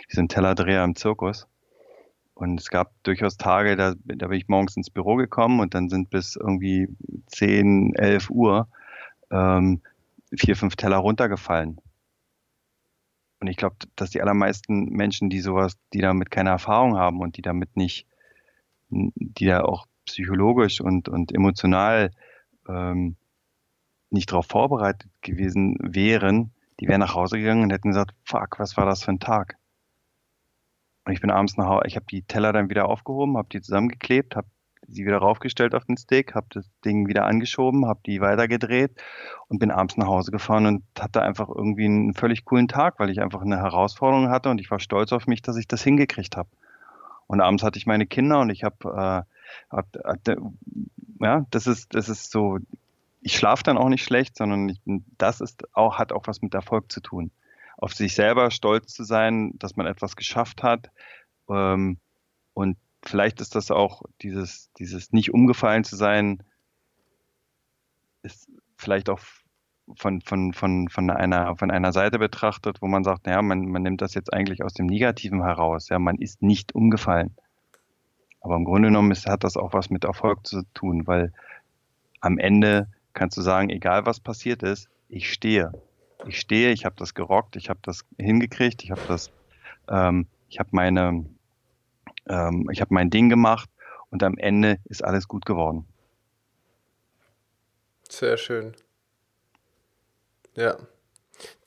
wie 0.08 0.16
so 0.16 0.22
ein 0.22 0.28
Tellerdreher 0.28 0.84
im 0.84 0.96
Zirkus. 0.96 1.48
Und 2.36 2.60
es 2.60 2.70
gab 2.70 2.92
durchaus 3.02 3.38
Tage, 3.38 3.76
da, 3.76 3.96
da 4.06 4.28
bin 4.28 4.38
ich 4.38 4.48
morgens 4.48 4.78
ins 4.78 4.92
Büro 4.92 5.16
gekommen 5.16 5.62
und 5.62 5.74
dann 5.74 5.90
sind 5.90 6.12
bis 6.12 6.36
irgendwie 6.36 6.88
10, 7.26 7.96
11 7.96 8.30
Uhr 8.30 8.68
ähm, 9.32 9.82
vier, 10.38 10.56
fünf 10.56 10.76
Teller 10.76 10.98
runtergefallen. 10.98 11.82
Und 13.40 13.48
ich 13.48 13.58
glaube, 13.58 13.78
dass 13.96 14.12
die 14.12 14.22
allermeisten 14.22 14.90
Menschen, 14.90 15.32
die 15.32 15.40
sowas, 15.40 15.76
die 15.92 16.02
damit 16.02 16.30
keine 16.30 16.52
Erfahrung 16.52 16.98
haben 16.98 17.20
und 17.20 17.36
die 17.38 17.42
damit 17.42 17.76
nicht, 17.78 18.06
die 18.92 19.48
da 19.48 19.64
auch 19.64 19.88
psychologisch 20.06 20.82
und, 20.82 21.10
und 21.10 21.34
emotional 21.34 22.12
ähm, 22.68 23.16
nicht 24.10 24.32
darauf 24.32 24.48
vorbereitet 24.48 25.10
gewesen 25.22 25.78
wären, 25.82 26.52
die 26.80 26.88
wären 26.88 27.00
nach 27.00 27.16
Hause 27.16 27.38
gegangen 27.38 27.64
und 27.64 27.72
hätten 27.72 27.90
gesagt, 27.90 28.12
fuck, 28.24 28.60
was 28.60 28.78
war 28.78 28.86
das 28.86 29.04
für 29.04 29.12
ein 29.12 29.20
Tag? 29.20 29.58
Und 31.06 31.14
ich 31.14 31.22
bin 31.22 31.32
abends 31.32 31.58
nach 31.58 31.68
Hause, 31.68 31.84
ich 31.88 31.96
habe 31.96 32.06
die 32.10 32.24
Teller 32.24 32.54
dann 32.54 32.70
wieder 32.70 32.88
aufgehoben, 32.88 33.38
habe 33.38 33.50
die 33.52 33.62
zusammengeklebt, 33.62 34.36
habe 34.36 34.48
sie 34.88 35.06
wieder 35.06 35.18
raufgestellt 35.18 35.76
auf 35.76 35.86
den 35.86 35.98
Stick, 35.98 36.36
habe 36.36 36.48
das 36.50 36.70
Ding 36.86 37.08
wieder 37.08 37.26
angeschoben, 37.26 37.88
habe 37.88 38.02
die 38.06 38.22
weitergedreht 38.22 38.92
und 39.48 39.60
bin 39.60 39.72
abends 39.72 39.98
nach 39.98 40.08
Hause 40.08 40.32
gefahren 40.32 40.66
und 40.66 40.84
hatte 41.00 41.22
einfach 41.22 41.50
irgendwie 41.50 41.86
einen 41.86 42.14
völlig 42.14 42.46
coolen 42.46 42.68
Tag, 42.68 43.00
weil 43.00 43.10
ich 43.10 43.22
einfach 43.22 43.42
eine 43.42 43.58
Herausforderung 43.58 44.30
hatte 44.30 44.50
und 44.50 44.60
ich 44.60 44.72
war 44.72 44.80
stolz 44.80 45.12
auf 45.14 45.28
mich, 45.28 45.42
dass 45.42 45.58
ich 45.58 45.68
das 45.68 45.84
hingekriegt 45.84 46.38
habe. 46.38 46.50
Und 47.28 47.42
abends 47.42 47.64
hatte 47.64 47.78
ich 47.78 47.86
meine 47.86 48.06
Kinder 48.06 48.42
und 48.42 48.50
ich 48.50 48.64
habe, 48.64 49.26
äh, 49.26 49.33
ja, 51.20 51.46
das 51.50 51.68
ist, 51.68 51.94
das 51.94 52.10
ist 52.10 52.32
so, 52.32 52.60
ich 53.22 53.38
schlafe 53.38 53.64
dann 53.64 53.78
auch 53.78 53.90
nicht 53.90 54.04
schlecht, 54.04 54.38
sondern 54.38 54.70
ich, 54.70 54.82
das 55.18 55.42
ist 55.42 55.64
auch, 55.76 55.98
hat 55.98 56.12
auch 56.12 56.28
was 56.28 56.42
mit 56.42 56.54
Erfolg 56.54 56.92
zu 56.92 57.02
tun 57.02 57.32
auf 57.84 57.94
sich 57.94 58.16
selber 58.16 58.50
stolz 58.50 58.94
zu 58.94 59.04
sein, 59.04 59.52
dass 59.60 59.76
man 59.76 59.88
etwas 59.88 60.16
geschafft 60.16 60.64
hat. 60.64 60.90
Ähm, 61.50 61.98
und 62.54 62.78
vielleicht 63.04 63.42
ist 63.42 63.56
das 63.56 63.72
auch 63.72 64.04
dieses, 64.22 64.72
dieses 64.78 65.12
nicht 65.12 65.34
umgefallen 65.34 65.84
zu 65.84 65.98
sein, 65.98 66.44
ist 68.22 68.50
vielleicht 68.78 69.10
auch 69.10 69.20
von, 69.98 70.22
von, 70.22 70.54
von, 70.54 70.88
von, 70.88 71.10
einer, 71.10 71.58
von 71.58 71.72
einer 71.72 71.92
Seite 71.92 72.20
betrachtet, 72.20 72.82
wo 72.82 72.88
man 72.88 73.04
sagt, 73.04 73.26
naja, 73.26 73.42
man, 73.42 73.66
man 73.66 73.82
nimmt 73.82 74.02
das 74.02 74.14
jetzt 74.14 74.32
eigentlich 74.32 74.64
aus 74.64 74.74
dem 74.74 74.86
Negativen 74.86 75.44
heraus. 75.44 75.90
Ja, 75.90 76.00
man 76.00 76.16
ist 76.20 76.42
nicht 76.42 76.74
umgefallen. 76.74 77.36
Aber 78.44 78.56
im 78.56 78.66
Grunde 78.66 78.90
genommen 78.90 79.12
ist, 79.12 79.26
hat 79.26 79.44
das 79.44 79.58
auch 79.58 79.74
was 79.74 79.90
mit 79.90 80.04
Erfolg 80.04 80.46
zu 80.46 80.62
tun, 80.76 81.08
weil 81.08 81.34
am 82.22 82.38
Ende 82.38 82.88
kannst 83.14 83.36
du 83.38 83.42
sagen, 83.42 83.70
egal 83.70 84.06
was 84.06 84.20
passiert 84.20 84.62
ist, 84.62 84.88
ich 85.10 85.32
stehe 85.32 85.72
ich 86.28 86.40
stehe, 86.40 86.72
ich 86.72 86.86
habe 86.86 86.96
das 86.98 87.14
gerockt, 87.14 87.56
ich 87.56 87.70
habe 87.70 87.80
das 87.84 88.06
hingekriegt, 88.18 88.84
ich 88.84 88.92
habe 88.92 89.02
das, 89.08 89.32
ähm, 89.88 90.28
ich 90.50 90.60
habe 90.60 90.70
meine, 90.72 91.26
ähm, 92.28 92.70
ich 92.72 92.82
habe 92.82 92.94
mein 92.94 93.10
Ding 93.10 93.30
gemacht 93.30 93.70
und 94.10 94.24
am 94.24 94.38
Ende 94.38 94.80
ist 94.86 95.04
alles 95.04 95.28
gut 95.28 95.46
geworden. 95.46 95.86
Sehr 98.10 98.38
schön. 98.38 98.76
Ja. 100.56 100.78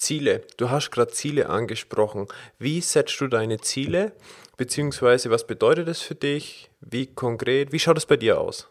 Ziele. 0.06 0.42
Du 0.56 0.70
hast 0.70 0.92
gerade 0.92 1.10
Ziele 1.10 1.48
angesprochen. 1.48 2.28
Wie 2.60 2.80
setzt 2.80 3.20
du 3.20 3.26
deine 3.26 3.58
Ziele? 3.58 4.12
Beziehungsweise 4.56 5.30
was 5.32 5.48
bedeutet 5.48 5.88
das 5.88 6.00
für 6.00 6.14
dich? 6.14 6.70
Wie 6.80 7.06
konkret? 7.06 7.72
Wie 7.72 7.80
schaut 7.80 7.98
es 7.98 8.06
bei 8.06 8.16
dir 8.16 8.40
aus? 8.40 8.70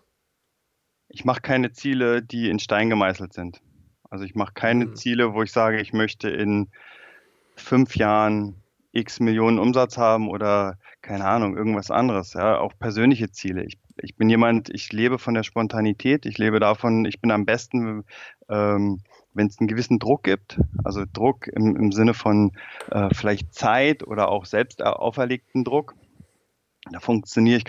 Ich 1.09 1.25
mache 1.25 1.41
keine 1.41 1.73
Ziele, 1.73 2.23
die 2.23 2.49
in 2.49 2.57
Stein 2.59 2.89
gemeißelt 2.89 3.33
sind. 3.33 3.59
Also 4.09 4.23
ich 4.23 4.33
mache 4.33 4.53
keine 4.53 4.85
mhm. 4.85 4.95
Ziele, 4.95 5.33
wo 5.33 5.43
ich 5.43 5.51
sage, 5.51 5.81
ich 5.81 5.91
möchte 5.91 6.29
in 6.29 6.69
fünf 7.57 7.97
Jahren 7.97 8.63
x 8.93 9.19
Millionen 9.19 9.59
Umsatz 9.59 9.97
haben 9.97 10.29
oder 10.29 10.79
keine 11.01 11.25
Ahnung, 11.25 11.57
irgendwas 11.57 11.91
anderes. 11.91 12.31
Ja, 12.31 12.59
auch 12.59 12.71
persönliche 12.79 13.29
Ziele. 13.29 13.65
Ich, 13.65 13.77
ich 13.97 14.15
bin 14.15 14.29
jemand, 14.29 14.69
ich 14.69 14.93
lebe 14.93 15.19
von 15.19 15.33
der 15.33 15.43
Spontanität, 15.43 16.25
ich 16.25 16.37
lebe 16.37 16.61
davon, 16.61 17.03
ich 17.03 17.19
bin 17.19 17.31
am 17.31 17.45
besten, 17.45 18.05
ähm, 18.47 19.01
wenn 19.35 19.47
es 19.47 19.59
einen 19.59 19.67
gewissen 19.67 19.99
Druck 19.99 20.23
gibt, 20.23 20.59
also 20.83 21.03
Druck 21.11 21.47
im, 21.47 21.75
im 21.75 21.91
Sinne 21.91 22.13
von 22.13 22.53
äh, 22.89 23.09
vielleicht 23.13 23.53
Zeit 23.53 24.05
oder 24.05 24.29
auch 24.29 24.45
selbst 24.45 24.81
auferlegten 24.81 25.63
Druck. 25.63 25.95
Da 26.91 26.99
funktioniere 26.99 27.57
ich 27.57 27.65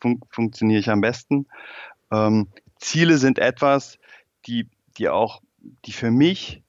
fun 0.00 0.20
funktioniere 0.30 0.80
ich 0.80 0.90
am 0.90 1.00
besten. 1.00 1.46
Ähm, 2.10 2.48
Ziele 2.78 3.18
sind 3.18 3.38
etwas, 3.38 3.98
die, 4.46 4.68
die 4.98 5.08
auch 5.08 5.42
die 5.84 5.92
für 5.92 6.10
mich 6.10 6.62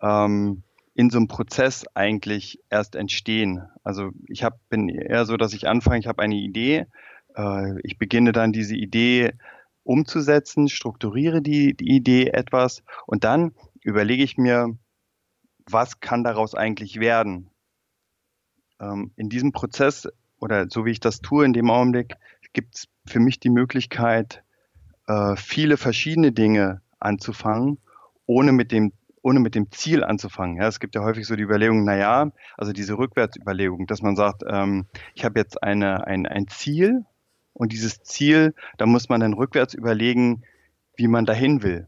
ähm, 0.00 0.62
in 0.94 1.10
so 1.10 1.18
einem 1.18 1.28
Prozess 1.28 1.84
eigentlich 1.94 2.60
erst 2.68 2.96
entstehen. 2.96 3.62
Also 3.82 4.10
ich 4.28 4.44
hab, 4.44 4.58
bin 4.68 4.88
eher 4.88 5.24
so, 5.24 5.36
dass 5.36 5.54
ich 5.54 5.68
anfange, 5.68 5.98
ich 5.98 6.06
habe 6.06 6.22
eine 6.22 6.34
Idee, 6.34 6.86
äh, 7.36 7.80
ich 7.82 7.98
beginne 7.98 8.32
dann 8.32 8.52
diese 8.52 8.76
Idee 8.76 9.32
umzusetzen, 9.84 10.68
strukturiere 10.68 11.42
die, 11.42 11.74
die 11.74 11.96
Idee 11.96 12.28
etwas 12.28 12.82
und 13.06 13.24
dann 13.24 13.52
überlege 13.82 14.22
ich 14.22 14.38
mir, 14.38 14.76
was 15.70 16.00
kann 16.00 16.24
daraus 16.24 16.54
eigentlich 16.54 17.00
werden. 17.00 17.50
Ähm, 18.80 19.12
in 19.16 19.28
diesem 19.28 19.52
Prozess 19.52 20.08
oder 20.40 20.66
so 20.68 20.84
wie 20.84 20.90
ich 20.90 21.00
das 21.00 21.20
tue 21.20 21.44
in 21.44 21.52
dem 21.52 21.70
Augenblick, 21.70 22.14
gibt 22.52 22.74
es 22.76 22.88
für 23.06 23.20
mich 23.20 23.40
die 23.40 23.50
Möglichkeit, 23.50 24.42
äh, 25.06 25.36
viele 25.36 25.76
verschiedene 25.76 26.32
Dinge 26.32 26.82
anzufangen 26.98 27.78
ohne 28.26 28.52
mit 28.52 28.72
dem 28.72 28.92
ohne 29.24 29.38
mit 29.38 29.54
dem 29.54 29.70
Ziel 29.70 30.02
anzufangen. 30.02 30.56
Ja, 30.56 30.66
es 30.66 30.80
gibt 30.80 30.96
ja 30.96 31.02
häufig 31.02 31.28
so 31.28 31.36
die 31.36 31.44
Überlegung, 31.44 31.84
na 31.84 31.96
ja, 31.96 32.32
also 32.56 32.72
diese 32.72 32.98
Rückwärtsüberlegung, 32.98 33.86
dass 33.86 34.02
man 34.02 34.16
sagt, 34.16 34.42
ähm, 34.48 34.86
ich 35.14 35.24
habe 35.24 35.38
jetzt 35.38 35.62
eine, 35.62 36.08
ein, 36.08 36.26
ein 36.26 36.48
Ziel 36.48 37.04
und 37.52 37.70
dieses 37.70 38.02
Ziel, 38.02 38.52
da 38.78 38.86
muss 38.86 39.08
man 39.08 39.20
dann 39.20 39.34
rückwärts 39.34 39.74
überlegen, 39.74 40.42
wie 40.96 41.06
man 41.06 41.24
dahin 41.24 41.62
will. 41.62 41.86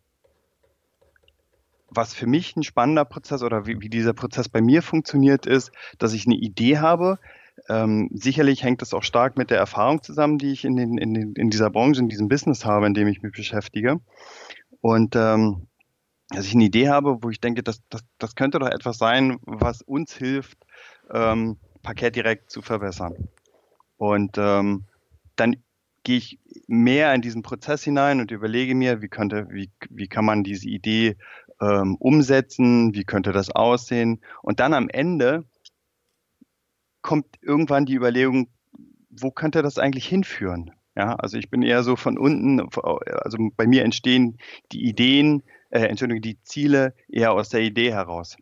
Was 1.95 2.15
für 2.15 2.27
mich 2.27 2.57
ein 2.57 2.63
spannender 2.63 3.05
Prozess 3.05 3.43
oder 3.43 3.67
wie, 3.67 3.81
wie 3.81 3.89
dieser 3.89 4.13
Prozess 4.13 4.49
bei 4.49 4.61
mir 4.61 4.83
funktioniert, 4.83 5.47
ist, 5.47 5.71
dass 5.99 6.13
ich 6.13 6.27
eine 6.27 6.37
Idee 6.37 6.79
habe. 6.79 7.19
Ähm, 7.69 8.11
sicherlich 8.13 8.63
hängt 8.65 8.83
das 8.83 8.95
auch 8.95 9.05
stark 9.05 9.37
mit 9.37 9.51
der 9.51 9.59
Erfahrung 9.59 10.03
zusammen, 10.03 10.39
die 10.39 10.53
ich 10.53 10.65
in, 10.65 10.77
den, 10.77 10.99
in, 10.99 11.15
den, 11.15 11.33
in 11.35 11.51
dieser 11.51 11.71
Branche, 11.71 12.01
in 12.01 12.09
diesem 12.09 12.29
Business 12.29 12.65
habe, 12.65 12.87
in 12.87 12.95
dem 12.95 13.07
ich 13.07 13.23
mich 13.23 13.33
beschäftige. 13.33 14.01
Und 14.81 15.15
ähm, 15.17 15.69
dass 16.31 16.47
ich 16.47 16.55
eine 16.55 16.65
Idee 16.65 16.89
habe, 16.89 17.23
wo 17.23 17.31
ich 17.31 17.41
denke, 17.41 17.63
das, 17.63 17.81
das, 17.91 18.03
das 18.19 18.35
könnte 18.35 18.59
doch 18.59 18.69
etwas 18.69 18.99
sein, 18.99 19.39
was 19.43 19.83
uns 19.83 20.15
hilft, 20.15 20.59
ähm, 21.13 21.59
Parkett 21.83 22.17
direkt 22.17 22.51
zu 22.51 22.63
verbessern. 22.63 23.29
Und 23.97 24.37
ähm, 24.39 24.85
dann 25.37 25.57
gehe 26.03 26.19
ich 26.19 26.39
mehr 26.67 27.15
in 27.15 27.23
diesen 27.23 27.43
Prozess 27.43 27.83
hinein 27.83 28.21
und 28.21 28.31
überlege 28.31 28.75
mir, 28.75 29.01
wie 29.01 29.09
könnte, 29.09 29.49
wie, 29.51 29.71
wie 29.91 30.07
kann 30.07 30.25
man 30.25 30.45
diese 30.45 30.69
Idee 30.69 31.17
ähm, 31.61 31.97
umsetzen, 31.97 32.95
wie 32.95 33.05
könnte 33.05 33.33
das 33.33 33.51
aussehen. 33.51 34.21
Und 34.43 34.61
dann 34.61 34.75
am 34.75 34.89
Ende 34.89 35.45
kommt 37.03 37.27
irgendwann 37.43 37.87
die 37.87 37.95
Überlegung, 37.95 38.49
wo 39.11 39.31
könnte 39.31 39.63
das 39.63 39.79
eigentlich 39.79 40.07
hinführen? 40.07 40.73
Ja, 40.97 41.17
also 41.17 41.39
ich 41.39 41.51
bin 41.51 41.63
eher 41.63 41.83
so 41.83 41.97
von 41.97 42.19
unten, 42.19 42.61
also 42.61 43.39
bei 43.57 43.67
mir 43.67 43.85
entstehen 43.85 44.39
die 44.71 44.87
Ideen, 44.87 45.43
äh, 45.71 45.81
Entschuldigung, 45.81 46.23
die 46.23 46.41
Ziele 46.43 46.95
eher 47.09 47.33
aus 47.33 47.49
der 47.49 47.63
Idee 47.63 47.93
heraus. 47.93 48.37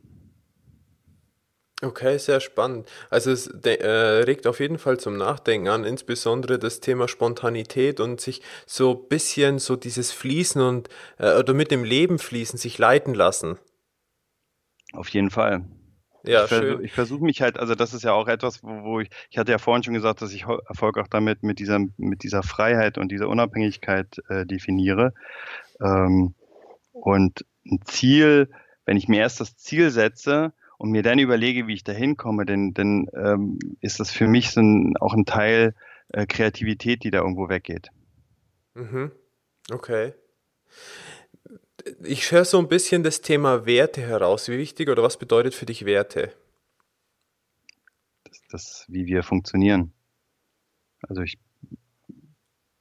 Okay, 1.83 2.17
sehr 2.17 2.39
spannend. 2.39 2.89
Also 3.11 3.33
es 3.33 3.49
äh, 3.49 3.89
regt 4.23 4.47
auf 4.47 4.61
jeden 4.61 4.79
Fall 4.79 5.01
zum 5.01 5.17
Nachdenken 5.17 5.67
an, 5.67 5.85
insbesondere 5.85 6.61
das 6.61 6.79
Thema 6.79 7.09
Spontanität 7.09 7.99
und 7.99 8.21
sich 8.21 8.41
so 8.67 8.93
ein 8.93 9.09
bisschen 9.09 9.59
so 9.59 9.75
dieses 9.75 10.13
Fließen 10.13 10.63
und 10.63 10.89
äh, 11.19 11.37
oder 11.37 11.55
mit 11.55 11.73
dem 11.73 11.83
Leben 11.83 12.21
fließen, 12.21 12.57
sich 12.57 12.79
leiten 12.79 13.15
lassen. 13.15 13.59
Auf 14.93 15.09
jeden 15.09 15.31
Fall. 15.31 15.65
Ja, 16.25 16.45
ich 16.81 16.93
versuche 16.93 17.25
mich 17.25 17.43
halt, 17.43 17.59
also 17.59 17.75
das 17.75 17.95
ist 17.95 18.05
ja 18.05 18.13
auch 18.13 18.29
etwas, 18.29 18.63
wo, 18.63 18.85
wo, 18.85 19.01
ich, 19.01 19.11
ich 19.31 19.39
hatte 19.39 19.51
ja 19.51 19.59
vorhin 19.59 19.83
schon 19.83 19.95
gesagt, 19.95 20.23
dass 20.23 20.33
ich 20.33 20.45
Erfolg 20.69 20.97
auch 20.99 21.09
damit 21.09 21.43
mit 21.43 21.59
dieser, 21.59 21.81
mit 21.97 22.23
dieser 22.23 22.45
Freiheit 22.45 22.97
und 22.97 23.11
dieser 23.11 23.29
Unabhängigkeit 23.29 24.23
äh, 24.29 24.47
definiere. 24.47 25.15
Ähm, 25.81 26.35
und 26.93 27.45
ein 27.67 27.81
Ziel, 27.87 28.51
wenn 28.87 28.97
ich 28.97 29.09
mir 29.09 29.19
erst 29.19 29.41
das 29.41 29.57
Ziel 29.57 29.91
setze, 29.91 30.53
und 30.83 30.91
mir 30.91 31.05
dann 31.05 31.21
überlege, 31.21 31.69
wie 31.69 31.75
ich 31.75 31.85
da 31.85 31.93
hinkomme, 31.93 32.45
denn, 32.45 32.75
dann 32.75 33.07
ähm, 33.15 33.57
ist 33.81 34.01
das 34.01 34.11
für 34.11 34.27
mich 34.27 34.51
so 34.51 34.61
ein, 34.61 34.97
auch 34.97 35.15
ein 35.15 35.27
Teil 35.27 35.77
äh, 36.09 36.27
Kreativität, 36.27 37.05
die 37.05 37.13
da 37.13 37.21
irgendwo 37.21 37.49
weggeht. 37.49 37.91
Mhm. 38.75 39.13
Okay. 39.71 40.13
Ich 42.03 42.33
höre 42.33 42.45
so 42.45 42.59
ein 42.59 42.67
bisschen 42.67 43.05
das 43.05 43.21
Thema 43.21 43.65
Werte 43.65 44.01
heraus. 44.01 44.49
Wie 44.49 44.59
wichtig 44.59 44.89
oder 44.89 45.05
was 45.05 45.19
bedeutet 45.19 45.55
für 45.55 45.67
dich 45.67 45.85
Werte? 45.85 46.33
Das, 48.25 48.41
das 48.51 48.85
wie 48.89 49.07
wir 49.07 49.23
funktionieren. 49.23 49.93
Also 51.03 51.23
ich, 51.23 51.39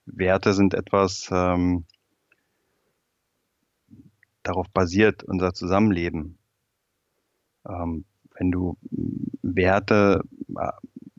Werte 0.07 0.53
sind 0.53 0.73
etwas, 0.73 1.29
ähm, 1.31 1.85
darauf 4.41 4.67
basiert 4.71 5.23
unser 5.23 5.53
Zusammenleben 5.53 6.39
ähm, 7.67 8.05
wenn 8.37 8.51
du 8.51 8.77
Werte, 9.41 10.23
äh, 10.57 10.71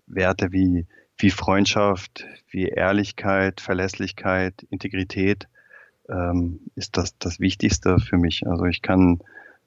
Werte 0.07 0.53
wie, 0.53 0.87
wie 1.19 1.31
Freundschaft, 1.31 2.27
wie 2.51 2.69
Ehrlichkeit, 2.69 3.61
Verlässlichkeit, 3.61 4.63
Integrität, 4.71 5.49
ähm, 6.09 6.61
ist 6.75 6.97
das 6.97 7.17
das 7.19 7.41
Wichtigste 7.41 7.99
für 7.99 8.19
mich. 8.19 8.47
Also 8.47 8.65
ich 8.65 8.83
kann 8.83 9.21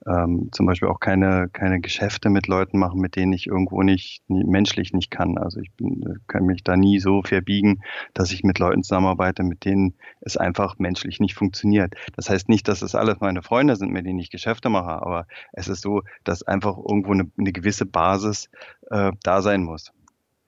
ähm, 0.08 0.50
zum 0.52 0.66
Beispiel 0.66 0.88
auch 0.88 1.00
keine, 1.00 1.50
keine 1.52 1.80
Geschäfte 1.82 2.30
mit 2.30 2.48
Leuten 2.48 2.78
machen, 2.78 3.00
mit 3.00 3.16
denen 3.16 3.34
ich 3.34 3.48
irgendwo 3.48 3.82
nicht, 3.82 4.22
menschlich 4.28 4.94
nicht 4.94 5.10
kann. 5.10 5.38
Also 5.38 5.60
ich 5.60 5.72
bin, 5.74 6.20
kann 6.28 6.46
mich 6.46 6.64
da 6.64 6.78
nie 6.78 7.00
so 7.00 7.24
verbiegen, 7.24 7.82
dass 8.14 8.32
ich 8.32 8.44
mit 8.44 8.60
Leuten 8.60 8.84
zusammenarbeite, 8.84 9.44
mit 9.44 9.66
denen 9.66 9.96
es 10.22 10.38
einfach 10.38 10.78
menschlich 10.78 11.20
nicht 11.20 11.36
funktioniert. 11.36 11.94
Das 12.16 12.30
heißt 12.30 12.50
nicht, 12.50 12.68
dass 12.68 12.82
es 12.82 12.94
alles 12.94 13.20
meine 13.20 13.42
Freunde 13.42 13.76
sind, 13.76 13.92
mit 13.92 14.06
denen 14.06 14.20
ich 14.20 14.30
Geschäfte 14.30 14.70
mache, 14.70 15.02
aber 15.02 15.28
es 15.54 15.68
ist 15.68 15.82
so, 15.82 16.04
dass 16.24 16.44
einfach 16.44 16.78
irgendwo 16.78 17.14
eine, 17.14 17.32
eine 17.38 17.52
gewisse 17.52 17.86
Basis 17.86 18.50
äh, 18.92 19.12
da 19.24 19.42
sein 19.42 19.64
muss. 19.64 19.92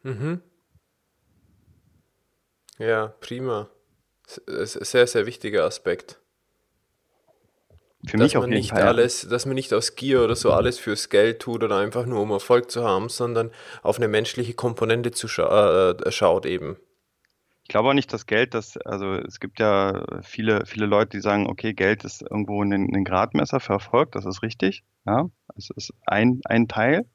Mhm. 0.03 0.41
Ja, 2.77 3.07
prima. 3.07 3.69
Sehr, 4.27 5.07
sehr 5.07 5.25
wichtiger 5.25 5.63
Aspekt. 5.63 6.19
Für 8.07 8.17
dass 8.17 8.33
mich 8.33 8.39
man 8.39 8.49
nicht 8.49 8.69
Fall. 8.69 8.83
alles, 8.83 9.27
dass 9.27 9.45
man 9.45 9.55
nicht 9.55 9.73
aus 9.73 9.95
Gier 9.95 10.23
oder 10.23 10.35
so 10.35 10.51
alles 10.51 10.79
fürs 10.79 11.09
Geld 11.09 11.39
tut 11.39 11.63
oder 11.63 11.77
einfach 11.77 12.05
nur 12.05 12.21
um 12.21 12.31
Erfolg 12.31 12.71
zu 12.71 12.83
haben, 12.83 13.09
sondern 13.09 13.51
auf 13.83 13.97
eine 13.97 14.07
menschliche 14.07 14.53
Komponente 14.53 15.11
zu 15.11 15.27
scha 15.27 15.91
äh, 15.91 16.11
schaut 16.11 16.45
eben. 16.45 16.77
Ich 17.63 17.69
glaube 17.69 17.89
auch 17.89 17.93
nicht, 17.93 18.13
dass 18.13 18.25
Geld, 18.25 18.53
das, 18.53 18.77
also 18.77 19.15
es 19.15 19.41
gibt 19.41 19.59
ja 19.59 20.05
viele, 20.21 20.65
viele 20.65 20.85
Leute, 20.85 21.17
die 21.17 21.21
sagen, 21.21 21.47
okay, 21.47 21.73
Geld 21.73 22.05
ist 22.05 22.21
irgendwo 22.21 22.63
ein, 22.63 22.71
ein 22.71 23.03
Gradmesser 23.03 23.59
für 23.59 23.73
Erfolg, 23.73 24.13
das 24.13 24.25
ist 24.25 24.41
richtig. 24.41 24.83
Ja, 25.05 25.29
es 25.57 25.69
ist 25.71 25.93
ein, 26.05 26.39
ein 26.45 26.69
Teil. 26.69 27.05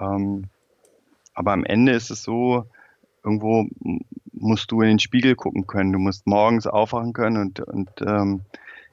Ähm, 0.00 0.44
aber 1.34 1.52
am 1.52 1.64
Ende 1.66 1.92
ist 1.92 2.10
es 2.10 2.22
so, 2.22 2.64
irgendwo 3.22 3.66
musst 4.32 4.70
du 4.70 4.80
in 4.80 4.88
den 4.88 4.98
Spiegel 5.00 5.34
gucken 5.34 5.66
können. 5.66 5.92
Du 5.92 5.98
musst 5.98 6.26
morgens 6.26 6.66
aufwachen 6.66 7.12
können 7.12 7.36
und, 7.36 7.60
und 7.60 7.90
ähm, 8.00 8.40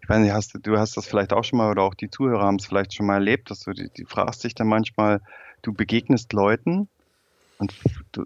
ich 0.03 0.09
weiß 0.09 0.19
nicht, 0.19 0.33
hast, 0.33 0.59
du 0.61 0.77
hast 0.77 0.97
das 0.97 1.07
vielleicht 1.07 1.31
auch 1.31 1.45
schon 1.45 1.57
mal 1.57 1.71
oder 1.71 1.83
auch 1.83 1.93
die 1.93 2.09
Zuhörer 2.09 2.43
haben 2.43 2.57
es 2.57 2.65
vielleicht 2.65 2.93
schon 2.93 3.05
mal 3.05 3.15
erlebt, 3.15 3.49
dass 3.49 3.61
du 3.61 3.71
die, 3.71 3.89
die 3.89 4.03
fragst 4.03 4.43
dich 4.43 4.53
dann 4.53 4.67
manchmal, 4.67 5.21
du 5.61 5.73
begegnest 5.73 6.33
Leuten 6.33 6.89
und 7.57 7.73
du, 8.11 8.25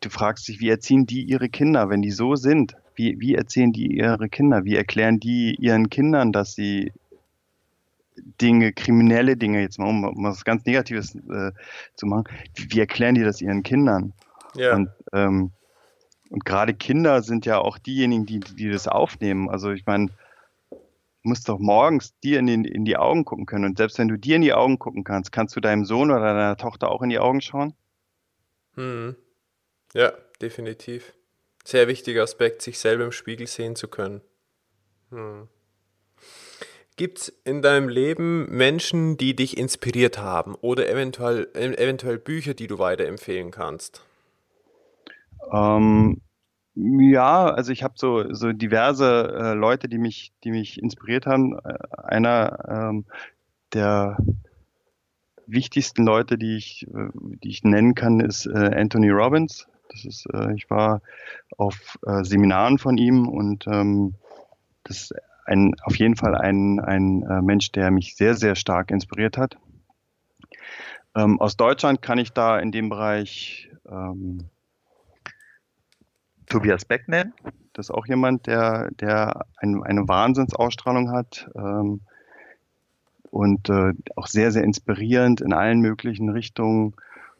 du 0.00 0.08
fragst 0.08 0.48
dich, 0.48 0.60
wie 0.60 0.70
erziehen 0.70 1.04
die 1.04 1.22
ihre 1.22 1.50
Kinder, 1.50 1.90
wenn 1.90 2.00
die 2.00 2.10
so 2.10 2.36
sind? 2.36 2.76
Wie, 2.94 3.20
wie 3.20 3.34
erziehen 3.34 3.74
die 3.74 3.98
ihre 3.98 4.30
Kinder? 4.30 4.64
Wie 4.64 4.76
erklären 4.76 5.20
die 5.20 5.54
ihren 5.56 5.90
Kindern, 5.90 6.32
dass 6.32 6.54
sie 6.54 6.90
Dinge, 8.40 8.72
kriminelle 8.72 9.36
Dinge, 9.36 9.60
jetzt 9.60 9.78
mal 9.78 9.88
um, 9.88 10.04
um 10.04 10.24
was 10.24 10.42
ganz 10.42 10.64
Negatives 10.64 11.16
äh, 11.16 11.52
zu 11.96 12.06
machen, 12.06 12.24
wie, 12.54 12.70
wie, 12.70 12.80
erklären 12.80 13.14
die 13.14 13.24
das 13.24 13.42
ihren 13.42 13.62
Kindern? 13.62 14.14
Ja. 14.56 14.74
Und, 14.74 14.88
ähm, 15.12 15.50
und 16.30 16.46
gerade 16.46 16.72
Kinder 16.72 17.22
sind 17.22 17.44
ja 17.44 17.58
auch 17.58 17.76
diejenigen, 17.76 18.24
die, 18.24 18.40
die 18.40 18.70
das 18.70 18.88
aufnehmen. 18.88 19.50
Also 19.50 19.70
ich 19.70 19.84
meine, 19.84 20.08
musst 21.24 21.48
doch 21.48 21.58
morgens 21.58 22.16
dir 22.20 22.38
in, 22.38 22.46
den, 22.46 22.64
in 22.64 22.84
die 22.84 22.96
Augen 22.96 23.24
gucken 23.24 23.46
können. 23.46 23.64
Und 23.64 23.78
selbst 23.78 23.98
wenn 23.98 24.08
du 24.08 24.16
dir 24.16 24.36
in 24.36 24.42
die 24.42 24.52
Augen 24.52 24.78
gucken 24.78 25.04
kannst, 25.04 25.32
kannst 25.32 25.56
du 25.56 25.60
deinem 25.60 25.84
Sohn 25.84 26.10
oder 26.10 26.20
deiner 26.20 26.56
Tochter 26.56 26.90
auch 26.90 27.02
in 27.02 27.10
die 27.10 27.18
Augen 27.18 27.40
schauen? 27.40 27.74
Hm. 28.74 29.16
Ja, 29.94 30.12
definitiv. 30.40 31.14
Sehr 31.64 31.88
wichtiger 31.88 32.22
Aspekt, 32.22 32.62
sich 32.62 32.78
selber 32.78 33.04
im 33.04 33.12
Spiegel 33.12 33.46
sehen 33.46 33.74
zu 33.74 33.88
können. 33.88 34.20
Hm. 35.10 35.48
Gibt 36.96 37.18
es 37.18 37.28
in 37.44 37.60
deinem 37.62 37.88
Leben 37.88 38.46
Menschen, 38.56 39.16
die 39.16 39.34
dich 39.34 39.56
inspiriert 39.56 40.18
haben 40.18 40.54
oder 40.54 40.88
eventuell, 40.88 41.48
eventuell 41.54 42.18
Bücher, 42.18 42.54
die 42.54 42.68
du 42.68 42.78
weiterempfehlen 42.78 43.50
kannst? 43.50 44.04
Ähm, 45.50 46.20
ja, 46.74 47.46
also 47.46 47.72
ich 47.72 47.82
habe 47.82 47.94
so, 47.96 48.32
so 48.34 48.52
diverse 48.52 49.32
äh, 49.36 49.54
Leute, 49.54 49.88
die 49.88 49.98
mich, 49.98 50.32
die 50.42 50.50
mich 50.50 50.82
inspiriert 50.82 51.26
haben. 51.26 51.58
Äh, 51.58 51.74
einer 52.02 52.90
ähm, 52.90 53.04
der 53.72 54.16
wichtigsten 55.46 56.04
Leute, 56.04 56.36
die 56.36 56.56
ich, 56.56 56.86
äh, 56.88 57.10
die 57.14 57.50
ich 57.50 57.62
nennen 57.62 57.94
kann, 57.94 58.20
ist 58.20 58.46
äh, 58.46 58.70
Anthony 58.74 59.10
Robbins. 59.10 59.68
Das 59.90 60.04
ist, 60.04 60.26
äh, 60.32 60.54
ich 60.54 60.68
war 60.70 61.00
auf 61.56 61.98
äh, 62.06 62.24
Seminaren 62.24 62.78
von 62.78 62.98
ihm 62.98 63.28
und 63.28 63.66
ähm, 63.68 64.14
das 64.82 65.02
ist 65.02 65.14
ein, 65.46 65.74
auf 65.82 65.96
jeden 65.96 66.16
Fall 66.16 66.34
ein, 66.34 66.80
ein 66.80 67.22
äh, 67.22 67.42
Mensch, 67.42 67.70
der 67.72 67.90
mich 67.90 68.16
sehr, 68.16 68.34
sehr 68.34 68.56
stark 68.56 68.90
inspiriert 68.90 69.38
hat. 69.38 69.56
Ähm, 71.14 71.40
aus 71.40 71.56
Deutschland 71.56 72.02
kann 72.02 72.18
ich 72.18 72.32
da 72.32 72.58
in 72.58 72.72
dem 72.72 72.88
Bereich 72.88 73.70
ähm, 73.88 74.48
Tobias 76.48 76.84
Beck 76.84 77.08
nennen. 77.08 77.32
Das 77.72 77.86
ist 77.86 77.90
auch 77.90 78.06
jemand, 78.06 78.46
der, 78.46 78.90
der 78.92 79.46
ein, 79.56 79.82
eine 79.82 80.06
Wahnsinnsausstrahlung 80.06 81.10
hat 81.10 81.50
ähm, 81.56 82.00
und 83.30 83.68
äh, 83.68 83.92
auch 84.14 84.28
sehr, 84.28 84.52
sehr 84.52 84.62
inspirierend 84.62 85.40
in 85.40 85.52
allen 85.52 85.80
möglichen 85.80 86.28
Richtungen 86.28 86.94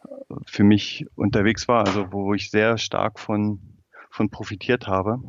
äh, 0.04 0.34
für 0.46 0.64
mich 0.64 1.06
unterwegs 1.14 1.68
war, 1.68 1.86
also 1.86 2.12
wo 2.12 2.34
ich 2.34 2.50
sehr 2.50 2.78
stark 2.78 3.20
von, 3.20 3.60
von 4.10 4.28
profitiert 4.30 4.88
habe. 4.88 5.20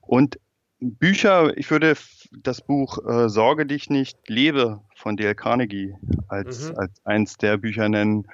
Und 0.00 0.40
Bücher, 0.80 1.56
ich 1.56 1.70
würde 1.70 1.94
das 2.32 2.62
Buch 2.62 2.98
äh, 3.06 3.28
Sorge 3.28 3.66
dich 3.66 3.90
nicht, 3.90 4.28
lebe 4.28 4.80
von 4.96 5.16
Dale 5.16 5.34
Carnegie 5.34 5.94
als, 6.28 6.70
mhm. 6.70 6.78
als 6.78 7.06
eins 7.06 7.36
der 7.36 7.58
Bücher 7.58 7.88
nennen, 7.88 8.26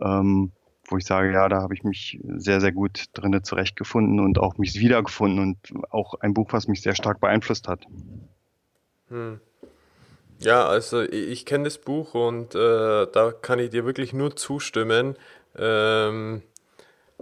ähm, 0.00 0.52
wo 0.92 0.98
ich 0.98 1.06
sage, 1.06 1.32
ja, 1.32 1.48
da 1.48 1.62
habe 1.62 1.74
ich 1.74 1.82
mich 1.82 2.20
sehr, 2.22 2.60
sehr 2.60 2.72
gut 2.72 3.06
drinne 3.14 3.42
zurechtgefunden 3.42 4.20
und 4.20 4.38
auch 4.38 4.58
mich 4.58 4.78
wiedergefunden 4.78 5.40
und 5.40 5.84
auch 5.90 6.14
ein 6.20 6.34
Buch, 6.34 6.52
was 6.52 6.68
mich 6.68 6.82
sehr 6.82 6.94
stark 6.94 7.20
beeinflusst 7.20 7.66
hat. 7.66 7.84
Hm. 9.08 9.40
Ja, 10.38 10.66
also 10.66 11.02
ich, 11.02 11.46
kenne 11.46 11.64
das 11.64 11.78
Buch 11.78 12.14
und 12.14 12.54
äh, 12.54 13.06
da 13.06 13.32
kann 13.40 13.58
ich 13.58 13.70
dir 13.70 13.84
wirklich 13.84 14.12
nur 14.12 14.34
zustimmen. 14.36 15.16
Ähm, 15.56 16.42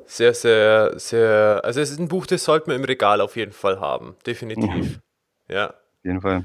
sehr, 0.07 0.35
sehr, 0.35 0.99
sehr, 0.99 1.61
also 1.62 1.81
es 1.81 1.91
ist 1.91 2.01
ein 2.01 2.09
Buch, 2.09 2.27
das 2.27 2.45
sollte 2.45 2.68
man 2.68 2.77
im 2.77 2.85
Regal 2.85 3.21
auf 3.21 3.37
jeden 3.37 3.53
Fall 3.53 3.79
haben, 3.81 4.16
definitiv. 4.27 4.66
Mhm. 4.68 5.01
Ja. 5.49 5.68
Auf 5.68 6.05
jeden 6.05 6.21
Fall. 6.21 6.45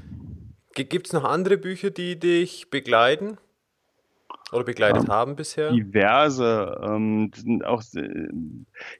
Gibt 0.74 1.06
es 1.06 1.12
noch 1.14 1.24
andere 1.24 1.56
Bücher, 1.56 1.90
die 1.90 2.18
dich 2.18 2.68
begleiten? 2.70 3.38
Oder 4.52 4.64
begleitet 4.64 5.08
ja, 5.08 5.14
haben 5.14 5.34
bisher? 5.34 5.72
Diverse. 5.72 6.80
Ähm, 6.82 7.32
auch, 7.64 7.82
äh, 7.94 8.28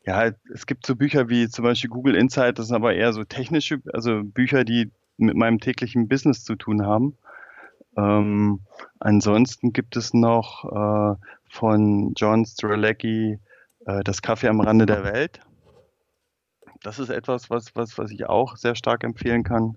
ja, 0.04 0.32
es 0.52 0.66
gibt 0.66 0.86
so 0.86 0.96
Bücher 0.96 1.28
wie 1.28 1.48
zum 1.48 1.64
Beispiel 1.64 1.90
Google 1.90 2.16
Insight, 2.16 2.58
das 2.58 2.66
sind 2.66 2.76
aber 2.76 2.94
eher 2.94 3.12
so 3.12 3.24
technische, 3.24 3.80
also 3.92 4.22
Bücher, 4.24 4.64
die 4.64 4.90
mit 5.18 5.36
meinem 5.36 5.60
täglichen 5.60 6.08
Business 6.08 6.42
zu 6.44 6.56
tun 6.56 6.84
haben. 6.84 7.16
Ähm, 7.96 8.60
ansonsten 8.98 9.72
gibt 9.72 9.96
es 9.96 10.12
noch 10.12 10.64
äh, 10.64 11.16
von 11.48 12.12
John 12.16 12.44
Strelecki 12.44 13.38
äh, 13.86 14.02
Das 14.04 14.22
Kaffee 14.22 14.48
am 14.48 14.60
Rande 14.60 14.84
der 14.84 15.04
Welt. 15.04 15.40
Das 16.82 16.98
ist 16.98 17.08
etwas, 17.08 17.50
was, 17.50 17.74
was, 17.74 17.96
was 17.98 18.10
ich 18.10 18.26
auch 18.26 18.56
sehr 18.56 18.74
stark 18.74 19.04
empfehlen 19.04 19.44
kann. 19.44 19.76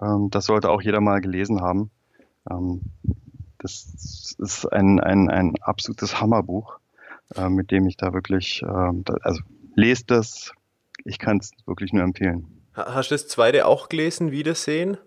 Ähm, 0.00 0.28
das 0.30 0.44
sollte 0.44 0.70
auch 0.70 0.82
jeder 0.82 1.00
mal 1.00 1.20
gelesen 1.20 1.60
haben. 1.60 1.90
Das 3.58 4.36
ist 4.38 4.72
ein, 4.72 5.00
ein, 5.00 5.28
ein 5.30 5.54
absolutes 5.60 6.20
Hammerbuch, 6.20 6.78
äh, 7.36 7.48
mit 7.48 7.70
dem 7.70 7.86
ich 7.86 7.96
da 7.96 8.12
wirklich, 8.12 8.62
äh, 8.62 8.66
also 9.22 9.40
lest 9.74 10.10
das, 10.10 10.52
ich 11.04 11.18
kann 11.18 11.38
es 11.38 11.50
wirklich 11.66 11.92
nur 11.92 12.04
empfehlen. 12.04 12.46
Hast 12.74 13.10
du 13.10 13.14
das 13.14 13.26
zweite 13.26 13.66
auch 13.66 13.88
gelesen, 13.88 14.30
Wiedersehen? 14.30 14.98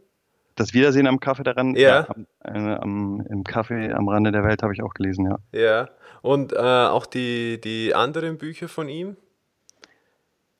Das 0.55 0.73
Wiedersehen 0.73 1.07
am 1.07 1.19
Kaffee 1.21 1.43
daran, 1.43 1.75
ja. 1.75 2.01
ja 2.01 2.07
am, 2.09 2.27
äh, 2.43 2.75
am, 2.75 3.25
im 3.29 3.43
Kaffee 3.45 3.91
am 3.93 4.09
Rande 4.09 4.31
der 4.31 4.43
Welt 4.43 4.63
habe 4.63 4.73
ich 4.73 4.83
auch 4.83 4.93
gelesen, 4.93 5.25
ja. 5.25 5.39
Ja, 5.57 5.89
und 6.21 6.51
äh, 6.51 6.57
auch 6.57 7.05
die, 7.05 7.59
die 7.61 7.95
anderen 7.95 8.37
Bücher 8.37 8.67
von 8.67 8.89
ihm? 8.89 9.15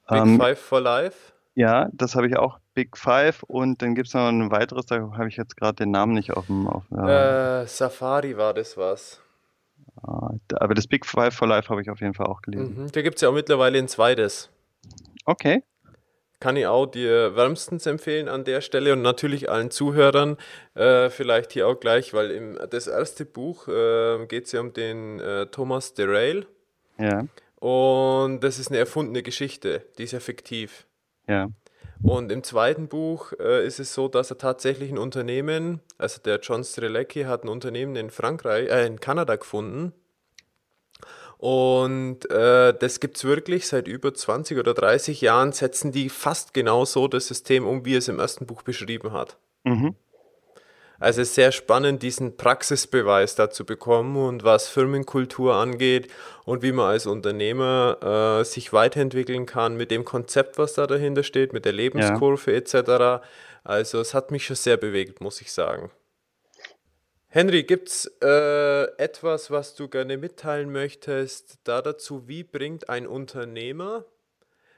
Big 0.07 0.19
ähm, 0.19 0.37
Five 0.39 0.59
for 0.59 0.79
Life? 0.79 1.33
Ja, 1.55 1.89
das 1.91 2.15
habe 2.15 2.27
ich 2.27 2.37
auch. 2.37 2.60
Big 2.73 2.97
Five 2.97 3.43
und 3.43 3.81
dann 3.81 3.95
gibt 3.95 4.07
es 4.07 4.13
noch 4.13 4.27
ein 4.27 4.51
weiteres, 4.51 4.85
da 4.85 4.95
habe 4.95 5.27
ich 5.27 5.37
jetzt 5.37 5.57
gerade 5.57 5.75
den 5.75 5.91
Namen 5.91 6.13
nicht 6.13 6.31
auf 6.31 6.47
dem. 6.47 6.67
Auf, 6.67 6.83
äh, 6.91 7.65
Safari 7.67 8.37
war 8.37 8.53
das 8.53 8.77
was. 8.77 9.21
Ah, 10.01 10.31
aber 10.55 10.73
das 10.73 10.87
Big 10.87 11.05
Five 11.05 11.33
for 11.33 11.47
Life 11.47 11.69
habe 11.69 11.81
ich 11.81 11.89
auf 11.89 11.99
jeden 11.99 12.13
Fall 12.13 12.27
auch 12.27 12.41
gelesen. 12.41 12.83
Mhm, 12.83 12.91
da 12.91 13.01
gibt 13.01 13.15
es 13.15 13.21
ja 13.21 13.29
auch 13.29 13.33
mittlerweile 13.33 13.77
ein 13.77 13.87
zweites. 13.87 14.49
Okay. 15.25 15.63
Kann 16.39 16.57
ich 16.57 16.65
auch 16.65 16.87
dir 16.87 17.35
wärmstens 17.35 17.85
empfehlen 17.85 18.27
an 18.27 18.43
der 18.43 18.61
Stelle 18.61 18.93
und 18.93 19.03
natürlich 19.03 19.51
allen 19.51 19.69
Zuhörern 19.69 20.37
äh, 20.73 21.11
vielleicht 21.11 21.51
hier 21.51 21.67
auch 21.67 21.79
gleich, 21.79 22.15
weil 22.15 22.31
im 22.31 22.57
das 22.71 22.87
erste 22.87 23.25
Buch 23.25 23.67
äh, 23.67 24.25
geht 24.25 24.45
es 24.45 24.51
ja 24.51 24.61
um 24.61 24.73
den 24.73 25.19
äh, 25.19 25.45
Thomas 25.47 25.93
Derail. 25.93 26.47
Ja. 26.97 27.25
Und 27.59 28.39
das 28.39 28.57
ist 28.57 28.69
eine 28.69 28.79
erfundene 28.79 29.21
Geschichte, 29.21 29.85
die 29.99 30.03
ist 30.03 30.13
ja 30.13 30.19
fiktiv. 30.19 30.87
Ja. 31.27 31.49
Und 32.03 32.31
im 32.31 32.43
zweiten 32.43 32.87
Buch 32.87 33.33
äh, 33.39 33.65
ist 33.65 33.79
es 33.79 33.93
so, 33.93 34.07
dass 34.07 34.31
er 34.31 34.37
tatsächlich 34.37 34.91
ein 34.91 34.97
Unternehmen, 34.97 35.81
also 35.97 36.19
der 36.21 36.39
John 36.39 36.63
Strelecki 36.63 37.23
hat 37.23 37.43
ein 37.43 37.49
Unternehmen 37.49 37.95
in 37.95 38.09
Frankreich, 38.09 38.69
äh, 38.69 38.85
in 38.85 38.99
Kanada 38.99 39.35
gefunden. 39.35 39.93
Und 41.37 42.29
äh, 42.29 42.73
das 42.77 42.99
gibt 42.99 43.17
es 43.17 43.23
wirklich 43.23 43.67
seit 43.67 43.87
über 43.87 44.13
20 44.13 44.59
oder 44.59 44.73
30 44.73 45.21
Jahren, 45.21 45.51
setzen 45.53 45.91
die 45.91 46.09
fast 46.09 46.53
genau 46.53 46.85
so 46.85 47.07
das 47.07 47.27
System 47.27 47.65
um, 47.65 47.83
wie 47.85 47.95
es 47.95 48.07
im 48.07 48.19
ersten 48.19 48.45
Buch 48.45 48.61
beschrieben 48.61 49.11
hat. 49.11 49.37
Mhm. 49.63 49.95
Also 51.01 51.23
es 51.23 51.29
ist 51.29 51.35
sehr 51.35 51.51
spannend, 51.51 52.03
diesen 52.03 52.37
Praxisbeweis 52.37 53.33
dazu 53.33 53.65
bekommen 53.65 54.17
und 54.17 54.43
was 54.43 54.67
Firmenkultur 54.67 55.55
angeht 55.55 56.11
und 56.45 56.61
wie 56.61 56.71
man 56.71 56.91
als 56.91 57.07
Unternehmer 57.07 58.39
äh, 58.41 58.45
sich 58.45 58.71
weiterentwickeln 58.71 59.47
kann 59.47 59.75
mit 59.75 59.89
dem 59.89 60.05
Konzept, 60.05 60.59
was 60.59 60.73
da 60.73 60.85
dahinter 60.85 61.23
steht, 61.23 61.53
mit 61.53 61.65
der 61.65 61.71
Lebenskurve 61.71 62.51
ja. 62.51 62.57
etc. 62.57 63.25
Also 63.63 63.99
es 63.99 64.13
hat 64.13 64.29
mich 64.29 64.45
schon 64.45 64.55
sehr 64.55 64.77
bewegt, 64.77 65.21
muss 65.21 65.41
ich 65.41 65.51
sagen. 65.51 65.89
Henry, 67.29 67.63
gibt 67.63 67.89
es 67.89 68.05
äh, 68.21 68.83
etwas, 68.97 69.49
was 69.49 69.73
du 69.73 69.87
gerne 69.87 70.17
mitteilen 70.17 70.71
möchtest, 70.71 71.57
da 71.63 71.81
dazu, 71.81 72.27
wie 72.27 72.43
bringt 72.43 72.89
ein 72.89 73.07
Unternehmer 73.07 74.05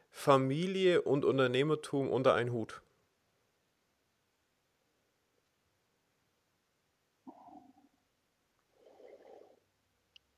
Familie 0.10 1.02
und 1.02 1.26
Unternehmertum 1.26 2.10
unter 2.10 2.34
einen 2.34 2.54
Hut? 2.54 2.83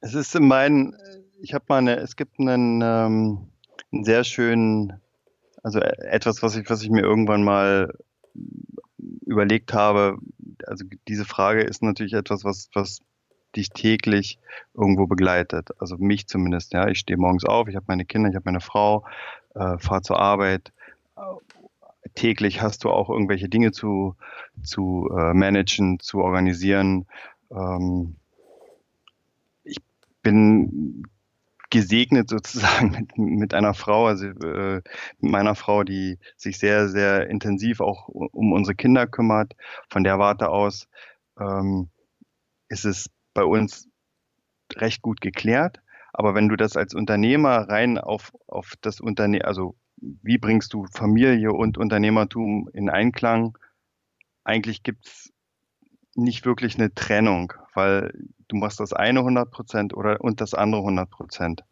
Es 0.05 0.13
ist 0.13 0.35
in 0.35 0.47
meinen, 0.47 0.95
ich 1.41 1.55
habe 1.55 1.65
mal 1.67 1.79
eine, 1.79 1.95
es 1.95 2.15
gibt 2.15 2.39
einen, 2.39 2.79
ähm, 2.83 3.47
einen 3.91 4.03
sehr 4.03 4.23
schönen, 4.23 5.01
also 5.63 5.79
etwas, 5.79 6.43
was 6.43 6.55
ich, 6.55 6.69
was 6.69 6.83
ich 6.83 6.91
mir 6.91 7.01
irgendwann 7.01 7.43
mal 7.43 7.91
überlegt 9.25 9.73
habe. 9.73 10.19
Also 10.67 10.85
diese 11.07 11.25
Frage 11.25 11.61
ist 11.61 11.81
natürlich 11.81 12.13
etwas, 12.13 12.43
was, 12.43 12.69
was 12.75 12.99
dich 13.55 13.71
täglich 13.71 14.37
irgendwo 14.75 15.07
begleitet. 15.07 15.71
Also 15.79 15.97
mich 15.97 16.27
zumindest. 16.27 16.73
Ja, 16.73 16.87
ich 16.87 16.99
stehe 16.99 17.17
morgens 17.17 17.43
auf, 17.43 17.67
ich 17.67 17.75
habe 17.75 17.85
meine 17.87 18.05
Kinder, 18.05 18.29
ich 18.29 18.35
habe 18.35 18.45
meine 18.45 18.61
Frau, 18.61 19.05
äh, 19.55 19.79
fahre 19.79 20.03
zur 20.03 20.19
Arbeit. 20.19 20.71
Täglich 22.13 22.61
hast 22.61 22.83
du 22.83 22.91
auch 22.91 23.09
irgendwelche 23.09 23.49
Dinge 23.49 23.71
zu, 23.71 24.15
zu 24.61 25.09
äh, 25.17 25.33
managen, 25.33 25.99
zu 25.99 26.19
organisieren. 26.19 27.07
Ähm, 27.49 28.17
bin 30.25 31.03
gesegnet 31.69 32.29
sozusagen 32.29 32.91
mit, 32.97 33.17
mit 33.17 33.53
einer 33.53 33.73
Frau, 33.73 34.07
also 34.07 34.25
äh, 34.27 34.81
mit 35.19 35.31
meiner 35.31 35.55
Frau, 35.55 35.83
die 35.83 36.17
sich 36.35 36.57
sehr, 36.57 36.89
sehr 36.89 37.29
intensiv 37.29 37.79
auch 37.79 38.07
um 38.09 38.51
unsere 38.51 38.75
Kinder 38.75 39.07
kümmert. 39.07 39.53
Von 39.89 40.03
der 40.03 40.17
Warte 40.19 40.49
aus 40.49 40.87
ähm, 41.39 41.89
ist 42.69 42.85
es 42.85 43.09
bei 43.33 43.43
uns 43.43 43.87
recht 44.75 45.01
gut 45.01 45.21
geklärt. 45.21 45.81
Aber 46.11 46.33
wenn 46.33 46.49
du 46.49 46.55
das 46.55 46.75
als 46.75 46.95
Unternehmer 46.95 47.69
rein 47.69 47.97
auf, 47.97 48.33
auf 48.47 48.73
das 48.81 48.99
Unternehmen, 48.99 49.45
also 49.45 49.75
wie 49.97 50.37
bringst 50.37 50.73
du 50.73 50.87
Familie 50.91 51.53
und 51.53 51.77
Unternehmertum 51.77 52.69
in 52.73 52.89
Einklang? 52.89 53.57
Eigentlich 54.43 54.81
gibt 54.81 55.05
es 55.05 55.33
nicht 56.15 56.45
wirklich 56.45 56.75
eine 56.75 56.93
Trennung, 56.95 57.53
weil 57.73 58.13
du 58.47 58.55
machst 58.55 58.79
das 58.79 58.93
eine 58.93 59.19
100 59.19 59.49
Prozent 59.51 59.93
und 59.93 60.41
das 60.41 60.53
andere 60.53 60.81
100 60.81 61.09
Prozent. 61.09 61.63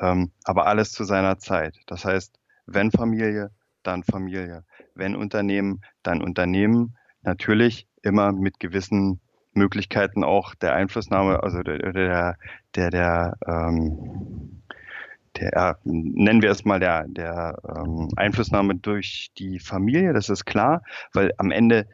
Ähm, 0.00 0.32
aber 0.44 0.66
alles 0.66 0.92
zu 0.92 1.04
seiner 1.04 1.38
Zeit. 1.38 1.76
Das 1.86 2.04
heißt, 2.04 2.38
wenn 2.66 2.90
Familie, 2.90 3.50
dann 3.82 4.02
Familie. 4.02 4.64
Wenn 4.94 5.16
Unternehmen, 5.16 5.82
dann 6.02 6.22
Unternehmen. 6.22 6.96
Natürlich 7.22 7.86
immer 8.02 8.32
mit 8.32 8.58
gewissen 8.60 9.20
Möglichkeiten 9.54 10.24
auch 10.24 10.54
der 10.54 10.74
Einflussnahme, 10.74 11.42
also 11.42 11.62
der, 11.62 11.92
der, 11.92 12.36
der, 12.74 12.90
der, 12.90 13.36
ähm, 13.46 14.62
der 15.36 15.78
nennen 15.84 16.42
wir 16.42 16.50
es 16.50 16.64
mal 16.64 16.80
der, 16.80 17.06
der 17.08 17.58
ähm, 17.76 18.08
Einflussnahme 18.16 18.76
durch 18.76 19.30
die 19.38 19.58
Familie, 19.58 20.12
das 20.12 20.28
ist 20.30 20.44
klar, 20.44 20.82
weil 21.12 21.32
am 21.36 21.50
Ende 21.50 21.86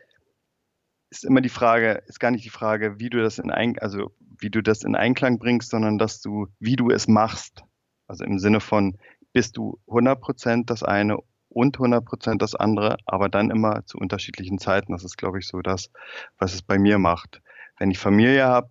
ist 1.10 1.24
immer 1.24 1.40
die 1.40 1.48
Frage, 1.48 2.02
ist 2.06 2.20
gar 2.20 2.30
nicht 2.30 2.44
die 2.44 2.50
Frage, 2.50 2.98
wie 2.98 3.10
du 3.10 3.20
das 3.20 3.38
in 3.38 3.50
Ein, 3.50 3.78
also 3.78 4.12
wie 4.38 4.50
du 4.50 4.62
das 4.62 4.84
in 4.84 4.94
Einklang 4.94 5.38
bringst, 5.38 5.70
sondern 5.70 5.98
dass 5.98 6.20
du, 6.20 6.48
wie 6.60 6.76
du 6.76 6.90
es 6.90 7.08
machst. 7.08 7.64
Also 8.06 8.24
im 8.24 8.38
Sinne 8.38 8.60
von, 8.60 8.98
bist 9.32 9.56
du 9.56 9.78
100% 9.86 10.66
das 10.66 10.82
eine 10.82 11.18
und 11.48 11.78
100% 11.78 12.38
das 12.38 12.54
andere, 12.54 12.98
aber 13.06 13.28
dann 13.28 13.50
immer 13.50 13.84
zu 13.86 13.98
unterschiedlichen 13.98 14.58
Zeiten. 14.58 14.92
Das 14.92 15.04
ist, 15.04 15.16
glaube 15.16 15.38
ich, 15.38 15.46
so 15.46 15.60
das, 15.60 15.90
was 16.38 16.54
es 16.54 16.62
bei 16.62 16.78
mir 16.78 16.98
macht. 16.98 17.42
Wenn 17.78 17.90
ich 17.90 17.98
Familie 17.98 18.46
habe, 18.46 18.70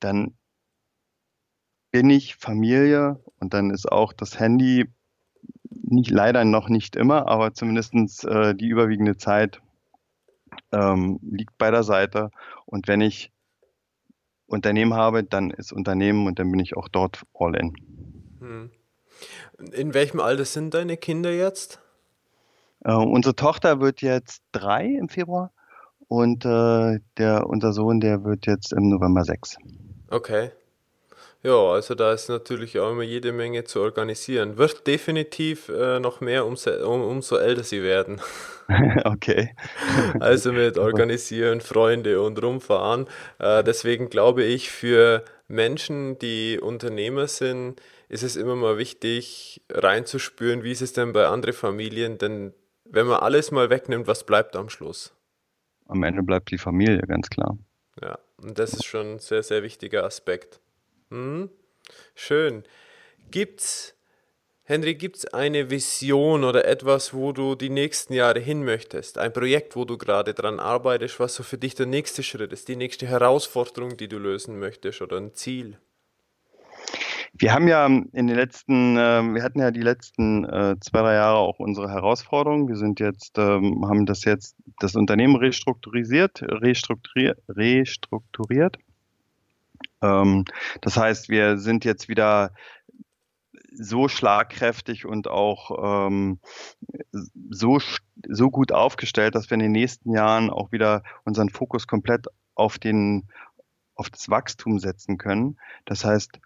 dann 0.00 0.36
bin 1.90 2.10
ich 2.10 2.36
Familie 2.36 3.20
und 3.38 3.54
dann 3.54 3.70
ist 3.70 3.90
auch 3.90 4.12
das 4.12 4.38
Handy 4.38 4.86
nicht, 5.70 6.10
leider 6.10 6.44
noch 6.44 6.68
nicht 6.68 6.96
immer, 6.96 7.28
aber 7.28 7.54
zumindest 7.54 8.24
äh, 8.24 8.54
die 8.54 8.68
überwiegende 8.68 9.16
Zeit 9.16 9.60
ähm, 10.74 11.20
liegt 11.22 11.56
bei 11.58 11.70
der 11.70 11.82
Seite. 11.82 12.30
Und 12.66 12.88
wenn 12.88 13.00
ich 13.00 13.30
Unternehmen 14.46 14.94
habe, 14.94 15.24
dann 15.24 15.50
ist 15.50 15.72
Unternehmen 15.72 16.26
und 16.26 16.38
dann 16.38 16.50
bin 16.50 16.60
ich 16.60 16.76
auch 16.76 16.88
dort 16.88 17.22
all 17.34 17.54
in. 17.56 17.74
Hm. 18.40 18.70
In 19.72 19.94
welchem 19.94 20.20
Alter 20.20 20.44
sind 20.44 20.74
deine 20.74 20.96
Kinder 20.96 21.32
jetzt? 21.32 21.80
Äh, 22.84 22.92
unsere 22.94 23.34
Tochter 23.34 23.80
wird 23.80 24.02
jetzt 24.02 24.42
drei 24.52 24.86
im 24.86 25.08
Februar 25.08 25.52
und 26.08 26.44
äh, 26.44 26.98
der, 27.16 27.46
unser 27.46 27.72
Sohn, 27.72 28.00
der 28.00 28.24
wird 28.24 28.46
jetzt 28.46 28.72
im 28.72 28.90
November 28.90 29.24
sechs. 29.24 29.56
Okay. 30.10 30.50
Ja, 31.44 31.72
also 31.72 31.94
da 31.94 32.14
ist 32.14 32.30
natürlich 32.30 32.78
auch 32.78 32.92
immer 32.92 33.02
jede 33.02 33.30
Menge 33.30 33.64
zu 33.64 33.80
organisieren. 33.80 34.56
Wird 34.56 34.86
definitiv 34.86 35.68
äh, 35.68 36.00
noch 36.00 36.22
mehr, 36.22 36.46
umso, 36.46 36.70
um, 36.90 37.02
umso 37.02 37.36
älter 37.36 37.64
sie 37.64 37.82
werden. 37.82 38.18
okay. 39.04 39.54
Also 40.20 40.52
mit 40.52 40.78
organisieren, 40.78 41.60
Freunde 41.60 42.22
und 42.22 42.42
rumfahren. 42.42 43.06
Äh, 43.38 43.62
deswegen 43.62 44.08
glaube 44.08 44.42
ich, 44.42 44.70
für 44.70 45.22
Menschen, 45.46 46.18
die 46.18 46.58
Unternehmer 46.58 47.28
sind, 47.28 47.78
ist 48.08 48.22
es 48.22 48.36
immer 48.36 48.56
mal 48.56 48.78
wichtig, 48.78 49.60
reinzuspüren, 49.70 50.62
wie 50.62 50.72
ist 50.72 50.80
es 50.80 50.94
denn 50.94 51.12
bei 51.12 51.26
anderen 51.26 51.54
Familien, 51.54 52.16
denn 52.16 52.54
wenn 52.84 53.06
man 53.06 53.20
alles 53.20 53.50
mal 53.50 53.68
wegnimmt, 53.68 54.06
was 54.06 54.24
bleibt 54.24 54.56
am 54.56 54.70
Schluss? 54.70 55.14
Am 55.88 56.02
Ende 56.04 56.22
bleibt 56.22 56.50
die 56.50 56.58
Familie, 56.58 57.02
ganz 57.06 57.28
klar. 57.28 57.58
Ja, 58.00 58.18
und 58.38 58.58
das 58.58 58.72
ist 58.72 58.86
schon 58.86 59.14
ein 59.14 59.18
sehr, 59.18 59.42
sehr 59.42 59.62
wichtiger 59.62 60.04
Aspekt. 60.04 60.60
Hm? 61.10 61.50
Schön. 62.14 62.64
Gibt 63.30 63.60
es 63.60 63.94
Henry, 64.66 64.94
gibt 64.94 65.16
es 65.16 65.26
eine 65.26 65.70
Vision 65.70 66.42
oder 66.42 66.64
etwas, 66.64 67.12
wo 67.12 67.32
du 67.32 67.54
die 67.54 67.68
nächsten 67.68 68.14
Jahre 68.14 68.40
hin 68.40 68.64
möchtest? 68.64 69.18
Ein 69.18 69.30
Projekt, 69.30 69.76
wo 69.76 69.84
du 69.84 69.98
gerade 69.98 70.32
dran 70.32 70.58
arbeitest, 70.58 71.20
was 71.20 71.34
so 71.34 71.42
für 71.42 71.58
dich 71.58 71.74
der 71.74 71.84
nächste 71.84 72.22
Schritt 72.22 72.50
ist, 72.50 72.68
die 72.68 72.76
nächste 72.76 73.06
Herausforderung, 73.06 73.98
die 73.98 74.08
du 74.08 74.18
lösen 74.18 74.58
möchtest 74.58 75.02
oder 75.02 75.18
ein 75.18 75.34
Ziel? 75.34 75.78
Wir 77.36 77.52
haben 77.52 77.68
ja 77.68 77.84
in 77.84 78.26
den 78.26 78.36
letzten, 78.36 78.96
äh, 78.96 79.22
wir 79.34 79.42
hatten 79.42 79.58
ja 79.58 79.70
die 79.70 79.82
letzten 79.82 80.44
äh, 80.44 80.76
zwei, 80.80 81.00
drei 81.00 81.14
Jahre 81.14 81.36
auch 81.38 81.58
unsere 81.58 81.90
Herausforderungen. 81.90 82.68
Wir 82.68 82.76
sind 82.76 83.00
jetzt, 83.00 83.36
ähm, 83.36 83.84
haben 83.86 84.06
das 84.06 84.24
jetzt, 84.24 84.56
das 84.78 84.94
Unternehmen 84.94 85.36
restrukturisiert, 85.36 86.40
restrukturiert, 86.42 87.38
restrukturiert. 87.48 88.78
Ähm, 90.04 90.44
das 90.80 90.96
heißt, 90.96 91.28
wir 91.28 91.58
sind 91.58 91.84
jetzt 91.84 92.08
wieder 92.08 92.52
so 93.76 94.08
schlagkräftig 94.08 95.04
und 95.04 95.26
auch 95.28 96.04
ähm, 96.06 96.38
so, 97.50 97.80
so 98.28 98.50
gut 98.50 98.72
aufgestellt, 98.72 99.34
dass 99.34 99.50
wir 99.50 99.54
in 99.54 99.60
den 99.60 99.72
nächsten 99.72 100.12
Jahren 100.12 100.50
auch 100.50 100.70
wieder 100.70 101.02
unseren 101.24 101.48
Fokus 101.48 101.86
komplett 101.86 102.26
auf 102.54 102.78
den 102.78 103.28
auf 103.96 104.10
das 104.10 104.28
Wachstum 104.28 104.80
setzen 104.80 105.18
können. 105.18 105.56
Das 105.84 106.04
heißt, 106.04 106.40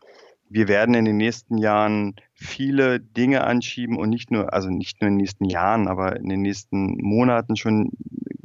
wir 0.50 0.68
werden 0.68 0.94
in 0.94 1.04
den 1.04 1.16
nächsten 1.16 1.58
Jahren 1.58 2.16
viele 2.32 3.00
Dinge 3.00 3.44
anschieben 3.44 3.98
und 3.98 4.10
nicht 4.10 4.30
nur, 4.30 4.52
also 4.52 4.70
nicht 4.70 5.00
nur 5.00 5.08
in 5.08 5.14
den 5.14 5.22
nächsten 5.22 5.44
Jahren, 5.44 5.88
aber 5.88 6.16
in 6.16 6.28
den 6.28 6.42
nächsten 6.42 6.96
Monaten 7.02 7.56
schon, 7.56 7.90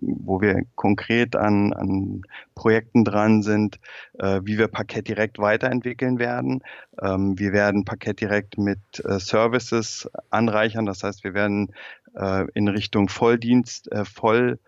wo 0.08 0.42
wir 0.42 0.64
konkret 0.76 1.36
an, 1.36 1.74
an 1.74 2.22
Projekten 2.56 3.04
dran 3.04 3.42
sind, 3.42 3.80
äh, 4.20 4.42
wie 4.44 4.58
wir 4.58 4.68
Parkett 4.68 5.08
direkt 5.08 5.40
weiterentwickeln 5.40 6.20
werden. 6.20 6.62
Ähm, 7.02 7.38
wir 7.38 7.54
werden 7.54 7.86
Parkett 7.86 8.22
direkt 8.22 8.58
mit 8.58 8.80
äh, 9.04 9.20
Services 9.20 10.10
anreichern. 10.30 10.86
Das 10.86 11.04
heißt, 11.04 11.24
wir 11.24 11.34
werden 11.34 11.74
äh, 12.16 12.46
in 12.54 12.68
Richtung 12.68 13.10
Volldienst, 13.10 13.92
äh, 13.92 14.06
Voll 14.06 14.60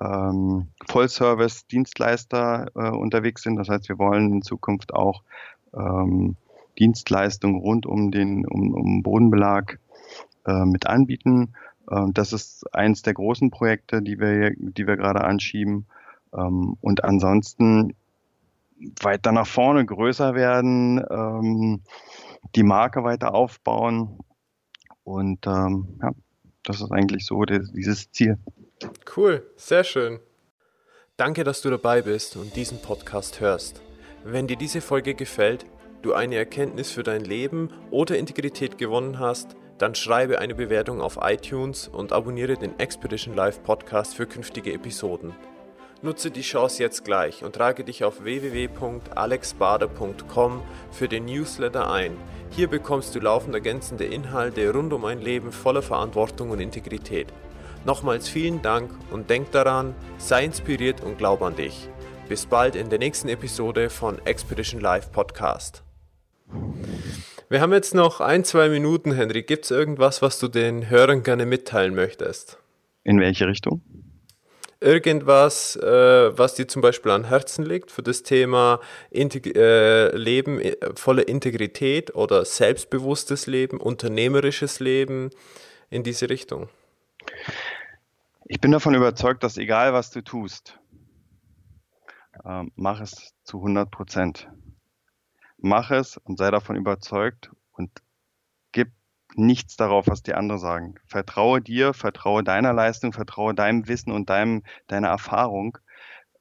ähm, 0.00 0.68
Vollservice-Dienstleister 0.88 2.70
äh, 2.74 2.90
unterwegs 2.90 3.42
sind. 3.42 3.56
Das 3.56 3.68
heißt, 3.68 3.88
wir 3.88 3.98
wollen 3.98 4.32
in 4.32 4.42
Zukunft 4.42 4.94
auch 4.94 5.22
ähm, 5.74 6.36
Dienstleistungen 6.78 7.60
rund 7.60 7.86
um 7.86 8.10
den 8.10 8.46
um, 8.46 8.74
um 8.74 9.02
Bodenbelag 9.02 9.78
äh, 10.46 10.64
mit 10.64 10.86
anbieten. 10.86 11.54
Äh, 11.90 12.06
das 12.12 12.32
ist 12.32 12.64
eins 12.74 13.02
der 13.02 13.14
großen 13.14 13.50
Projekte, 13.50 14.02
die 14.02 14.18
wir, 14.18 14.52
die 14.56 14.86
wir 14.86 14.96
gerade 14.96 15.22
anschieben. 15.24 15.86
Ähm, 16.34 16.76
und 16.80 17.04
ansonsten 17.04 17.94
weiter 19.00 19.32
nach 19.32 19.46
vorne 19.46 19.84
größer 19.84 20.34
werden, 20.34 21.04
ähm, 21.10 21.82
die 22.56 22.62
Marke 22.64 23.04
weiter 23.04 23.34
aufbauen. 23.34 24.18
Und 25.04 25.46
ähm, 25.46 25.98
ja, 26.02 26.12
das 26.64 26.80
ist 26.80 26.92
eigentlich 26.92 27.26
so 27.26 27.44
dieses 27.44 28.10
Ziel. 28.10 28.38
Cool, 29.16 29.46
sehr 29.56 29.84
schön. 29.84 30.20
Danke, 31.16 31.44
dass 31.44 31.62
du 31.62 31.70
dabei 31.70 32.02
bist 32.02 32.36
und 32.36 32.56
diesen 32.56 32.80
Podcast 32.80 33.40
hörst. 33.40 33.80
Wenn 34.24 34.46
dir 34.46 34.56
diese 34.56 34.80
Folge 34.80 35.14
gefällt, 35.14 35.66
du 36.02 36.14
eine 36.14 36.36
Erkenntnis 36.36 36.90
für 36.90 37.02
dein 37.02 37.24
Leben 37.24 37.70
oder 37.90 38.18
Integrität 38.18 38.78
gewonnen 38.78 39.18
hast, 39.18 39.56
dann 39.82 39.94
schreibe 39.96 40.38
eine 40.38 40.54
Bewertung 40.54 41.00
auf 41.00 41.18
iTunes 41.20 41.88
und 41.88 42.12
abonniere 42.12 42.56
den 42.56 42.78
Expedition 42.78 43.34
Live 43.34 43.64
Podcast 43.64 44.14
für 44.14 44.26
künftige 44.26 44.72
Episoden. 44.72 45.34
Nutze 46.02 46.30
die 46.30 46.42
Chance 46.42 46.80
jetzt 46.80 47.04
gleich 47.04 47.42
und 47.42 47.56
trage 47.56 47.82
dich 47.82 48.04
auf 48.04 48.22
www.alexbader.com 48.22 50.62
für 50.92 51.08
den 51.08 51.24
Newsletter 51.24 51.90
ein. 51.90 52.16
Hier 52.50 52.68
bekommst 52.68 53.16
du 53.16 53.18
laufend 53.18 53.56
ergänzende 53.56 54.04
Inhalte 54.04 54.72
rund 54.72 54.92
um 54.92 55.04
ein 55.04 55.20
Leben 55.20 55.50
voller 55.50 55.82
Verantwortung 55.82 56.50
und 56.50 56.60
Integrität. 56.60 57.26
Nochmals 57.84 58.28
vielen 58.28 58.62
Dank 58.62 58.92
und 59.10 59.30
denk 59.30 59.50
daran, 59.50 59.96
sei 60.16 60.44
inspiriert 60.44 61.00
und 61.00 61.18
glaub 61.18 61.42
an 61.42 61.56
dich. 61.56 61.88
Bis 62.28 62.46
bald 62.46 62.76
in 62.76 62.88
der 62.88 63.00
nächsten 63.00 63.28
Episode 63.28 63.90
von 63.90 64.24
Expedition 64.26 64.80
Live 64.80 65.10
Podcast. 65.10 65.82
Wir 67.52 67.60
haben 67.60 67.74
jetzt 67.74 67.94
noch 67.94 68.22
ein, 68.22 68.44
zwei 68.44 68.70
Minuten, 68.70 69.12
Henry. 69.12 69.42
Gibt 69.42 69.66
es 69.66 69.70
irgendwas, 69.70 70.22
was 70.22 70.38
du 70.38 70.48
den 70.48 70.88
Hörern 70.88 71.22
gerne 71.22 71.44
mitteilen 71.44 71.94
möchtest? 71.94 72.56
In 73.04 73.20
welche 73.20 73.46
Richtung? 73.46 73.82
Irgendwas, 74.80 75.76
äh, 75.76 76.38
was 76.38 76.54
dir 76.54 76.66
zum 76.66 76.80
Beispiel 76.80 77.12
an 77.12 77.24
Herzen 77.24 77.66
liegt 77.66 77.90
für 77.90 78.02
das 78.02 78.22
Thema 78.22 78.80
Integ 79.10 79.54
äh, 79.54 80.16
Leben, 80.16 80.60
äh, 80.62 80.76
volle 80.94 81.20
Integrität 81.20 82.14
oder 82.14 82.46
selbstbewusstes 82.46 83.46
Leben, 83.46 83.78
unternehmerisches 83.82 84.80
Leben 84.80 85.28
in 85.90 86.02
diese 86.04 86.30
Richtung? 86.30 86.70
Ich 88.46 88.62
bin 88.62 88.72
davon 88.72 88.94
überzeugt, 88.94 89.44
dass 89.44 89.58
egal 89.58 89.92
was 89.92 90.10
du 90.10 90.22
tust, 90.22 90.78
äh, 92.46 92.62
mach 92.76 93.02
es 93.02 93.34
zu 93.44 93.58
100 93.58 93.90
Prozent 93.90 94.48
mach 95.62 95.90
es 95.90 96.16
und 96.18 96.38
sei 96.38 96.50
davon 96.50 96.76
überzeugt 96.76 97.50
und 97.72 97.90
gib 98.72 98.90
nichts 99.34 99.76
darauf, 99.76 100.06
was 100.08 100.22
die 100.22 100.34
anderen 100.34 100.60
sagen. 100.60 100.94
Vertraue 101.06 101.60
dir, 101.60 101.94
vertraue 101.94 102.42
deiner 102.42 102.72
Leistung, 102.72 103.12
vertraue 103.12 103.54
deinem 103.54 103.88
Wissen 103.88 104.12
und 104.12 104.28
deinem, 104.28 104.62
deiner 104.88 105.08
Erfahrung 105.08 105.78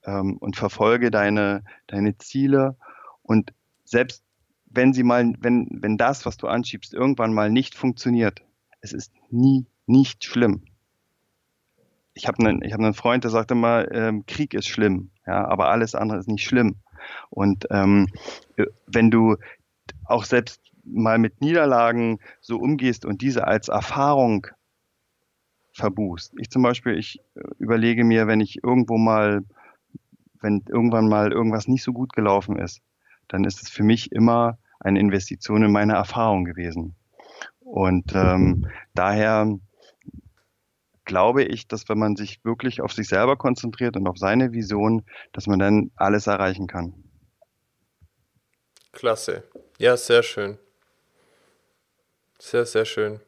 ähm, 0.03 0.38
und 0.38 0.55
verfolge 0.55 1.11
deine, 1.11 1.63
deine 1.88 2.17
Ziele. 2.17 2.76
Und 3.22 3.53
selbst 3.86 4.24
wenn 4.65 4.93
sie 4.93 5.03
mal, 5.03 5.34
wenn, 5.39 5.67
wenn 5.72 5.97
das, 5.97 6.26
was 6.26 6.38
du 6.38 6.47
anschiebst, 6.47 6.93
irgendwann 6.93 7.34
mal 7.34 7.49
nicht 7.49 7.76
funktioniert, 7.76 8.41
es 8.82 8.93
ist 8.93 9.13
nie, 9.30 9.65
nicht 9.86 10.24
schlimm. 10.24 10.63
Ich 12.13 12.28
habe 12.28 12.45
einen, 12.45 12.61
hab 12.72 12.80
einen 12.80 12.93
Freund, 12.93 13.24
der 13.24 13.32
sagte 13.32 13.53
immer, 13.53 13.89
ähm, 13.91 14.26
Krieg 14.26 14.53
ist 14.53 14.67
schlimm, 14.67 15.11
ja, 15.26 15.45
aber 15.47 15.69
alles 15.69 15.95
andere 15.95 16.19
ist 16.19 16.28
nicht 16.28 16.43
schlimm. 16.43 16.78
Und 17.29 17.67
ähm, 17.71 18.07
wenn 18.87 19.11
du 19.11 19.35
auch 20.05 20.25
selbst 20.25 20.61
mal 20.83 21.17
mit 21.17 21.41
Niederlagen 21.41 22.19
so 22.39 22.57
umgehst 22.57 23.05
und 23.05 23.21
diese 23.21 23.47
als 23.47 23.67
Erfahrung 23.69 24.47
verbuchst. 25.73 26.33
Ich 26.37 26.49
zum 26.49 26.63
Beispiel, 26.63 26.97
ich 26.97 27.19
äh, 27.35 27.41
überlege 27.57 28.03
mir, 28.03 28.27
wenn 28.27 28.41
ich 28.41 28.63
irgendwo 28.63 28.97
mal, 28.97 29.41
wenn 30.41 30.63
irgendwann 30.67 31.07
mal 31.07 31.31
irgendwas 31.31 31.67
nicht 31.67 31.83
so 31.83 31.93
gut 31.93 32.13
gelaufen 32.13 32.57
ist, 32.57 32.81
dann 33.27 33.43
ist 33.45 33.61
es 33.61 33.69
für 33.69 33.83
mich 33.83 34.11
immer 34.11 34.57
eine 34.79 34.99
Investition 34.99 35.63
in 35.63 35.71
meine 35.71 35.93
Erfahrung 35.93 36.43
gewesen. 36.43 36.95
Und 37.59 38.13
ähm, 38.13 38.67
daher 38.93 39.57
glaube 41.05 41.43
ich, 41.43 41.67
dass 41.67 41.89
wenn 41.89 41.97
man 41.97 42.15
sich 42.15 42.43
wirklich 42.43 42.81
auf 42.81 42.93
sich 42.93 43.07
selber 43.07 43.37
konzentriert 43.37 43.97
und 43.97 44.07
auf 44.07 44.17
seine 44.17 44.51
Vision, 44.51 45.03
dass 45.33 45.47
man 45.47 45.57
dann 45.59 45.91
alles 45.95 46.27
erreichen 46.27 46.67
kann. 46.67 46.93
Klasse. 48.91 49.43
Ja, 49.77 49.97
sehr 49.97 50.23
schön. 50.23 50.57
Sehr, 52.39 52.65
sehr 52.65 52.85
schön. 52.85 53.19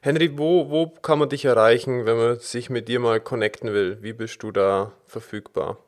Henry, 0.00 0.38
wo, 0.38 0.70
wo 0.70 0.86
kann 0.88 1.18
man 1.18 1.28
dich 1.28 1.44
erreichen, 1.44 2.06
wenn 2.06 2.16
man 2.16 2.38
sich 2.38 2.70
mit 2.70 2.86
dir 2.88 3.00
mal 3.00 3.20
connecten 3.20 3.72
will? 3.72 3.98
Wie 4.00 4.12
bist 4.12 4.40
du 4.42 4.52
da 4.52 4.92
verfügbar? 5.06 5.84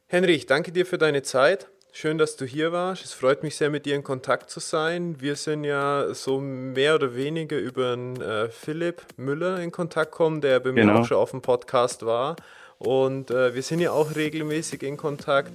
Henry, 0.08 0.34
ich 0.34 0.46
danke 0.46 0.72
dir 0.72 0.86
für 0.86 0.98
deine 0.98 1.24
Zeit. 1.24 1.68
Schön, 1.94 2.18
dass 2.18 2.38
du 2.38 2.46
hier 2.46 2.72
warst. 2.72 3.04
Es 3.04 3.14
freut 3.14 3.44
mich 3.44 3.58
sehr, 3.58 3.70
mit 3.70 3.86
dir 3.86 3.96
in 3.96 4.04
Kontakt 4.04 4.50
zu 4.50 4.62
sein. 4.62 5.20
Wir 5.20 5.36
sind 5.36 5.66
ja 5.66 6.14
so 6.14 6.40
mehr 6.40 6.96
oder 6.96 7.16
weniger 7.16 7.58
über 7.58 7.94
einen, 7.94 8.22
äh, 8.22 8.50
Philipp 8.50 9.02
Müller 9.18 9.60
in 9.60 9.72
Kontakt 9.72 10.12
gekommen, 10.12 10.40
der 10.40 10.60
bei 10.62 10.72
genau. 10.72 10.94
mir 10.94 11.00
auch 11.00 11.06
schon 11.06 11.18
auf 11.18 11.32
dem 11.32 11.42
Podcast 11.42 12.06
war. 12.06 12.38
Und 12.78 13.30
äh, 13.30 13.54
wir 13.54 13.62
sind 13.62 13.80
ja 13.80 13.92
auch 13.92 14.16
regelmäßig 14.16 14.84
in 14.84 14.96
Kontakt 14.96 15.52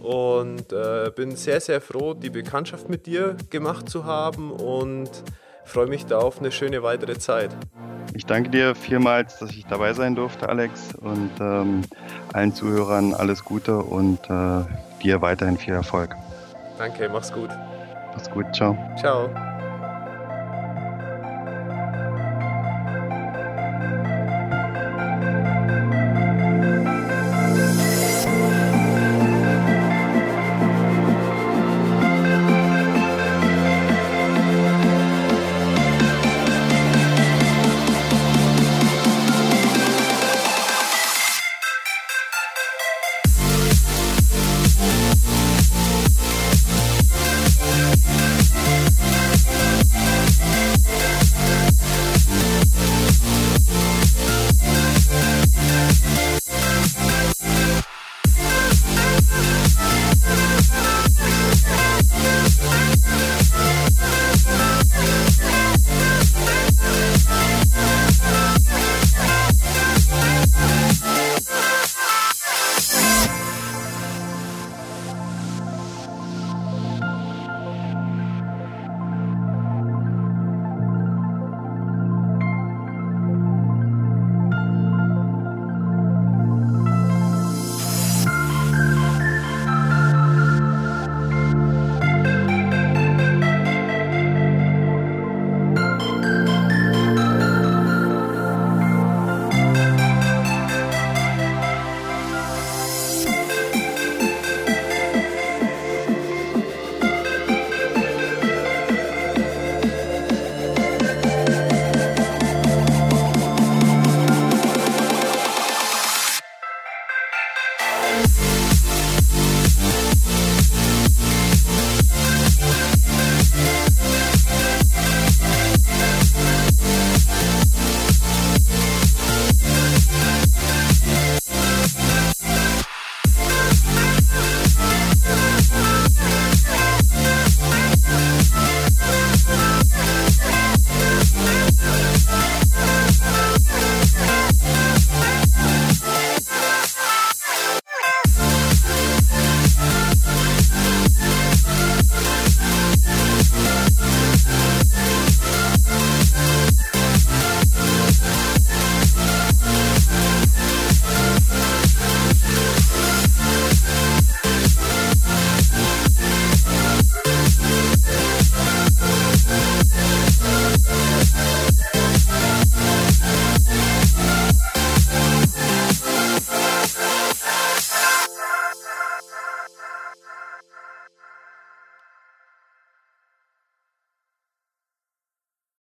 und 0.00 0.72
äh, 0.72 1.10
bin 1.14 1.34
sehr, 1.34 1.60
sehr 1.60 1.80
froh, 1.80 2.14
die 2.14 2.30
Bekanntschaft 2.30 2.88
mit 2.88 3.06
dir 3.06 3.36
gemacht 3.50 3.88
zu 3.88 4.04
haben 4.04 4.52
und 4.52 5.10
freue 5.64 5.86
mich 5.86 6.06
da 6.06 6.18
auf 6.18 6.40
eine 6.40 6.52
schöne 6.52 6.82
weitere 6.82 7.18
Zeit. 7.18 7.50
Ich 8.14 8.26
danke 8.26 8.50
dir 8.50 8.74
vielmals, 8.74 9.38
dass 9.38 9.50
ich 9.50 9.66
dabei 9.66 9.92
sein 9.92 10.14
durfte, 10.14 10.48
Alex, 10.48 10.94
und 10.96 11.30
ähm, 11.40 11.82
allen 12.32 12.52
Zuhörern 12.52 13.14
alles 13.14 13.44
Gute 13.44 13.78
und 13.78 14.18
äh, 14.28 14.64
dir 15.02 15.22
weiterhin 15.22 15.56
viel 15.56 15.74
Erfolg. 15.74 16.16
Danke, 16.76 17.08
mach's 17.08 17.32
gut. 17.32 17.50
Mach's 18.12 18.30
gut, 18.30 18.46
ciao. 18.54 18.76
Ciao. 18.98 19.30